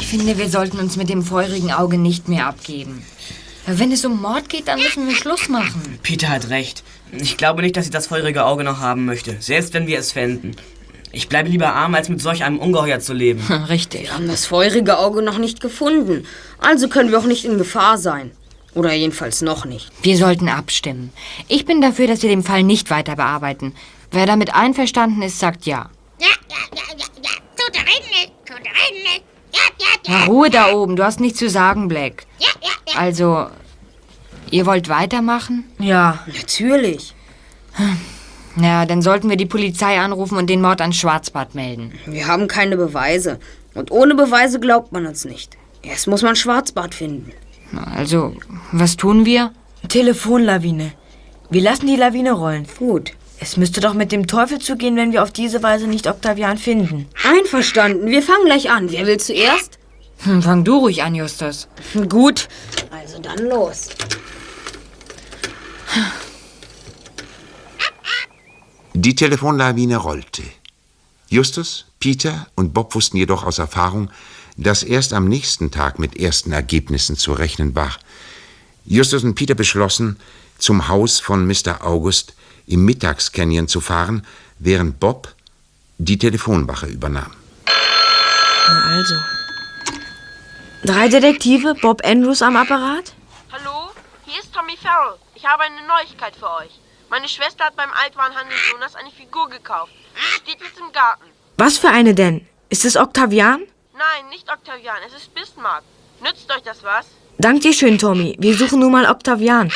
ich 0.00 0.06
finde, 0.06 0.38
wir 0.38 0.48
sollten 0.48 0.78
uns 0.78 0.96
mit 0.96 1.10
dem 1.10 1.22
feurigen 1.22 1.70
Auge 1.70 1.98
nicht 1.98 2.28
mehr 2.28 2.46
abgeben. 2.46 3.02
Wenn 3.66 3.92
es 3.92 4.06
um 4.06 4.22
Mord 4.22 4.48
geht, 4.48 4.68
dann 4.68 4.78
müssen 4.78 5.06
wir 5.06 5.14
Schluss 5.14 5.50
machen. 5.50 5.98
Peter 6.02 6.30
hat 6.30 6.48
recht. 6.48 6.82
Ich 7.12 7.36
glaube 7.36 7.60
nicht, 7.60 7.76
dass 7.76 7.84
sie 7.84 7.90
das 7.90 8.06
feurige 8.06 8.46
Auge 8.46 8.64
noch 8.64 8.80
haben 8.80 9.04
möchte, 9.04 9.36
selbst 9.40 9.74
wenn 9.74 9.86
wir 9.86 9.98
es 9.98 10.12
fänden. 10.12 10.56
Ich 11.12 11.28
bleibe 11.28 11.50
lieber 11.50 11.74
arm, 11.74 11.94
als 11.94 12.08
mit 12.08 12.22
solch 12.22 12.44
einem 12.44 12.58
Ungeheuer 12.58 13.00
zu 13.00 13.12
leben. 13.12 13.42
Richtig. 13.68 14.04
Wir 14.04 14.14
haben 14.14 14.28
das 14.28 14.46
feurige 14.46 14.98
Auge 14.98 15.20
noch 15.20 15.36
nicht 15.36 15.60
gefunden. 15.60 16.24
Also 16.58 16.88
können 16.88 17.10
wir 17.10 17.18
auch 17.18 17.26
nicht 17.26 17.44
in 17.44 17.58
Gefahr 17.58 17.98
sein. 17.98 18.30
Oder 18.74 18.92
jedenfalls 18.92 19.42
noch 19.42 19.64
nicht. 19.64 19.90
Wir 20.02 20.16
sollten 20.16 20.48
abstimmen. 20.48 21.12
Ich 21.48 21.64
bin 21.64 21.80
dafür, 21.80 22.06
dass 22.06 22.22
wir 22.22 22.28
den 22.28 22.42
Fall 22.42 22.62
nicht 22.62 22.90
weiter 22.90 23.16
bearbeiten. 23.16 23.74
Wer 24.10 24.26
damit 24.26 24.54
einverstanden 24.54 25.22
ist, 25.22 25.38
sagt 25.38 25.66
ja. 25.66 25.90
Ja, 26.20 26.26
ja, 26.50 26.56
ja, 26.74 26.82
ja, 26.96 27.06
ja. 27.22 27.30
Tut 27.56 27.76
reden 27.76 28.08
nicht, 28.10 28.32
tut 28.46 28.56
reden 28.58 29.02
nicht. 29.02 29.24
Ja, 29.52 29.60
ja, 29.78 30.12
ja. 30.12 30.18
Na, 30.20 30.24
Ruhe 30.26 30.50
da 30.50 30.72
oben, 30.72 30.96
du 30.96 31.04
hast 31.04 31.20
nichts 31.20 31.38
zu 31.38 31.48
sagen, 31.48 31.88
Black. 31.88 32.24
Ja, 32.38 32.48
ja, 32.62 32.92
ja. 32.92 32.98
Also, 32.98 33.46
ihr 34.50 34.66
wollt 34.66 34.88
weitermachen? 34.88 35.64
Ja. 35.78 36.24
Natürlich. 36.26 37.14
Na, 38.56 38.86
dann 38.86 39.02
sollten 39.02 39.28
wir 39.30 39.36
die 39.36 39.46
Polizei 39.46 39.98
anrufen 40.00 40.36
und 40.36 40.48
den 40.48 40.60
Mord 40.60 40.80
an 40.80 40.92
Schwarzbart 40.92 41.54
melden. 41.54 41.92
Wir 42.06 42.26
haben 42.26 42.48
keine 42.48 42.76
Beweise. 42.76 43.38
Und 43.74 43.90
ohne 43.92 44.14
Beweise 44.14 44.58
glaubt 44.58 44.92
man 44.92 45.06
uns 45.06 45.24
nicht. 45.24 45.56
Erst 45.82 46.08
muss 46.08 46.22
man 46.22 46.34
Schwarzbart 46.34 46.94
finden. 46.94 47.32
Also, 47.94 48.34
was 48.72 48.96
tun 48.96 49.24
wir? 49.24 49.52
Telefonlawine. 49.88 50.92
Wir 51.50 51.62
lassen 51.62 51.86
die 51.86 51.96
Lawine 51.96 52.32
rollen. 52.32 52.66
Gut. 52.78 53.12
Es 53.40 53.56
müsste 53.56 53.80
doch 53.80 53.94
mit 53.94 54.10
dem 54.10 54.26
Teufel 54.26 54.58
zugehen, 54.58 54.96
wenn 54.96 55.12
wir 55.12 55.22
auf 55.22 55.30
diese 55.30 55.62
Weise 55.62 55.86
nicht 55.86 56.08
Octavian 56.08 56.58
finden. 56.58 57.06
Einverstanden. 57.22 58.08
Wir 58.08 58.22
fangen 58.22 58.46
gleich 58.46 58.70
an. 58.70 58.90
Wer 58.90 59.06
will 59.06 59.18
zuerst? 59.18 59.78
Hm, 60.24 60.42
fang 60.42 60.64
du 60.64 60.78
ruhig 60.78 61.02
an, 61.02 61.14
Justus. 61.14 61.68
Gut. 62.08 62.48
Also 62.90 63.20
dann 63.20 63.38
los. 63.38 63.90
Die 68.94 69.14
Telefonlawine 69.14 69.96
rollte. 69.96 70.42
Justus, 71.28 71.86
Peter 72.00 72.48
und 72.56 72.74
Bob 72.74 72.94
wussten 72.94 73.16
jedoch 73.16 73.44
aus 73.44 73.58
Erfahrung, 73.58 74.10
dass 74.58 74.82
erst 74.82 75.12
am 75.12 75.28
nächsten 75.28 75.70
Tag 75.70 75.98
mit 75.98 76.18
ersten 76.18 76.52
Ergebnissen 76.52 77.16
zu 77.16 77.32
rechnen 77.32 77.74
war. 77.74 77.96
Justus 78.84 79.22
und 79.22 79.36
Peter 79.36 79.54
beschlossen, 79.54 80.18
zum 80.58 80.88
Haus 80.88 81.20
von 81.20 81.46
Mr. 81.46 81.84
August 81.84 82.34
im 82.66 82.84
Mittagscanyon 82.84 83.68
zu 83.68 83.80
fahren, 83.80 84.26
während 84.58 84.98
Bob 84.98 85.32
die 85.98 86.18
Telefonwache 86.18 86.86
übernahm. 86.86 87.30
Na 87.66 88.96
also. 88.96 89.14
Drei 90.84 91.08
Detektive, 91.08 91.74
Bob 91.80 92.04
Andrews 92.04 92.42
am 92.42 92.56
Apparat? 92.56 93.14
Hallo, 93.52 93.90
hier 94.26 94.40
ist 94.40 94.52
Tommy 94.52 94.76
Farrell. 94.82 95.18
Ich 95.36 95.46
habe 95.46 95.62
eine 95.62 95.86
Neuigkeit 95.86 96.34
für 96.34 96.50
euch. 96.64 96.80
Meine 97.10 97.28
Schwester 97.28 97.64
hat 97.64 97.76
beim 97.76 97.90
Altwarenhandel 98.04 98.56
Jonas 98.72 98.96
eine 98.96 99.10
Figur 99.10 99.48
gekauft. 99.48 99.92
Sie 100.14 100.50
steht 100.50 100.60
jetzt 100.60 100.78
im 100.78 100.92
Garten. 100.92 101.24
Was 101.56 101.78
für 101.78 101.88
eine 101.88 102.14
denn? 102.14 102.46
Ist 102.68 102.84
es 102.84 102.96
Octavian? 102.96 103.62
Nein, 103.98 104.28
nicht 104.30 104.48
Octavian, 104.48 104.98
es 105.08 105.12
ist 105.12 105.34
Bismarck. 105.34 105.82
Nützt 106.22 106.48
euch 106.52 106.62
das 106.62 106.84
was? 106.84 107.06
Dank 107.38 107.62
dir 107.62 107.72
schön, 107.72 107.98
Tommy. 107.98 108.36
Wir 108.38 108.54
suchen 108.56 108.78
nun 108.78 108.92
mal 108.92 109.06
Octavian. 109.10 109.72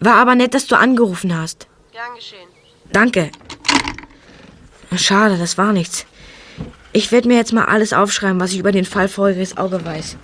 War 0.00 0.16
aber 0.16 0.34
nett, 0.34 0.54
dass 0.54 0.66
du 0.66 0.76
angerufen 0.76 1.36
hast. 1.36 1.68
Gern 1.92 2.16
geschehen. 2.16 2.48
Danke. 2.90 3.30
Schade, 4.96 5.38
das 5.38 5.56
war 5.56 5.72
nichts. 5.72 6.04
Ich 6.92 7.12
werde 7.12 7.28
mir 7.28 7.36
jetzt 7.36 7.52
mal 7.52 7.66
alles 7.66 7.92
aufschreiben, 7.92 8.40
was 8.40 8.50
ich 8.50 8.58
über 8.58 8.72
den 8.72 8.84
Fall 8.84 9.08
Feuriges 9.08 9.56
Auge 9.56 9.84
weiß. 9.84 10.16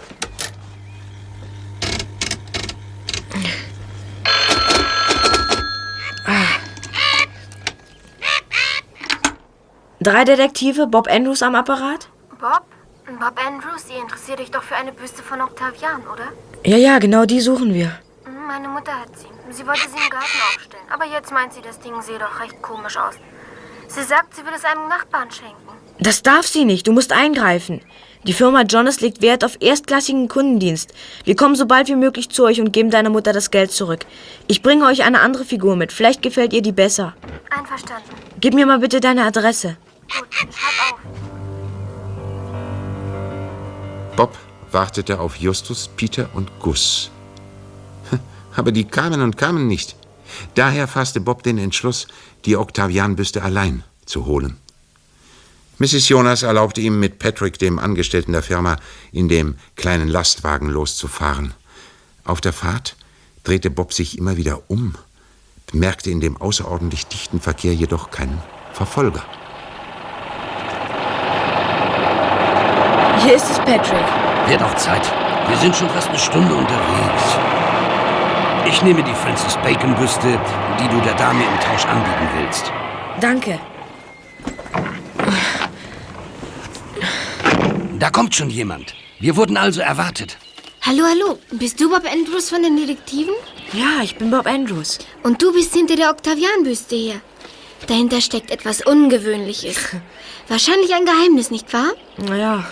Ah. 6.27 6.59
Drei 10.01 10.25
Detektive, 10.25 10.89
Bob 10.89 11.07
Andrews 11.09 11.43
am 11.43 11.55
Apparat? 11.55 12.09
Bob? 12.41 12.76
Bob 13.07 13.39
Andrews, 13.47 13.85
ihr 13.89 14.03
interessiert 14.03 14.41
euch 14.41 14.51
doch 14.51 14.63
für 14.63 14.75
eine 14.75 14.93
Büste 14.93 15.23
von 15.23 15.41
Octavian, 15.41 16.03
oder? 16.13 16.29
Ja, 16.65 16.77
ja, 16.77 16.99
genau 16.99 17.25
die 17.25 17.41
suchen 17.41 17.73
wir. 17.73 17.93
Hm, 18.25 18.47
Meine 18.47 18.69
Mutter 18.69 18.93
hat 19.01 19.17
sie. 19.17 19.27
Sie 19.51 19.67
wollte 19.67 19.83
sie 19.89 19.97
im 20.03 20.11
Garten 20.11 20.39
aufstellen. 20.57 20.85
Aber 20.93 21.05
jetzt 21.07 21.31
meint 21.33 21.53
sie, 21.53 21.63
das 21.63 21.79
Ding 21.79 22.01
sehe 22.03 22.19
doch 22.19 22.41
recht 22.41 22.61
komisch 22.63 22.97
aus. 22.97 23.15
Sie 23.89 24.03
sagt, 24.03 24.35
sie 24.35 24.45
will 24.45 24.53
es 24.55 24.65
einem 24.65 24.89
Nachbarn 24.89 25.31
schenken. 25.31 25.55
Das 26.01 26.23
darf 26.23 26.47
sie 26.47 26.65
nicht. 26.65 26.87
Du 26.89 26.93
musst 26.93 27.13
eingreifen. 27.13 27.81
Die 28.25 28.33
Firma 28.33 28.63
Jonas 28.63 29.01
legt 29.01 29.23
Wert 29.23 29.45
auf 29.45 29.57
erstklassigen 29.61 30.27
Kundendienst. 30.29 30.93
Wir 31.25 31.37
kommen 31.37 31.55
so 31.55 31.65
bald 31.67 31.87
wie 31.87 31.95
möglich 31.95 32.29
zu 32.29 32.45
euch 32.45 32.61
und 32.61 32.73
geben 32.73 32.91
deiner 32.91 33.09
Mutter 33.09 33.33
das 33.33 33.53
Geld 33.53 33.71
zurück. 33.71 34.05
Ich 34.49 34.63
bringe 34.63 34.85
euch 34.87 35.05
eine 35.05 35.21
andere 35.21 35.45
Figur 35.45 35.77
mit. 35.77 35.93
Vielleicht 35.93 36.23
gefällt 36.23 36.53
ihr 36.53 36.61
die 36.63 36.73
besser. 36.73 37.15
Einverstanden. 37.57 38.11
Gib 38.41 38.53
mir 38.55 38.67
mal 38.67 38.81
bitte 38.81 38.99
deine 39.01 39.25
Adresse. 39.25 39.77
Gut, 40.09 40.27
schreib 40.35 40.93
auf. 40.93 41.36
Bob 44.17 44.39
wartete 44.73 45.21
auf 45.21 45.37
Justus, 45.37 45.91
Peter 45.95 46.31
und 46.33 46.51
Gus. 46.59 47.11
Aber 48.57 48.73
die 48.73 48.85
kamen 48.85 49.21
und 49.21 49.37
kamen 49.37 49.67
nicht. 49.67 49.95
Daher 50.55 50.89
fasste 50.89 51.21
Bob 51.21 51.43
den 51.43 51.59
Entschluss, 51.59 52.09
die 52.47 52.57
Octavian-Büste 52.57 53.43
allein 53.43 53.85
zu 54.07 54.25
holen. 54.25 54.57
Mrs. 55.79 56.09
Jonas 56.09 56.43
erlaubte 56.43 56.81
ihm, 56.81 56.99
mit 56.99 57.19
Patrick, 57.19 57.59
dem 57.59 57.79
Angestellten 57.79 58.33
der 58.33 58.43
Firma, 58.43 58.79
in 59.13 59.29
dem 59.29 59.57
kleinen 59.77 60.09
Lastwagen 60.09 60.71
loszufahren. 60.71 61.53
Auf 62.25 62.41
der 62.41 62.55
Fahrt 62.55 62.97
drehte 63.45 63.69
Bob 63.69 63.93
sich 63.93 64.17
immer 64.17 64.39
wieder 64.39 64.63
um, 64.71 64.95
bemerkte 65.71 66.11
in 66.11 66.21
dem 66.21 66.39
außerordentlich 66.39 67.07
dichten 67.07 67.41
Verkehr 67.41 67.75
jedoch 67.75 68.11
keinen 68.11 68.43
Verfolger. 68.73 69.25
Hier 73.25 73.35
ist 73.35 73.51
es, 73.51 73.59
Patrick. 73.59 74.05
Wird 74.47 74.63
auch 74.63 74.75
Zeit. 74.77 75.03
Wir 75.49 75.57
sind 75.59 75.75
schon 75.75 75.89
fast 75.91 76.09
eine 76.09 76.19
Stunde 76.19 76.55
unterwegs. 76.55 77.37
Ich 78.69 78.83
nehme 78.83 79.03
die 79.03 79.15
Francis 79.15 79.57
Bacon-Büste, 79.59 80.39
die 80.81 80.89
du 80.89 81.01
der 81.01 81.15
Dame 81.15 81.45
im 81.45 81.61
Tausch 81.61 81.87
anbieten 81.87 82.29
willst. 82.37 82.73
Danke. 83.21 83.59
Da 87.99 88.11
kommt 88.11 88.35
schon 88.35 88.51
jemand. 88.51 88.95
Wir 89.19 89.37
wurden 89.37 89.57
also 89.57 89.81
erwartet. 89.81 90.37
Hallo, 90.83 91.05
hallo. 91.05 91.39
Bist 91.53 91.81
du 91.81 91.89
Bob 91.89 92.05
Andrews 92.05 92.51
von 92.51 92.63
den 92.63 92.77
Detektiven? 92.77 93.35
Ja, 93.73 94.03
ich 94.03 94.17
bin 94.17 94.31
Bob 94.31 94.47
Andrews. 94.47 94.99
Und 95.23 95.43
du 95.43 95.53
bist 95.53 95.75
hinter 95.75 95.97
der 95.97 96.11
Octavian-Büste 96.11 96.95
hier. 96.97 97.21
Dahinter 97.87 98.21
steckt 98.21 98.51
etwas 98.51 98.83
Ungewöhnliches. 98.83 99.77
Wahrscheinlich 100.49 100.95
ein 100.95 101.05
Geheimnis, 101.05 101.51
nicht 101.51 101.73
wahr? 101.73 101.93
Naja. 102.19 102.65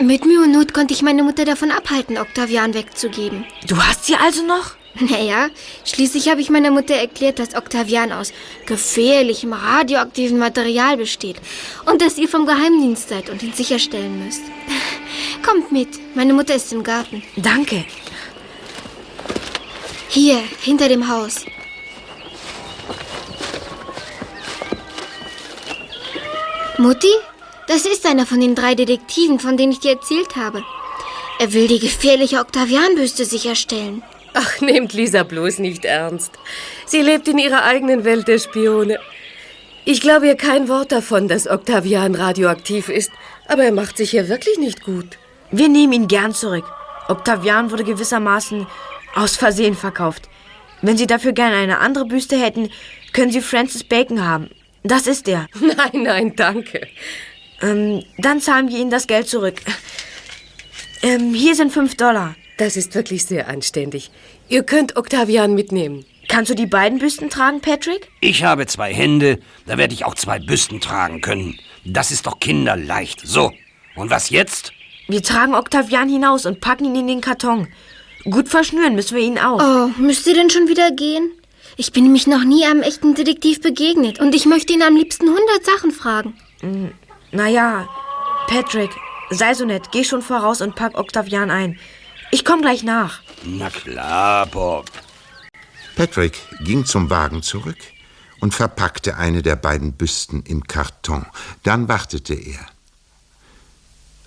Mit 0.00 0.24
Mühe 0.24 0.40
und 0.40 0.52
Not 0.52 0.74
konnte 0.74 0.92
ich 0.92 1.02
meine 1.02 1.22
Mutter 1.22 1.44
davon 1.44 1.70
abhalten, 1.70 2.18
Octavian 2.18 2.74
wegzugeben. 2.74 3.44
Du 3.66 3.76
hast 3.76 4.06
sie 4.06 4.16
also 4.16 4.44
noch? 4.44 4.72
Naja, 4.98 5.48
schließlich 5.84 6.28
habe 6.28 6.40
ich 6.40 6.50
meiner 6.50 6.70
Mutter 6.70 6.94
erklärt, 6.94 7.38
dass 7.38 7.56
Octavian 7.56 8.12
aus 8.12 8.32
gefährlichem 8.66 9.52
radioaktiven 9.52 10.38
Material 10.38 10.96
besteht 10.96 11.36
und 11.86 12.00
dass 12.00 12.16
ihr 12.16 12.28
vom 12.28 12.46
Geheimdienst 12.46 13.08
seid 13.08 13.28
und 13.28 13.42
ihn 13.42 13.52
sicherstellen 13.52 14.24
müsst. 14.24 14.42
Kommt 15.44 15.72
mit, 15.72 15.88
meine 16.14 16.32
Mutter 16.32 16.54
ist 16.54 16.72
im 16.72 16.84
Garten. 16.84 17.22
Danke. 17.36 17.84
Hier, 20.08 20.40
hinter 20.60 20.88
dem 20.88 21.08
Haus. 21.08 21.44
Mutti? 26.78 27.08
Das 27.66 27.86
ist 27.86 28.06
einer 28.06 28.26
von 28.26 28.40
den 28.40 28.54
drei 28.54 28.74
Detektiven, 28.74 29.40
von 29.40 29.56
denen 29.56 29.72
ich 29.72 29.80
dir 29.80 29.92
erzählt 29.92 30.36
habe. 30.36 30.62
Er 31.38 31.52
will 31.52 31.66
die 31.66 31.78
gefährliche 31.78 32.38
Octavian-Büste 32.38 33.24
sicherstellen. 33.24 34.02
Ach, 34.34 34.60
nehmt 34.60 34.92
Lisa 34.92 35.22
bloß 35.22 35.58
nicht 35.60 35.84
ernst. 35.84 36.32
Sie 36.86 37.00
lebt 37.00 37.28
in 37.28 37.38
ihrer 37.38 37.64
eigenen 37.64 38.04
Welt 38.04 38.28
der 38.28 38.38
Spione. 38.38 38.98
Ich 39.84 40.00
glaube 40.00 40.26
ihr 40.26 40.36
kein 40.36 40.68
Wort 40.68 40.92
davon, 40.92 41.28
dass 41.28 41.46
Octavian 41.46 42.14
radioaktiv 42.14 42.88
ist, 42.88 43.10
aber 43.48 43.64
er 43.64 43.72
macht 43.72 43.96
sich 43.96 44.10
hier 44.10 44.28
wirklich 44.28 44.58
nicht 44.58 44.82
gut. 44.84 45.18
Wir 45.50 45.68
nehmen 45.68 45.92
ihn 45.92 46.08
gern 46.08 46.34
zurück. 46.34 46.64
Octavian 47.08 47.70
wurde 47.70 47.84
gewissermaßen 47.84 48.66
aus 49.14 49.36
Versehen 49.36 49.74
verkauft. 49.74 50.28
Wenn 50.82 50.96
Sie 50.96 51.06
dafür 51.06 51.32
gerne 51.32 51.56
eine 51.56 51.78
andere 51.78 52.06
Büste 52.06 52.36
hätten, 52.36 52.70
können 53.12 53.30
Sie 53.30 53.40
Francis 53.40 53.84
Bacon 53.84 54.26
haben. 54.26 54.50
Das 54.82 55.06
ist 55.06 55.28
er. 55.28 55.46
Nein, 55.60 56.02
nein, 56.02 56.36
danke. 56.36 56.88
Ähm, 57.64 58.04
dann 58.18 58.40
zahlen 58.40 58.68
wir 58.68 58.78
Ihnen 58.78 58.90
das 58.90 59.06
Geld 59.06 59.26
zurück. 59.26 59.62
Ähm, 61.02 61.34
hier 61.34 61.54
sind 61.54 61.72
fünf 61.72 61.96
Dollar. 61.96 62.36
Das 62.58 62.76
ist 62.76 62.94
wirklich 62.94 63.24
sehr 63.24 63.48
anständig. 63.48 64.10
Ihr 64.48 64.62
könnt 64.62 64.96
Octavian 64.96 65.54
mitnehmen. 65.54 66.04
Kannst 66.28 66.50
du 66.50 66.54
die 66.54 66.66
beiden 66.66 66.98
Büsten 66.98 67.30
tragen, 67.30 67.60
Patrick? 67.60 68.08
Ich 68.20 68.44
habe 68.44 68.66
zwei 68.66 68.92
Hände, 68.94 69.38
da 69.66 69.76
werde 69.78 69.94
ich 69.94 70.04
auch 70.04 70.14
zwei 70.14 70.38
Büsten 70.38 70.80
tragen 70.80 71.20
können. 71.20 71.58
Das 71.84 72.10
ist 72.10 72.26
doch 72.26 72.38
kinderleicht. 72.38 73.20
So, 73.24 73.52
und 73.96 74.10
was 74.10 74.30
jetzt? 74.30 74.72
Wir 75.08 75.22
tragen 75.22 75.54
Octavian 75.54 76.08
hinaus 76.08 76.46
und 76.46 76.60
packen 76.60 76.86
ihn 76.86 76.96
in 76.96 77.06
den 77.06 77.20
Karton. 77.20 77.68
Gut 78.24 78.48
verschnüren 78.48 78.94
müssen 78.94 79.16
wir 79.16 79.22
ihn 79.22 79.38
auch. 79.38 79.60
Oh, 79.60 80.00
müsst 80.00 80.26
ihr 80.26 80.34
denn 80.34 80.48
schon 80.48 80.68
wieder 80.68 80.90
gehen? 80.92 81.30
Ich 81.76 81.92
bin 81.92 82.04
nämlich 82.04 82.26
noch 82.26 82.44
nie 82.44 82.64
einem 82.64 82.82
echten 82.82 83.14
Detektiv 83.14 83.60
begegnet 83.60 84.20
und 84.20 84.34
ich 84.34 84.46
möchte 84.46 84.72
ihn 84.72 84.82
am 84.82 84.96
liebsten 84.96 85.26
hundert 85.26 85.64
Sachen 85.64 85.90
fragen. 85.90 86.34
Naja, 87.34 87.88
Patrick, 88.46 88.92
sei 89.30 89.54
so 89.54 89.64
nett, 89.64 89.90
geh 89.90 90.04
schon 90.04 90.22
voraus 90.22 90.60
und 90.60 90.76
pack 90.76 90.96
Octavian 90.96 91.50
ein. 91.50 91.80
Ich 92.30 92.44
komm 92.44 92.62
gleich 92.62 92.84
nach. 92.84 93.22
Na 93.44 93.70
klar, 93.70 94.46
Bob. 94.46 94.88
Patrick 95.96 96.38
ging 96.60 96.84
zum 96.84 97.10
Wagen 97.10 97.42
zurück 97.42 97.78
und 98.38 98.54
verpackte 98.54 99.16
eine 99.16 99.42
der 99.42 99.56
beiden 99.56 99.94
Büsten 99.94 100.44
im 100.46 100.62
Karton. 100.62 101.26
Dann 101.64 101.88
wartete 101.88 102.34
er. 102.34 102.60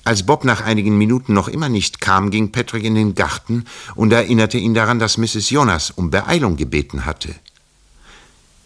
Als 0.04 0.26
Bob 0.26 0.44
nach 0.44 0.60
einigen 0.60 0.98
Minuten 0.98 1.34
noch 1.34 1.48
immer 1.48 1.70
nicht 1.70 2.02
kam, 2.02 2.30
ging 2.30 2.52
Patrick 2.52 2.84
in 2.84 2.96
den 2.96 3.16
Garten 3.16 3.64
und 3.96 4.12
erinnerte 4.12 4.58
ihn 4.58 4.74
daran, 4.74 5.00
dass 5.00 5.18
Mrs. 5.18 5.50
Jonas 5.50 5.92
um 5.92 6.10
Beeilung 6.10 6.58
gebeten 6.58 7.06
hatte. 7.06 7.36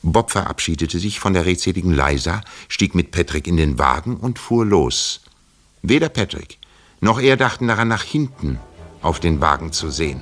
Bob 0.04 0.32
verabschiedete 0.32 1.00
sich 1.00 1.20
von 1.20 1.34
der 1.34 1.46
redseligen 1.46 1.94
Liza, 1.94 2.42
stieg 2.68 2.96
mit 2.96 3.12
Patrick 3.12 3.48
in 3.48 3.58
den 3.58 3.78
Wagen 3.78 4.18
und 4.18 4.40
fuhr 4.40 4.66
los. 4.66 5.22
Weder 5.82 6.10
Patrick 6.10 6.58
noch 7.02 7.20
er 7.20 7.36
dachten 7.36 7.68
daran, 7.68 7.88
nach 7.88 8.04
hinten 8.04 8.60
auf 9.02 9.20
den 9.20 9.42
Wagen 9.42 9.72
zu 9.72 9.90
sehen. 9.90 10.22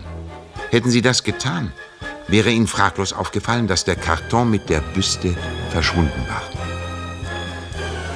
Hätten 0.72 0.90
sie 0.90 1.02
das 1.02 1.24
getan, 1.24 1.74
wäre 2.28 2.50
ihnen 2.52 2.68
fraglos 2.68 3.12
aufgefallen, 3.12 3.68
dass 3.68 3.84
der 3.84 3.96
Karton 3.96 4.50
mit 4.50 4.70
der 4.70 4.80
Büste 4.80 5.36
verschwunden 5.72 6.26
war. 6.28 6.42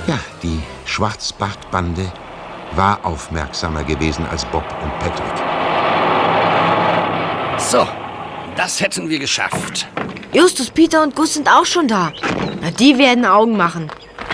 Ja, 0.07 0.19
die 0.41 0.61
Schwarzbartbande 0.85 2.11
war 2.75 3.05
aufmerksamer 3.05 3.83
gewesen 3.83 4.25
als 4.25 4.45
Bob 4.45 4.65
und 4.81 4.99
Patrick. 4.99 5.43
So, 7.59 7.87
das 8.55 8.81
hätten 8.81 9.09
wir 9.09 9.19
geschafft. 9.19 9.87
Justus, 10.33 10.71
Peter 10.71 11.03
und 11.03 11.15
Gus 11.15 11.35
sind 11.35 11.47
auch 11.47 11.65
schon 11.65 11.87
da. 11.87 12.11
Na, 12.59 12.71
die 12.71 12.97
werden 12.97 13.23
Augen 13.23 13.55
machen. 13.55 13.91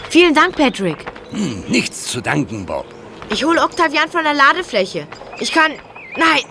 Vielen 0.09 0.33
Dank, 0.33 0.55
Patrick. 0.55 1.05
Hm, 1.31 1.65
nichts 1.67 2.07
zu 2.07 2.21
danken, 2.21 2.65
Bob. 2.65 2.85
Ich 3.29 3.43
hole 3.43 3.61
Octavian 3.61 4.09
von 4.09 4.23
der 4.23 4.33
Ladefläche. 4.33 5.07
Ich 5.39 5.51
kann. 5.51 5.73
Nein! 6.15 6.43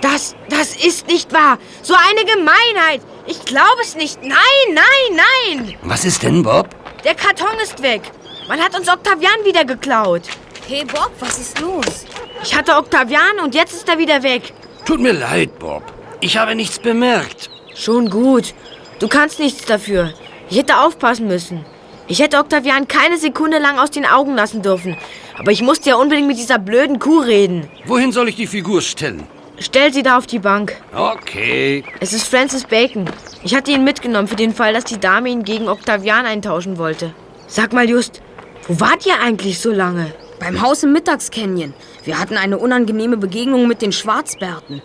Das, 0.00 0.34
das 0.48 0.76
ist 0.76 1.06
nicht 1.06 1.32
wahr. 1.32 1.58
So 1.82 1.94
eine 1.94 2.24
Gemeinheit. 2.24 3.02
Ich 3.26 3.44
glaube 3.44 3.82
es 3.82 3.94
nicht. 3.94 4.20
Nein, 4.22 4.68
nein, 4.74 5.20
nein. 5.46 5.74
Was 5.82 6.04
ist 6.04 6.22
denn, 6.22 6.42
Bob? 6.42 6.68
Der 7.04 7.14
Karton 7.14 7.56
ist 7.62 7.82
weg. 7.82 8.02
Man 8.48 8.60
hat 8.60 8.76
uns 8.76 8.88
Octavian 8.88 9.44
wieder 9.44 9.64
geklaut. 9.64 10.22
Hey 10.66 10.84
Bob, 10.84 11.12
was 11.20 11.38
ist 11.38 11.60
los? 11.60 12.04
Ich 12.42 12.54
hatte 12.54 12.76
Octavian 12.76 13.38
und 13.42 13.54
jetzt 13.54 13.74
ist 13.74 13.88
er 13.88 13.98
wieder 13.98 14.22
weg. 14.22 14.52
Tut 14.84 15.00
mir 15.00 15.12
leid, 15.12 15.58
Bob. 15.58 15.82
Ich 16.20 16.36
habe 16.36 16.54
nichts 16.54 16.78
bemerkt. 16.78 17.50
Schon 17.78 18.10
gut. 18.10 18.54
Du 18.98 19.06
kannst 19.06 19.38
nichts 19.38 19.64
dafür. 19.64 20.12
Ich 20.50 20.58
hätte 20.58 20.78
aufpassen 20.80 21.28
müssen. 21.28 21.64
Ich 22.08 22.18
hätte 22.18 22.38
Octavian 22.38 22.88
keine 22.88 23.18
Sekunde 23.18 23.58
lang 23.58 23.78
aus 23.78 23.92
den 23.92 24.04
Augen 24.04 24.34
lassen 24.34 24.62
dürfen. 24.62 24.96
Aber 25.38 25.52
ich 25.52 25.62
musste 25.62 25.90
ja 25.90 25.96
unbedingt 25.96 26.26
mit 26.26 26.38
dieser 26.38 26.58
blöden 26.58 26.98
Kuh 26.98 27.20
reden. 27.20 27.70
Wohin 27.86 28.10
soll 28.10 28.28
ich 28.28 28.34
die 28.34 28.48
Figur 28.48 28.82
stellen? 28.82 29.22
Stell 29.60 29.92
sie 29.92 30.02
da 30.02 30.18
auf 30.18 30.26
die 30.26 30.40
Bank. 30.40 30.76
Okay. 30.92 31.84
Es 32.00 32.12
ist 32.12 32.26
Francis 32.26 32.64
Bacon. 32.64 33.08
Ich 33.44 33.54
hatte 33.54 33.70
ihn 33.70 33.84
mitgenommen 33.84 34.26
für 34.26 34.36
den 34.36 34.54
Fall, 34.54 34.72
dass 34.72 34.84
die 34.84 34.98
Dame 34.98 35.28
ihn 35.28 35.44
gegen 35.44 35.68
Octavian 35.68 36.26
eintauschen 36.26 36.78
wollte. 36.78 37.14
Sag 37.46 37.72
mal, 37.72 37.88
Just, 37.88 38.22
wo 38.66 38.80
wart 38.80 39.06
ihr 39.06 39.20
eigentlich 39.20 39.60
so 39.60 39.70
lange? 39.70 40.12
Beim 40.40 40.60
Haus 40.62 40.82
im 40.82 40.92
Mittagscanyon. 40.92 41.74
Wir 42.04 42.18
hatten 42.18 42.36
eine 42.36 42.58
unangenehme 42.58 43.16
Begegnung 43.16 43.68
mit 43.68 43.82
den 43.82 43.92
Schwarzbärten. 43.92 44.82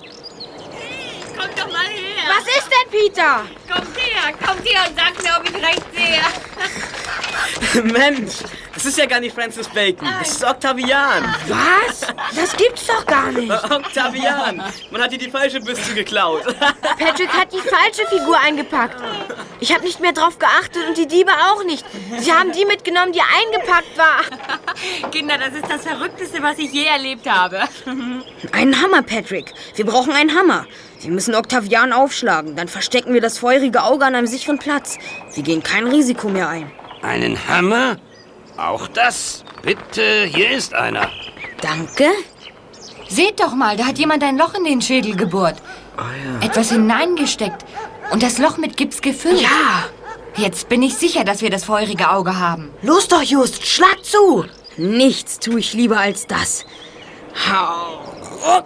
Kommt 1.38 1.58
doch 1.58 1.72
mal 1.72 1.86
her. 1.86 2.30
Was 2.36 2.54
Peter? 3.04 3.46
Kommt 3.70 3.98
her, 3.98 4.34
kommt 4.46 4.66
her 4.66 4.82
und 4.88 4.96
sagt 4.98 5.24
mir, 5.24 5.32
ob 5.38 5.44
ich 5.50 5.56
recht 5.56 5.84
sehe. 5.94 7.84
Mensch, 7.92 8.36
das 8.74 8.86
ist 8.86 8.98
ja 8.98 9.06
gar 9.06 9.20
nicht 9.20 9.36
Francis 9.36 9.68
Bacon. 9.68 10.08
Das 10.20 10.30
ist 10.30 10.44
Octavian. 10.44 11.24
Was? 11.48 12.02
Das 12.36 12.56
gibt's 12.56 12.88
doch 12.88 13.06
gar 13.06 13.32
nicht. 13.32 13.52
Octavian. 13.72 14.64
Man 14.92 15.02
hat 15.02 15.12
dir 15.12 15.18
die 15.18 15.30
falsche 15.30 15.60
Büste 15.60 15.94
geklaut. 15.94 16.44
Patrick 16.98 17.30
hat 17.30 17.52
die 17.52 17.60
falsche 17.60 18.08
Figur 18.10 18.40
eingepackt. 18.40 19.02
Ich 19.60 19.74
habe 19.74 19.84
nicht 19.84 20.00
mehr 20.00 20.14
drauf 20.14 20.40
geachtet 20.40 20.88
und 20.88 20.98
die 20.98 21.08
Diebe 21.08 21.32
auch 21.32 21.64
nicht. 21.66 21.86
Sie 22.20 22.32
haben 22.32 22.54
die 22.54 22.66
mitgenommen, 22.66 23.12
die 23.12 23.22
eingepackt 23.22 23.98
war. 23.98 25.10
Kinder, 25.12 25.38
das 25.38 25.56
ist 25.56 25.70
das 25.70 25.82
Verrückteste, 25.82 26.42
was 26.42 26.58
ich 26.58 26.72
je 26.72 26.86
erlebt 26.86 27.30
habe. 27.30 27.64
Einen 28.52 28.82
Hammer, 28.82 29.02
Patrick. 29.02 29.54
Wir 29.76 29.86
brauchen 29.86 30.14
einen 30.14 30.34
Hammer. 30.38 30.68
Wir 31.04 31.12
müssen 31.12 31.36
Octavian 31.36 31.92
aufschlagen. 31.92 32.56
Dann 32.56 32.68
verstecken 32.70 33.14
wir 33.14 33.20
das 33.22 33.38
feurige 33.38 33.84
Auge 33.84 34.06
an 34.06 34.16
einem 34.16 34.28
sicheren 34.28 34.58
Platz. 34.58 34.98
Wir 35.34 35.44
gehen 35.44 35.62
kein 35.62 35.86
Risiko 35.88 36.30
mehr 36.30 36.48
ein. 36.48 36.72
Einen 37.02 37.38
Hammer? 37.48 37.98
Auch 38.56 38.88
das? 38.88 39.44
Bitte, 39.62 40.26
hier 40.26 40.52
ist 40.52 40.74
einer. 40.74 41.10
Danke. 41.62 42.06
Seht 43.10 43.40
doch 43.42 43.54
mal, 43.54 43.76
da 43.76 43.86
hat 43.86 43.98
jemand 43.98 44.24
ein 44.24 44.38
Loch 44.38 44.54
in 44.54 44.64
den 44.64 44.82
Schädel 44.82 45.16
gebohrt. 45.16 45.58
Etwas 46.42 46.72
hineingesteckt. 46.72 47.66
Und 48.12 48.24
das 48.24 48.38
Loch 48.38 48.58
mit 48.58 48.78
Gips 48.78 49.02
gefüllt. 49.02 49.42
Ja. 49.42 49.86
Jetzt 50.36 50.70
bin 50.70 50.82
ich 50.82 50.96
sicher, 50.96 51.24
dass 51.24 51.42
wir 51.42 51.50
das 51.50 51.66
feurige 51.66 52.10
Auge 52.10 52.40
haben. 52.40 52.72
Los 52.82 53.08
doch, 53.08 53.22
Just, 53.22 53.66
schlag 53.68 54.04
zu. 54.04 54.46
Nichts 54.78 55.40
tue 55.40 55.60
ich 55.60 55.74
lieber 55.74 56.00
als 56.00 56.26
das. 56.26 56.66
Hau. 57.52 58.00
ruck. 58.46 58.66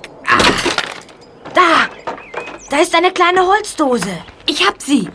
Da, 1.54 1.90
da 2.70 2.80
ist 2.80 2.96
eine 2.96 3.12
kleine 3.12 3.46
Holzdose. 3.46 4.18
Ich 4.46 4.66
hab 4.68 4.82
sie. 4.82 5.10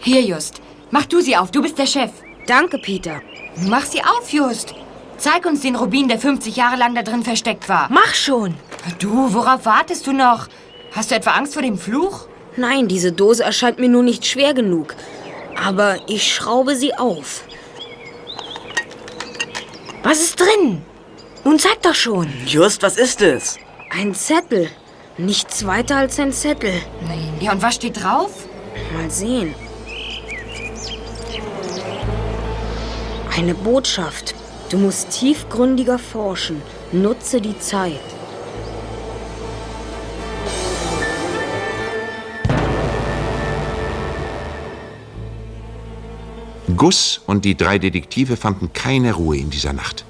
Hier, 0.00 0.22
Just. 0.22 0.60
Mach 0.90 1.06
du 1.06 1.20
sie 1.20 1.36
auf, 1.36 1.50
du 1.50 1.62
bist 1.62 1.78
der 1.78 1.86
Chef. 1.86 2.10
Danke, 2.46 2.78
Peter. 2.78 3.20
Mach 3.68 3.84
sie 3.84 4.02
auf, 4.02 4.30
Just. 4.32 4.74
Zeig 5.18 5.46
uns 5.46 5.62
den 5.62 5.76
Rubin, 5.76 6.08
der 6.08 6.18
50 6.18 6.56
Jahre 6.56 6.76
lang 6.76 6.94
da 6.94 7.02
drin 7.02 7.22
versteckt 7.22 7.68
war. 7.68 7.88
Mach 7.90 8.14
schon. 8.14 8.54
Du, 8.98 9.32
worauf 9.32 9.64
wartest 9.64 10.06
du 10.06 10.12
noch? 10.12 10.48
Hast 10.92 11.10
du 11.10 11.14
etwa 11.14 11.30
Angst 11.32 11.54
vor 11.54 11.62
dem 11.62 11.78
Fluch? 11.78 12.26
Nein, 12.56 12.88
diese 12.88 13.12
Dose 13.12 13.42
erscheint 13.44 13.78
mir 13.78 13.88
nur 13.88 14.02
nicht 14.02 14.24
schwer 14.26 14.54
genug. 14.54 14.94
Aber 15.62 15.98
ich 16.06 16.32
schraube 16.32 16.76
sie 16.76 16.94
auf. 16.94 17.44
Was 20.02 20.20
ist 20.20 20.38
drin? 20.38 20.82
Nun 21.44 21.58
zeig 21.58 21.82
doch 21.82 21.94
schon. 21.94 22.28
Just, 22.46 22.82
was 22.82 22.96
ist 22.96 23.22
es? 23.22 23.58
Ein 23.90 24.14
Zettel. 24.14 24.70
Nichts 25.18 25.64
weiter 25.66 25.96
als 25.96 26.18
ein 26.18 26.30
Zettel. 26.30 26.74
Ja, 27.40 27.52
und 27.52 27.62
was 27.62 27.76
steht 27.76 28.02
drauf? 28.02 28.46
Mal 28.94 29.10
sehen. 29.10 29.54
Eine 33.34 33.54
Botschaft. 33.54 34.34
Du 34.68 34.76
musst 34.76 35.10
tiefgründiger 35.18 35.98
forschen. 35.98 36.60
Nutze 36.92 37.40
die 37.40 37.58
Zeit. 37.58 38.00
Gus 46.76 47.22
und 47.26 47.46
die 47.46 47.56
drei 47.56 47.78
Detektive 47.78 48.36
fanden 48.36 48.70
keine 48.74 49.14
Ruhe 49.14 49.38
in 49.38 49.48
dieser 49.48 49.72
Nacht. 49.72 50.04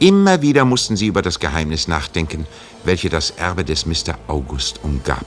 Immer 0.00 0.42
wieder 0.42 0.64
mussten 0.64 0.96
sie 0.96 1.06
über 1.06 1.22
das 1.22 1.38
Geheimnis 1.38 1.86
nachdenken, 1.86 2.46
welche 2.84 3.08
das 3.08 3.30
Erbe 3.30 3.64
des 3.64 3.86
Mr. 3.86 4.18
August 4.26 4.80
umgab. 4.82 5.26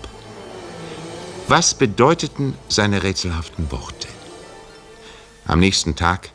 Was 1.48 1.74
bedeuteten 1.74 2.56
seine 2.70 3.04
rätselhaften 3.04 3.72
Worte? 3.72 4.08
Am 5.46 5.60
nächsten 5.60 5.96
Tag 5.96 6.30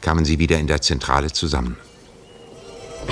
kamen 0.00 0.24
sie 0.24 0.38
wieder 0.38 0.58
in 0.58 0.66
der 0.66 0.82
Zentrale 0.82 1.32
zusammen. 1.32 1.78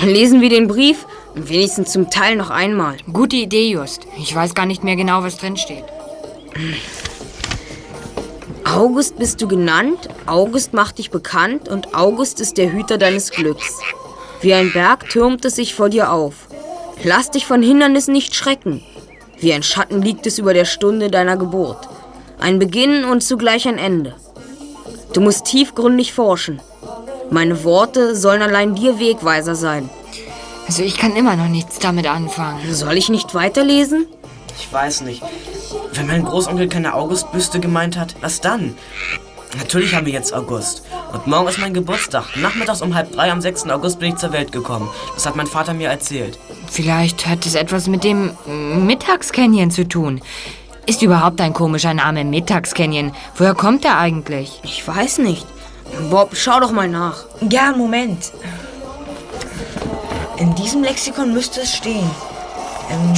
Lesen 0.01 0.41
wir 0.41 0.49
den 0.49 0.67
Brief 0.67 1.05
wenigstens 1.35 1.91
zum 1.91 2.09
Teil 2.09 2.35
noch 2.35 2.49
einmal. 2.49 2.97
Gute 3.11 3.35
Idee, 3.35 3.71
Just. 3.71 4.05
Ich 4.17 4.33
weiß 4.33 4.53
gar 4.53 4.65
nicht 4.65 4.83
mehr 4.83 4.95
genau, 4.95 5.23
was 5.23 5.37
drin 5.37 5.57
steht. 5.57 5.85
August 8.63 9.17
bist 9.17 9.41
du 9.41 9.47
genannt, 9.47 10.09
August 10.27 10.73
macht 10.73 10.97
dich 10.97 11.11
bekannt 11.11 11.67
und 11.67 11.93
August 11.93 12.39
ist 12.39 12.57
der 12.57 12.71
Hüter 12.71 12.97
deines 12.97 13.31
Glücks. 13.31 13.79
Wie 14.41 14.53
ein 14.53 14.71
Berg 14.71 15.09
türmt 15.09 15.43
es 15.45 15.55
sich 15.55 15.75
vor 15.75 15.89
dir 15.89 16.11
auf. 16.11 16.47
Lass 17.03 17.31
dich 17.31 17.47
von 17.47 17.63
Hindernissen 17.63 18.13
nicht 18.13 18.35
schrecken. 18.35 18.83
Wie 19.39 19.53
ein 19.53 19.63
Schatten 19.63 20.01
liegt 20.01 20.27
es 20.27 20.37
über 20.37 20.53
der 20.53 20.65
Stunde 20.65 21.09
deiner 21.09 21.35
Geburt. 21.35 21.89
Ein 22.39 22.59
Beginn 22.59 23.05
und 23.05 23.21
zugleich 23.21 23.67
ein 23.67 23.79
Ende. 23.79 24.15
Du 25.13 25.21
musst 25.21 25.45
tiefgründig 25.45 26.13
forschen. 26.13 26.61
Meine 27.31 27.63
Worte 27.63 28.15
sollen 28.15 28.41
allein 28.41 28.75
dir 28.75 28.99
Wegweiser 28.99 29.55
sein. 29.55 29.89
Also 30.67 30.83
ich 30.83 30.97
kann 30.97 31.15
immer 31.15 31.35
noch 31.35 31.47
nichts 31.47 31.79
damit 31.79 32.07
anfangen. 32.07 32.73
Soll 32.73 32.97
ich 32.97 33.09
nicht 33.09 33.33
weiterlesen? 33.33 34.05
Ich 34.59 34.71
weiß 34.71 35.01
nicht. 35.01 35.23
Wenn 35.93 36.07
mein 36.07 36.23
Großonkel 36.23 36.67
keine 36.69 36.93
Augustbüste 36.93 37.59
gemeint 37.59 37.97
hat, 37.97 38.15
was 38.21 38.41
dann? 38.41 38.75
Natürlich 39.57 39.95
haben 39.95 40.05
wir 40.05 40.13
jetzt 40.13 40.33
August. 40.33 40.83
Und 41.11 41.27
morgen 41.27 41.49
ist 41.49 41.59
mein 41.59 41.73
Geburtstag. 41.73 42.37
Nachmittags 42.37 42.81
um 42.81 42.95
halb 42.95 43.11
drei 43.11 43.31
am 43.31 43.41
6. 43.41 43.69
August 43.69 43.99
bin 43.99 44.13
ich 44.13 44.15
zur 44.17 44.31
Welt 44.31 44.51
gekommen. 44.51 44.89
Das 45.15 45.25
hat 45.25 45.35
mein 45.35 45.47
Vater 45.47 45.73
mir 45.73 45.89
erzählt. 45.89 46.39
Vielleicht 46.71 47.27
hat 47.27 47.45
es 47.45 47.55
etwas 47.55 47.87
mit 47.89 48.05
dem 48.05 48.31
Mittagscanyon 48.47 49.71
zu 49.71 49.85
tun. 49.85 50.21
Ist 50.85 51.01
überhaupt 51.01 51.41
ein 51.41 51.51
komischer 51.51 51.93
Name 51.93 52.23
Mittagscanyon? 52.23 53.11
Woher 53.35 53.55
kommt 53.55 53.83
er 53.83 53.97
eigentlich? 53.97 54.61
Ich 54.63 54.87
weiß 54.87 55.17
nicht. 55.17 55.45
Bob, 56.09 56.29
schau 56.33 56.61
doch 56.61 56.71
mal 56.71 56.87
nach. 56.87 57.25
Ja, 57.41 57.73
Moment. 57.73 58.31
In 60.37 60.55
diesem 60.55 60.81
Lexikon 60.81 61.33
müsste 61.33 61.59
es 61.59 61.75
stehen. 61.75 62.09
Ähm, 62.89 63.13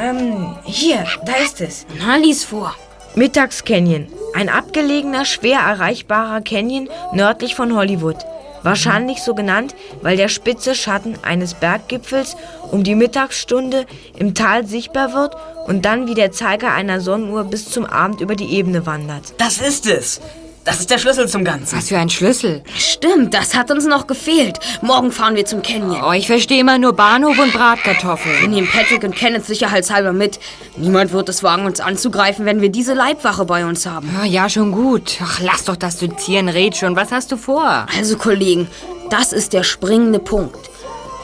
ähm, 0.00 0.56
hier, 0.64 1.04
da 1.26 1.34
ist 1.34 1.60
es. 1.60 1.84
Na, 1.98 2.16
lies 2.16 2.44
vor. 2.44 2.74
Mittagscanyon. 3.14 4.06
Ein 4.34 4.48
abgelegener, 4.48 5.26
schwer 5.26 5.60
erreichbarer 5.60 6.40
Canyon 6.40 6.88
nördlich 7.12 7.54
von 7.54 7.76
Hollywood. 7.76 8.16
Wahrscheinlich 8.62 9.22
so 9.22 9.34
genannt, 9.34 9.74
weil 10.02 10.16
der 10.16 10.28
spitze 10.28 10.74
Schatten 10.74 11.18
eines 11.22 11.54
Berggipfels 11.54 12.36
um 12.70 12.84
die 12.84 12.94
Mittagsstunde 12.94 13.86
im 14.16 14.34
Tal 14.34 14.66
sichtbar 14.66 15.12
wird 15.12 15.36
und 15.66 15.84
dann 15.84 16.06
wie 16.06 16.14
der 16.14 16.32
Zeiger 16.32 16.72
einer 16.72 17.00
Sonnenuhr 17.00 17.44
bis 17.44 17.68
zum 17.68 17.84
Abend 17.84 18.20
über 18.20 18.34
die 18.34 18.52
Ebene 18.54 18.86
wandert. 18.86 19.34
Das 19.38 19.58
ist 19.58 19.86
es. 19.86 20.20
Das 20.64 20.78
ist 20.78 20.90
der 20.90 20.98
Schlüssel 20.98 21.28
zum 21.28 21.44
Ganzen. 21.44 21.76
Was 21.76 21.88
für 21.88 21.98
ein 21.98 22.08
Schlüssel? 22.08 22.62
Stimmt, 22.76 23.34
das 23.34 23.54
hat 23.56 23.72
uns 23.72 23.84
noch 23.84 24.06
gefehlt. 24.06 24.60
Morgen 24.80 25.10
fahren 25.10 25.34
wir 25.34 25.44
zum 25.44 25.60
Canyon. 25.60 26.02
Oh, 26.04 26.12
ich 26.12 26.28
verstehe 26.28 26.60
immer 26.60 26.78
nur 26.78 26.92
Bahnhof 26.92 27.36
und 27.38 27.52
Bratkartoffeln. 27.52 28.42
Wir 28.42 28.48
nehmen 28.48 28.68
Patrick 28.68 29.02
und 29.02 29.16
Kenneth 29.16 29.44
sicherheitshalber 29.44 30.12
mit. 30.12 30.38
Niemand 30.76 31.12
wird 31.12 31.28
es 31.28 31.42
wagen, 31.42 31.66
uns 31.66 31.80
anzugreifen, 31.80 32.46
wenn 32.46 32.60
wir 32.60 32.68
diese 32.68 32.94
Leibwache 32.94 33.44
bei 33.44 33.66
uns 33.66 33.86
haben. 33.86 34.08
Ah, 34.20 34.24
ja, 34.24 34.48
schon 34.48 34.70
gut. 34.70 35.18
Ach, 35.20 35.40
lass 35.40 35.64
doch 35.64 35.76
das 35.76 35.98
Dozieren, 35.98 36.48
red 36.48 36.76
schon. 36.76 36.94
Was 36.94 37.10
hast 37.10 37.32
du 37.32 37.36
vor? 37.36 37.86
Also, 37.98 38.16
Kollegen, 38.16 38.68
das 39.10 39.32
ist 39.32 39.52
der 39.54 39.64
springende 39.64 40.20
Punkt. 40.20 40.70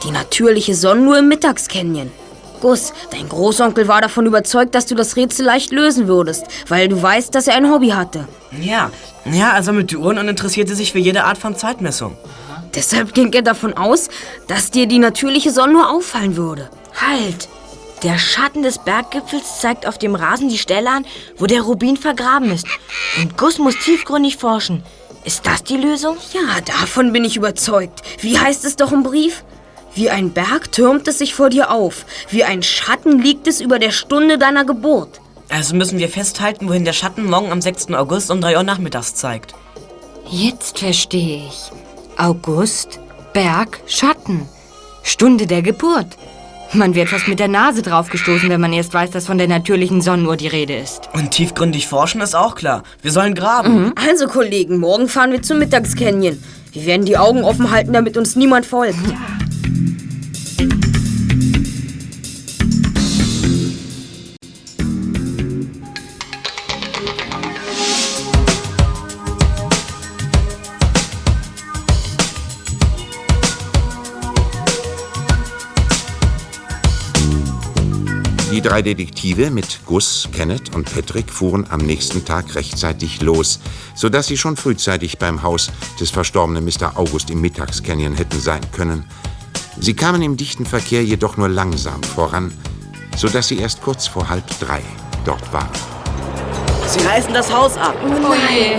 Die 0.03 0.11
natürliche 0.11 0.75
Sonnenuhr 0.75 1.19
im 1.19 1.29
Mittagscanyon. 1.29 2.11
Gus, 2.61 2.93
dein 3.11 3.29
Großonkel 3.29 3.87
war 3.87 4.01
davon 4.01 4.25
überzeugt, 4.25 4.75
dass 4.75 4.85
du 4.85 4.95
das 4.95 5.15
Rätsel 5.15 5.45
leicht 5.45 5.71
lösen 5.71 6.07
würdest, 6.07 6.45
weil 6.67 6.87
du 6.87 7.01
weißt, 7.01 7.33
dass 7.33 7.47
er 7.47 7.55
ein 7.55 7.71
Hobby 7.71 7.89
hatte. 7.89 8.27
Ja, 8.61 8.91
ja, 9.25 9.55
er 9.55 9.63
sammelte 9.63 9.97
Uhren 9.97 10.17
und 10.17 10.27
interessierte 10.27 10.75
sich 10.75 10.91
für 10.91 10.99
jede 10.99 11.23
Art 11.23 11.37
von 11.37 11.55
Zeitmessung. 11.55 12.17
Deshalb 12.75 13.13
ging 13.13 13.33
er 13.33 13.41
davon 13.41 13.73
aus, 13.73 14.09
dass 14.47 14.71
dir 14.71 14.87
die 14.87 14.99
natürliche 14.99 15.51
Sonnenuhr 15.51 15.89
auffallen 15.89 16.35
würde. 16.37 16.69
Halt! 16.95 17.47
Der 18.03 18.17
Schatten 18.17 18.63
des 18.63 18.77
Berggipfels 18.77 19.59
zeigt 19.59 19.85
auf 19.85 19.97
dem 19.97 20.15
Rasen 20.15 20.47
die 20.47 20.57
Stelle 20.57 20.89
an, 20.89 21.05
wo 21.37 21.47
der 21.47 21.63
Rubin 21.63 21.97
vergraben 21.97 22.49
ist. 22.49 22.65
Und 23.21 23.37
Gus 23.37 23.57
muss 23.57 23.75
tiefgründig 23.75 24.37
forschen. 24.37 24.83
Ist 25.25 25.45
das 25.45 25.65
die 25.65 25.75
Lösung? 25.75 26.15
Ja, 26.33 26.61
davon 26.61 27.11
bin 27.11 27.25
ich 27.25 27.35
überzeugt. 27.35 28.01
Wie 28.21 28.39
heißt 28.39 28.63
es 28.63 28.77
doch 28.77 28.93
im 28.93 29.03
Brief? 29.03 29.43
Wie 29.99 30.09
ein 30.09 30.31
Berg 30.31 30.71
türmt 30.71 31.09
es 31.09 31.17
sich 31.17 31.35
vor 31.35 31.49
dir 31.49 31.71
auf. 31.71 32.05
Wie 32.29 32.45
ein 32.45 32.63
Schatten 32.63 33.19
liegt 33.21 33.47
es 33.47 33.59
über 33.59 33.79
der 33.79 33.91
Stunde 33.91 34.37
deiner 34.37 34.63
Geburt. 34.63 35.19
Also 35.49 35.75
müssen 35.75 35.99
wir 35.99 36.07
festhalten, 36.07 36.69
wohin 36.69 36.85
der 36.85 36.93
Schatten 36.93 37.25
morgen 37.25 37.51
am 37.51 37.59
6. 37.59 37.89
August 37.89 38.31
um 38.31 38.39
3 38.39 38.55
Uhr 38.55 38.63
nachmittags 38.63 39.13
zeigt. 39.13 39.55
Jetzt 40.29 40.79
verstehe 40.79 41.43
ich. 41.49 41.69
August, 42.17 43.01
Berg, 43.33 43.81
Schatten. 43.87 44.47
Stunde 45.03 45.47
der 45.47 45.63
Geburt. 45.63 46.07
Man 46.71 46.95
wird 46.95 47.09
fast 47.09 47.27
mit 47.27 47.39
der 47.39 47.49
Nase 47.49 47.81
draufgestoßen, 47.81 48.47
wenn 48.47 48.61
man 48.61 48.71
erst 48.71 48.93
weiß, 48.93 49.11
dass 49.11 49.25
von 49.25 49.37
der 49.37 49.49
natürlichen 49.49 49.99
Sonnenuhr 49.99 50.37
die 50.37 50.47
Rede 50.47 50.77
ist. 50.77 51.09
Und 51.11 51.31
tiefgründig 51.31 51.87
forschen 51.87 52.21
ist 52.21 52.35
auch 52.35 52.55
klar. 52.55 52.83
Wir 53.01 53.11
sollen 53.11 53.35
graben. 53.35 53.87
Mhm. 53.87 53.93
Also, 53.95 54.27
Kollegen, 54.27 54.77
morgen 54.77 55.09
fahren 55.09 55.33
wir 55.33 55.41
zum 55.41 55.59
Mittagscanyon. 55.59 56.41
Wir 56.71 56.85
werden 56.85 57.05
die 57.05 57.17
Augen 57.17 57.43
offen 57.43 57.69
halten, 57.69 57.91
damit 57.91 58.15
uns 58.15 58.37
niemand 58.37 58.65
folgt. 58.65 58.95
Die 78.59 78.67
drei 78.67 78.81
Detektive 78.81 79.51
mit 79.51 79.85
Gus, 79.85 80.27
Kenneth 80.33 80.75
und 80.75 80.93
Patrick 80.93 81.31
fuhren 81.31 81.65
am 81.69 81.79
nächsten 81.79 82.25
Tag 82.25 82.55
rechtzeitig 82.55 83.21
los, 83.21 83.61
sodass 83.95 84.27
sie 84.27 84.35
schon 84.35 84.57
frühzeitig 84.57 85.17
beim 85.17 85.43
Haus 85.43 85.71
des 85.97 86.09
verstorbenen 86.11 86.65
Mr. 86.65 86.97
August 86.97 87.29
im 87.29 87.39
Mittagscanyon 87.39 88.15
hätten 88.15 88.37
sein 88.37 88.59
können. 88.73 89.05
Sie 89.79 89.93
kamen 89.93 90.21
im 90.21 90.35
dichten 90.35 90.65
Verkehr 90.65 91.01
jedoch 91.01 91.37
nur 91.37 91.47
langsam 91.47 92.03
voran, 92.03 92.51
sodass 93.15 93.47
sie 93.47 93.59
erst 93.59 93.81
kurz 93.81 94.07
vor 94.07 94.27
halb 94.27 94.43
drei 94.59 94.81
dort 95.23 95.53
waren. 95.53 95.69
Sie 96.85 96.99
reißen 96.99 97.33
das 97.33 97.53
Haus 97.53 97.77
ab. 97.77 97.95
Oh 98.03 98.33
je. 98.33 98.75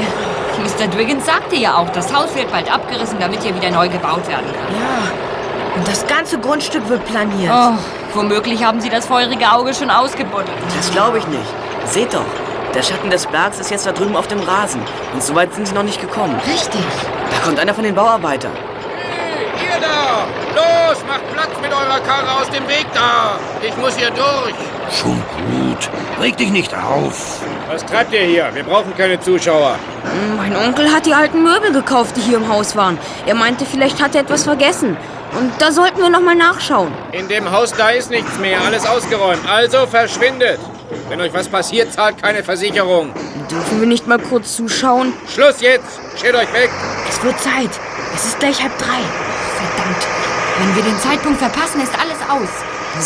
Mr. 0.63 0.89
Dwiggins 0.89 1.25
sagte 1.25 1.57
ja 1.57 1.79
auch, 1.79 1.89
das 1.89 2.13
Haus 2.13 2.35
wird 2.35 2.51
bald 2.53 2.71
abgerissen, 2.71 3.19
damit 3.19 3.43
hier 3.43 3.55
wieder 3.55 3.71
neu 3.71 3.89
gebaut 3.89 4.29
werden 4.29 4.53
kann. 4.53 4.75
Ja, 4.75 5.30
und 5.77 5.87
das 5.87 6.07
ganze 6.07 6.39
Grundstück 6.39 6.89
wird 6.89 7.05
planiert. 7.07 7.53
Oh, 7.55 7.73
womöglich 8.15 8.65
haben 8.65 8.81
Sie 8.81 8.89
das 8.89 9.07
feurige 9.07 9.51
Auge 9.51 9.75
schon 9.75 9.91
ausgebuddelt. 9.91 10.51
Das 10.77 10.91
glaube 10.91 11.19
ich 11.19 11.27
nicht. 11.29 11.47
Seht 11.87 12.15
doch, 12.15 12.27
der 12.75 12.83
Schatten 12.83 13.11
des 13.11 13.27
Bergs 13.27 13.59
ist 13.59 13.71
jetzt 13.71 13.87
da 13.87 13.93
drüben 13.93 14.17
auf 14.17 14.29
dem 14.29 14.41
Rasen. 14.41 14.81
Und 15.13 15.23
so 15.23 15.35
weit 15.35 15.55
sind 15.55 15.67
sie 15.67 15.75
noch 15.75 15.83
nicht 15.83 16.01
gekommen. 16.01 16.39
Richtig. 16.47 16.81
Da 17.31 17.45
kommt 17.45 17.59
einer 17.59 17.75
von 17.75 17.85
den 17.85 17.95
Bauarbeitern. 17.95 18.53
Ihr 19.63 19.81
da! 19.81 20.27
Los, 20.55 20.99
macht 21.07 21.33
Platz 21.33 21.51
mit 21.61 21.73
eurer 21.73 22.01
Karre 22.01 22.41
aus 22.41 22.49
dem 22.51 22.67
Weg 22.69 22.87
da! 22.95 23.39
Ich 23.63 23.77
muss 23.77 23.97
hier 23.97 24.11
durch! 24.11 24.55
Schon 24.91 25.23
gut. 25.51 25.89
Reg 26.21 26.37
dich 26.37 26.51
nicht 26.51 26.75
auf. 26.75 27.41
Was 27.71 27.85
treibt 27.85 28.13
ihr 28.13 28.21
hier? 28.21 28.51
Wir 28.53 28.65
brauchen 28.65 28.97
keine 28.97 29.21
Zuschauer. 29.21 29.77
Mein 30.37 30.57
Onkel 30.57 30.93
hat 30.93 31.07
die 31.07 31.15
alten 31.15 31.43
Möbel 31.43 31.73
gekauft, 31.73 32.17
die 32.17 32.21
hier 32.21 32.39
im 32.39 32.49
Haus 32.49 32.75
waren. 32.77 32.99
Er 33.27 33.35
meinte, 33.35 33.65
vielleicht 33.65 34.03
hat 34.03 34.15
er 34.15 34.23
etwas 34.23 34.45
vergessen. 34.45 34.97
Und 35.39 35.53
da 35.59 35.71
sollten 35.71 36.01
wir 36.01 36.11
noch 36.11 36.21
mal 36.21 36.35
nachschauen. 36.35 36.93
In 37.13 37.29
dem 37.29 37.51
Haus 37.51 37.73
da 37.73 37.91
ist 37.91 38.11
nichts 38.11 38.39
mehr, 38.39 38.61
alles 38.61 38.87
ausgeräumt. 38.87 39.49
Also 39.49 39.87
verschwindet! 39.87 40.59
Wenn 41.09 41.21
euch 41.21 41.33
was 41.33 41.49
passiert, 41.49 41.93
zahlt 41.93 42.21
keine 42.21 42.43
Versicherung. 42.43 43.13
Dürfen 43.51 43.81
wir 43.81 43.87
nicht 43.87 44.07
mal 44.07 44.19
kurz 44.19 44.57
zuschauen? 44.57 45.13
Schluss 45.33 45.61
jetzt! 45.61 46.01
Steht 46.17 46.35
euch 46.35 46.53
weg! 46.53 46.71
Es 47.09 47.23
wird 47.23 47.39
Zeit. 47.41 47.71
Es 48.15 48.27
ist 48.27 48.41
gleich 48.41 48.61
halb 48.61 48.77
drei. 48.79 49.01
Verdammt. 49.57 50.07
Wenn 50.59 50.77
wir 50.77 50.83
den 50.83 50.99
Zeitpunkt 50.99 51.39
verpassen, 51.39 51.81
ist 51.81 51.93
alles 51.95 52.19
aus. 52.29 52.49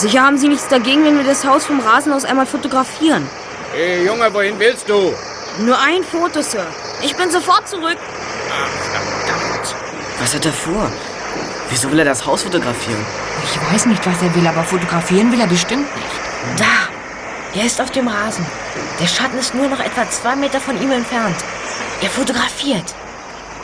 Sicher 0.00 0.22
haben 0.22 0.38
Sie 0.38 0.48
nichts 0.48 0.68
dagegen, 0.68 1.04
wenn 1.04 1.18
wir 1.18 1.24
das 1.24 1.44
Haus 1.44 1.66
vom 1.66 1.80
Rasen 1.80 2.12
aus 2.12 2.24
einmal 2.24 2.46
fotografieren. 2.46 3.28
Hey, 3.74 4.04
Junge, 4.06 4.32
wohin 4.32 4.58
willst 4.58 4.88
du? 4.88 5.12
Nur 5.58 5.78
ein 5.78 6.02
Foto, 6.02 6.40
Sir. 6.42 6.66
Ich 7.02 7.14
bin 7.16 7.30
sofort 7.30 7.68
zurück. 7.68 7.98
Was 10.20 10.34
hat 10.34 10.46
er 10.46 10.52
vor? 10.52 10.90
Wieso 11.74 11.90
will 11.90 11.98
er 11.98 12.04
das 12.04 12.24
Haus 12.24 12.44
fotografieren? 12.44 13.04
Ich 13.42 13.72
weiß 13.72 13.86
nicht, 13.86 14.06
was 14.06 14.22
er 14.22 14.32
will, 14.36 14.46
aber 14.46 14.62
fotografieren 14.62 15.32
will 15.32 15.40
er 15.40 15.48
bestimmt 15.48 15.92
nicht. 15.96 16.56
Da! 16.56 17.58
Er 17.58 17.66
ist 17.66 17.80
auf 17.80 17.90
dem 17.90 18.06
Rasen. 18.06 18.46
Der 19.00 19.08
Schatten 19.08 19.36
ist 19.38 19.56
nur 19.56 19.66
noch 19.66 19.80
etwa 19.80 20.08
zwei 20.08 20.36
Meter 20.36 20.60
von 20.60 20.80
ihm 20.80 20.92
entfernt. 20.92 21.34
Er 22.00 22.10
fotografiert. 22.10 22.94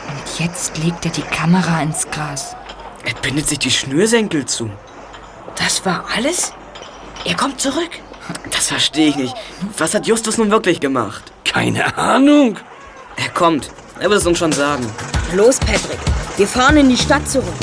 Und 0.08 0.40
jetzt 0.40 0.76
legt 0.78 1.04
er 1.04 1.12
die 1.12 1.22
Kamera 1.22 1.82
ins 1.82 2.10
Gras. 2.10 2.56
Er 3.04 3.14
bindet 3.14 3.48
sich 3.48 3.60
die 3.60 3.70
Schnürsenkel 3.70 4.44
zu. 4.44 4.70
Das 5.54 5.86
war 5.86 6.04
alles? 6.12 6.52
Er 7.24 7.36
kommt 7.36 7.60
zurück. 7.60 7.90
Das 8.50 8.66
verstehe 8.66 9.10
ich 9.10 9.16
nicht. 9.16 9.34
Was 9.78 9.94
hat 9.94 10.08
Justus 10.08 10.36
nun 10.36 10.50
wirklich 10.50 10.80
gemacht? 10.80 11.22
Keine 11.44 11.96
Ahnung. 11.96 12.58
Er 13.14 13.28
kommt. 13.28 13.70
Er 14.00 14.10
wird 14.10 14.20
es 14.20 14.26
uns 14.26 14.38
schon 14.38 14.50
sagen. 14.50 14.84
Los, 15.32 15.60
Patrick. 15.60 16.00
Wir 16.36 16.48
fahren 16.48 16.76
in 16.76 16.88
die 16.88 16.96
Stadt 16.96 17.28
zurück. 17.28 17.54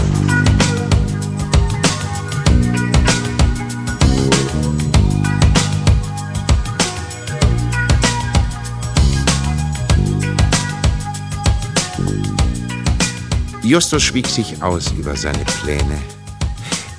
Justus 13.67 14.03
schwieg 14.03 14.27
sich 14.27 14.63
aus 14.63 14.93
über 14.97 15.17
seine 15.17 15.43
Pläne. 15.43 15.97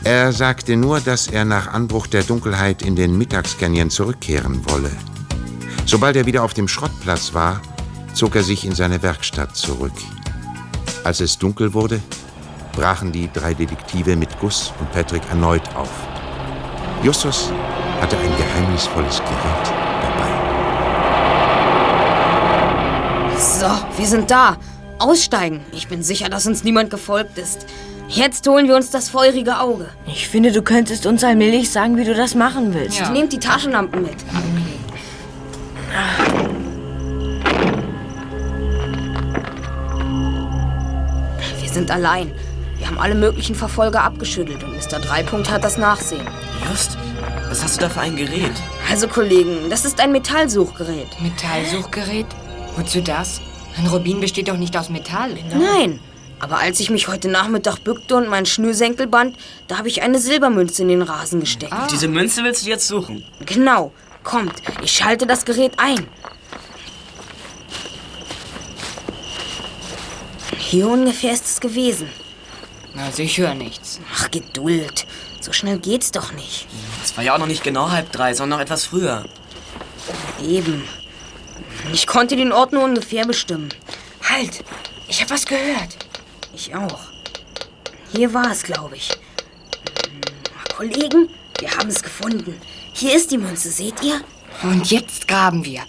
Er 0.05 0.33
sagte 0.33 0.77
nur, 0.77 1.01
dass 1.01 1.27
er 1.27 1.47
nach 1.47 1.73
Anbruch 1.73 2.07
der 2.07 2.23
Dunkelheit 2.23 2.83
in 2.83 2.95
den 2.95 3.17
Mittagscanyon 3.17 3.89
zurückkehren 3.89 4.61
wolle. 4.69 4.91
Sobald 5.87 6.17
er 6.17 6.27
wieder 6.27 6.45
auf 6.45 6.53
dem 6.53 6.69
Schrottplatz 6.69 7.33
war, 7.33 7.63
zog 8.13 8.37
er 8.37 8.43
sich 8.43 8.67
in 8.67 8.75
seine 8.75 9.03
Werkstatt 9.03 9.57
zurück. 9.57 9.95
Als 11.05 11.21
es 11.21 11.39
dunkel 11.39 11.73
wurde, 11.73 12.03
brachen 12.73 13.13
die 13.13 13.33
drei 13.33 13.55
Detektive 13.55 14.15
mit 14.15 14.39
Gus 14.39 14.71
und 14.79 14.93
Patrick 14.93 15.23
erneut 15.31 15.75
auf. 15.75 15.89
Justus 17.03 17.51
hatte 18.03 18.19
ein 18.19 18.37
geheimnisvolles 18.37 19.21
Gerät 19.21 19.73
dabei. 20.03 20.29
So, 23.39 23.71
wir 23.97 24.07
sind 24.07 24.31
da. 24.31 24.59
Aussteigen. 24.99 25.61
Ich 25.73 25.89
bin 25.89 26.03
sicher, 26.03 26.29
dass 26.29 26.47
uns 26.47 26.65
niemand 26.65 26.91
gefolgt 26.91 27.39
ist. 27.39 27.67
Jetzt 28.09 28.47
holen 28.49 28.67
wir 28.69 28.75
uns 28.77 28.91
das 28.91 29.11
feurige 29.11 29.61
Auge. 29.61 29.89
Ich 30.07 30.29
finde, 30.29 30.51
du 30.51 30.63
könntest 30.63 31.05
uns 31.07 31.23
allmählich 31.23 31.71
sagen, 31.71 31.97
wie 31.97 32.05
du 32.05 32.15
das 32.15 32.35
machen 32.35 32.73
willst. 32.73 32.99
Ja. 32.99 33.11
Nehmt 33.11 33.33
die 33.33 33.39
Taschenlampen 33.39 34.03
mit. 34.03 34.17
Wir 41.61 41.69
sind 41.69 41.91
allein. 41.91 42.33
Wir 42.79 42.87
haben 42.87 42.99
alle 42.99 43.15
möglichen 43.15 43.55
Verfolger 43.55 44.03
abgeschüttelt 44.03 44.65
und 44.65 44.73
Mr. 44.73 45.01
Dreipunkt 45.01 45.51
hat 45.51 45.65
das 45.65 45.77
Nachsehen. 45.77 46.27
Just, 46.71 46.97
was 47.49 47.63
hast 47.63 47.77
du 47.77 47.83
da 47.83 47.89
für 47.91 48.01
ein 48.01 48.17
Gerät? 48.17 48.53
Also, 48.91 49.07
Kollegen, 49.07 49.69
das 49.69 49.85
ist 49.85 50.01
ein 50.01 50.13
Metallsuchgerät. 50.13 51.21
Metallsuchgerät? 51.21 52.27
Wozu 52.77 53.03
das? 53.03 53.41
Ein 53.79 53.87
Rubin 53.87 54.21
besteht 54.21 54.49
doch 54.49 54.57
nicht 54.57 54.77
aus 54.77 54.89
Metall. 54.89 55.37
Nein. 55.57 56.01
Aber 56.41 56.59
als 56.59 56.81
ich 56.81 56.91
mich 56.91 57.09
heute 57.09 57.29
Nachmittag 57.29 57.79
bückte 57.79 58.17
und 58.17 58.29
mein 58.29 58.47
Schnürsenkel 58.47 59.07
band, 59.07 59.37
da 59.67 59.79
habe 59.79 59.89
ich 59.89 60.03
eine 60.03 60.19
Silbermünze 60.19 60.83
in 60.83 60.89
den 60.89 61.03
Rasen 61.03 61.41
gesteckt. 61.41 61.73
Ah. 61.73 61.87
Diese 61.91 62.09
Münze 62.09 62.45
willst 62.45 62.65
du 62.65 62.71
jetzt 62.71 62.87
suchen? 62.87 63.25
Genau. 63.45 63.93
Kommt, 64.25 64.63
ich 64.83 64.93
schalte 64.93 65.27
das 65.27 65.45
Gerät 65.45 65.73
ein. 65.79 66.07
Hier 70.57 70.89
ungefähr 70.89 71.33
ist 71.33 71.47
es 71.47 71.61
gewesen. 71.61 72.09
Also 72.97 73.23
ich 73.23 73.39
höre 73.39 73.55
nichts. 73.55 74.01
Ach, 74.15 74.31
Geduld. 74.31 75.07
So 75.41 75.53
schnell 75.53 75.79
geht's 75.79 76.11
doch 76.11 76.33
nicht. 76.33 76.67
Es 77.03 77.17
war 77.17 77.25
ja 77.25 77.35
auch 77.35 77.39
noch 77.39 77.47
nicht 77.47 77.63
genau 77.63 77.91
halb 77.91 78.13
drei, 78.13 78.35
sondern 78.35 78.59
noch 78.59 78.65
etwas 78.65 78.85
früher. 78.85 79.25
Eben. 80.47 80.83
Ich 81.93 82.07
konnte 82.07 82.37
den 82.37 82.53
Ort 82.53 82.73
nur 82.73 82.85
ungefähr 82.85 83.27
bestimmen. 83.27 83.69
Halt! 84.29 84.65
Ich 85.09 85.21
habe 85.21 85.31
was 85.31 85.47
gehört. 85.47 85.97
Ich 86.55 86.75
auch. 86.75 87.01
Hier 88.13 88.35
war 88.35 88.51
es, 88.51 88.63
glaube 88.63 88.97
ich. 88.97 89.11
Kollegen, 90.77 91.29
wir 91.59 91.71
haben 91.77 91.89
es 91.89 92.03
gefunden. 92.03 92.61
Hier 92.93 93.15
ist 93.17 93.31
die 93.31 93.39
Münze, 93.39 93.71
seht 93.71 94.03
ihr? 94.03 94.21
Und 94.63 94.91
jetzt 94.91 95.29
graben 95.29 95.65
wir. 95.65 95.83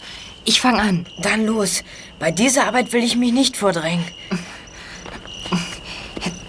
Ich 0.46 0.62
fange 0.62 0.82
an. 0.82 1.06
Dann 1.22 1.46
los. 1.46 1.84
Bei 2.18 2.32
dieser 2.32 2.66
Arbeit 2.66 2.92
will 2.94 3.04
ich 3.04 3.16
mich 3.16 3.32
nicht 3.32 3.58
vordrängen. 3.58 4.06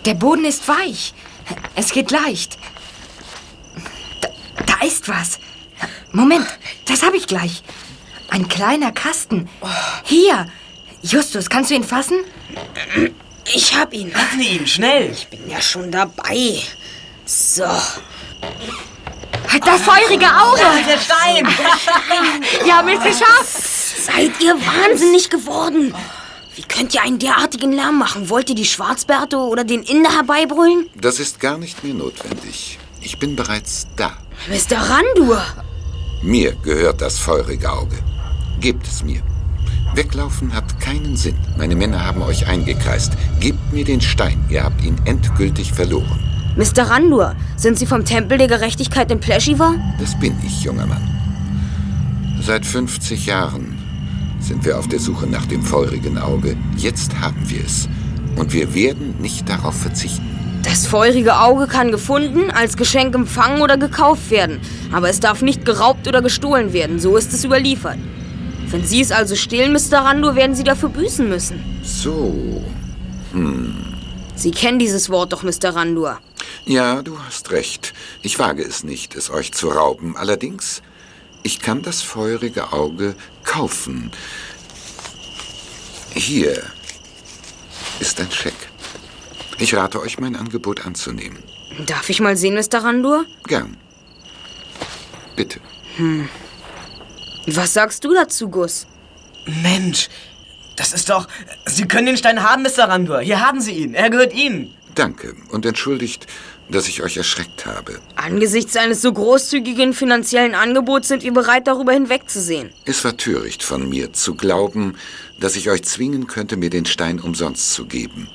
Der 0.05 0.15
Boden 0.15 0.45
ist 0.45 0.67
weich. 0.69 1.13
Es 1.75 1.93
geht 1.93 2.11
leicht. 2.11 2.57
Da, 4.21 4.29
da 4.67 4.87
ist 4.87 5.09
was. 5.09 5.39
Moment, 6.13 6.47
das 6.87 7.03
habe 7.03 7.17
ich 7.17 7.27
gleich. 7.27 7.63
Ein 8.31 8.49
kleiner 8.49 8.93
Kasten. 8.93 9.49
Hier. 10.05 10.47
Justus, 11.03 11.51
kannst 11.51 11.71
du 11.71 11.75
ihn 11.75 11.85
fassen? 11.85 12.19
Ich 13.53 13.77
hab 13.77 13.93
ihn. 13.93 14.13
Öffne 14.15 14.45
ihn, 14.45 14.67
schnell. 14.67 15.11
Ich 15.11 15.27
bin 15.29 15.49
ja 15.49 15.61
schon 15.61 15.91
dabei. 15.91 16.61
So. 17.25 17.65
Das 17.65 19.81
feurige 19.83 20.27
Auge! 20.27 20.63
Der 20.87 20.99
Stein! 20.99 21.47
Wir 22.65 22.77
haben 22.77 22.89
es 22.89 23.03
geschafft! 23.03 24.07
Seid 24.07 24.41
ihr 24.41 24.55
wahnsinnig 24.55 25.29
geworden? 25.29 25.95
Wie 26.55 26.63
könnt 26.63 26.95
ihr 26.95 27.03
einen 27.03 27.19
derartigen 27.19 27.73
Lärm 27.73 27.99
machen? 27.99 28.29
Wollt 28.29 28.49
ihr 28.49 28.55
die 28.55 28.65
Schwarzbärte 28.65 29.39
oder 29.39 29.65
den 29.65 29.83
Inder 29.83 30.13
herbeibrüllen? 30.13 30.89
Das 30.95 31.19
ist 31.19 31.41
gar 31.41 31.59
nicht 31.59 31.83
mehr 31.85 31.95
notwendig. 31.95 32.79
Ich 33.01 33.19
bin 33.19 33.35
bereits 33.35 33.89
da. 33.97 34.17
Mr. 34.49 34.79
Randur! 34.79 35.45
Mir 36.23 36.53
gehört 36.63 37.01
das 37.01 37.19
feurige 37.19 37.71
Auge. 37.71 37.99
Gebt 38.61 38.87
es 38.87 39.03
mir. 39.03 39.23
Weglaufen 39.95 40.55
hat 40.55 40.79
keinen 40.81 41.17
Sinn. 41.17 41.35
Meine 41.57 41.75
Männer 41.75 42.05
haben 42.05 42.21
euch 42.21 42.47
eingekreist. 42.47 43.15
Gebt 43.41 43.73
mir 43.73 43.87
den 43.87 44.03
Stein. 44.03 44.45
Ihr 44.51 44.65
habt 44.65 44.85
ihn 44.85 44.97
endgültig 45.07 45.73
verloren. 45.73 46.21
Mr. 46.57 46.91
Randur, 46.91 47.35
sind 47.57 47.79
Sie 47.79 47.87
vom 47.87 48.05
Tempel 48.05 48.37
der 48.37 48.49
Gerechtigkeit 48.49 49.11
in 49.11 49.19
Pleschiva? 49.19 49.77
Das 49.99 50.19
bin 50.21 50.37
ich, 50.45 50.63
junger 50.63 50.87
Mann. 50.87 51.09
Seit 52.43 52.67
50 52.67 53.25
Jahren 53.25 53.79
sind 54.41 54.67
wir 54.67 54.79
auf 54.79 54.89
der 54.89 55.01
Suche 55.01 55.27
nach 55.27 55.47
dem 55.47 55.63
feurigen 55.63 56.19
Auge. 56.19 56.55
Jetzt 56.77 57.19
haben 57.19 57.49
wir 57.49 57.65
es. 57.65 57.89
Und 58.37 58.53
wir 58.53 58.75
werden 58.75 59.15
nicht 59.21 59.49
darauf 59.49 59.75
verzichten. 59.75 60.27
Das 60.65 60.87
feurige 60.87 61.41
Auge 61.41 61.67
kann 61.67 61.91
gefunden, 61.91 62.51
als 62.51 62.77
Geschenk 62.77 63.15
empfangen 63.15 63.63
oder 63.63 63.79
gekauft 63.79 64.31
werden. 64.31 64.61
Aber 64.93 65.09
es 65.09 65.19
darf 65.19 65.41
nicht 65.41 65.65
geraubt 65.65 66.07
oder 66.07 66.21
gestohlen 66.21 66.75
werden. 66.75 67.01
So 67.01 67.17
ist 67.17 67.33
es 67.33 67.43
überliefert. 67.43 67.97
Wenn 68.71 68.87
Sie 68.87 69.01
es 69.01 69.11
also 69.11 69.35
stehlen, 69.35 69.73
Mr. 69.73 69.99
Randur, 69.99 70.37
werden 70.37 70.55
Sie 70.55 70.63
dafür 70.63 70.89
büßen 70.91 71.29
müssen. 71.29 71.81
So. 71.83 72.65
Hm. 73.33 73.75
Sie 74.37 74.53
kennen 74.53 74.79
dieses 74.79 75.11
Wort 75.11 75.33
doch, 75.33 75.43
Mr. 75.43 75.75
Randur. 75.75 76.21
Ja, 76.65 77.03
du 77.03 77.19
hast 77.19 77.51
recht. 77.51 77.93
Ich 78.23 78.39
wage 78.39 78.63
es 78.63 78.85
nicht, 78.85 79.17
es 79.17 79.29
euch 79.31 79.53
zu 79.53 79.69
rauben. 79.69 80.17
Allerdings, 80.17 80.83
ich 81.43 81.61
kann 81.61 81.83
das 81.83 82.01
feurige 82.01 82.73
Auge 82.73 83.17
kaufen. 83.45 84.13
Hier 86.15 86.63
ist 87.99 88.21
ein 88.21 88.31
Scheck. 88.31 88.55
Ich 89.59 89.75
rate 89.75 90.01
euch, 90.01 90.19
mein 90.19 90.37
Angebot 90.37 90.87
anzunehmen. 90.87 91.43
Darf 91.87 92.09
ich 92.09 92.21
mal 92.21 92.37
sehen, 92.37 92.55
Mr. 92.55 92.85
Randur? 92.85 93.25
Gern. 93.47 93.77
Bitte. 95.35 95.61
Hm. 95.97 96.29
Was 97.57 97.73
sagst 97.75 98.05
du 98.05 98.15
dazu, 98.15 98.49
Gus? 98.49 98.87
Mensch, 99.63 100.09
das 100.77 100.93
ist 100.93 101.11
doch... 101.11 101.27
Sie 101.67 101.87
können 101.87 102.07
den 102.07 102.17
Stein 102.17 102.43
haben, 102.43 102.63
Mr. 102.63 102.85
Randur. 102.89 103.21
Hier 103.21 103.47
haben 103.47 103.61
Sie 103.61 103.73
ihn. 103.73 103.95
Er 103.95 104.11
gehört 104.11 104.33
Ihnen. 104.35 104.75
Danke 104.95 105.35
und 105.51 105.65
entschuldigt, 105.65 106.27
dass 106.69 106.89
ich 106.89 107.03
euch 107.03 107.17
erschreckt 107.17 107.67
habe. 107.67 108.01
Angesichts 108.17 108.77
eines 108.77 109.03
so 109.03 109.13
großzügigen 109.13 109.93
finanziellen 109.93 110.55
Angebots 110.55 111.09
sind 111.09 111.23
wir 111.23 111.33
bereit, 111.33 111.67
darüber 111.67 111.93
hinwegzusehen. 111.93 112.71
Es 112.85 113.05
war 113.05 113.17
töricht 113.17 113.63
von 113.63 113.89
mir 113.89 114.13
zu 114.13 114.35
glauben, 114.35 114.97
dass 115.39 115.57
ich 115.57 115.71
euch 115.71 115.83
zwingen 115.85 116.27
könnte, 116.27 116.57
mir 116.57 116.71
den 116.71 116.87
Stein 116.87 117.21
umsonst 117.21 117.73
zu 117.73 117.87
geben. 117.87 118.29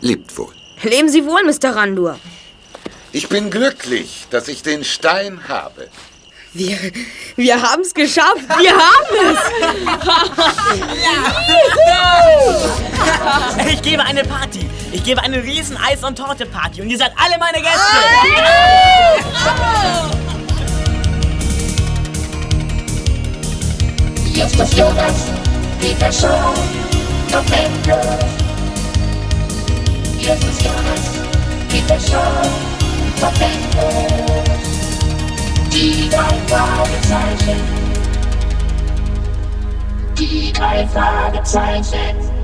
Lebt 0.00 0.36
wohl. 0.38 0.52
Leben 0.82 1.08
Sie 1.08 1.24
wohl, 1.24 1.42
Mr. 1.44 1.74
Randur. 1.76 2.18
Ich 3.12 3.28
bin 3.28 3.50
glücklich, 3.50 4.26
dass 4.30 4.48
ich 4.48 4.62
den 4.62 4.84
Stein 4.84 5.48
habe. 5.48 5.88
Wir, 6.58 6.76
wir 7.36 7.62
haben 7.62 7.82
es 7.82 7.94
geschafft. 7.94 8.42
Wir 8.58 8.72
haben 8.72 9.06
es. 9.30 9.38
Ich 13.72 13.80
gebe 13.82 14.02
eine 14.02 14.24
Party. 14.24 14.68
Ich 14.90 15.04
gebe 15.04 15.22
eine 15.22 15.40
riesen 15.44 15.76
Eis- 15.76 16.02
und 16.02 16.18
Torte-Party. 16.18 16.82
Und 16.82 16.90
ihr 16.90 16.98
seid 16.98 17.12
alle 17.16 17.38
meine 17.38 17.58
Gäste. 17.62 17.78
Justus 24.34 24.76
Jonas, 24.76 25.26
Peter 25.80 26.10
Shaw, 26.12 26.54
November. 27.30 28.18
Justus 30.18 30.64
Jonas, 30.64 31.02
Peter 31.68 32.00
Shaw, 32.00 32.42
November. 33.20 34.48
Die 35.72 36.08
drei 36.08 36.38
Fragezeichen. 36.48 37.60
Die 40.18 40.52
drei 40.52 40.86
Fragezeichen. 40.88 42.37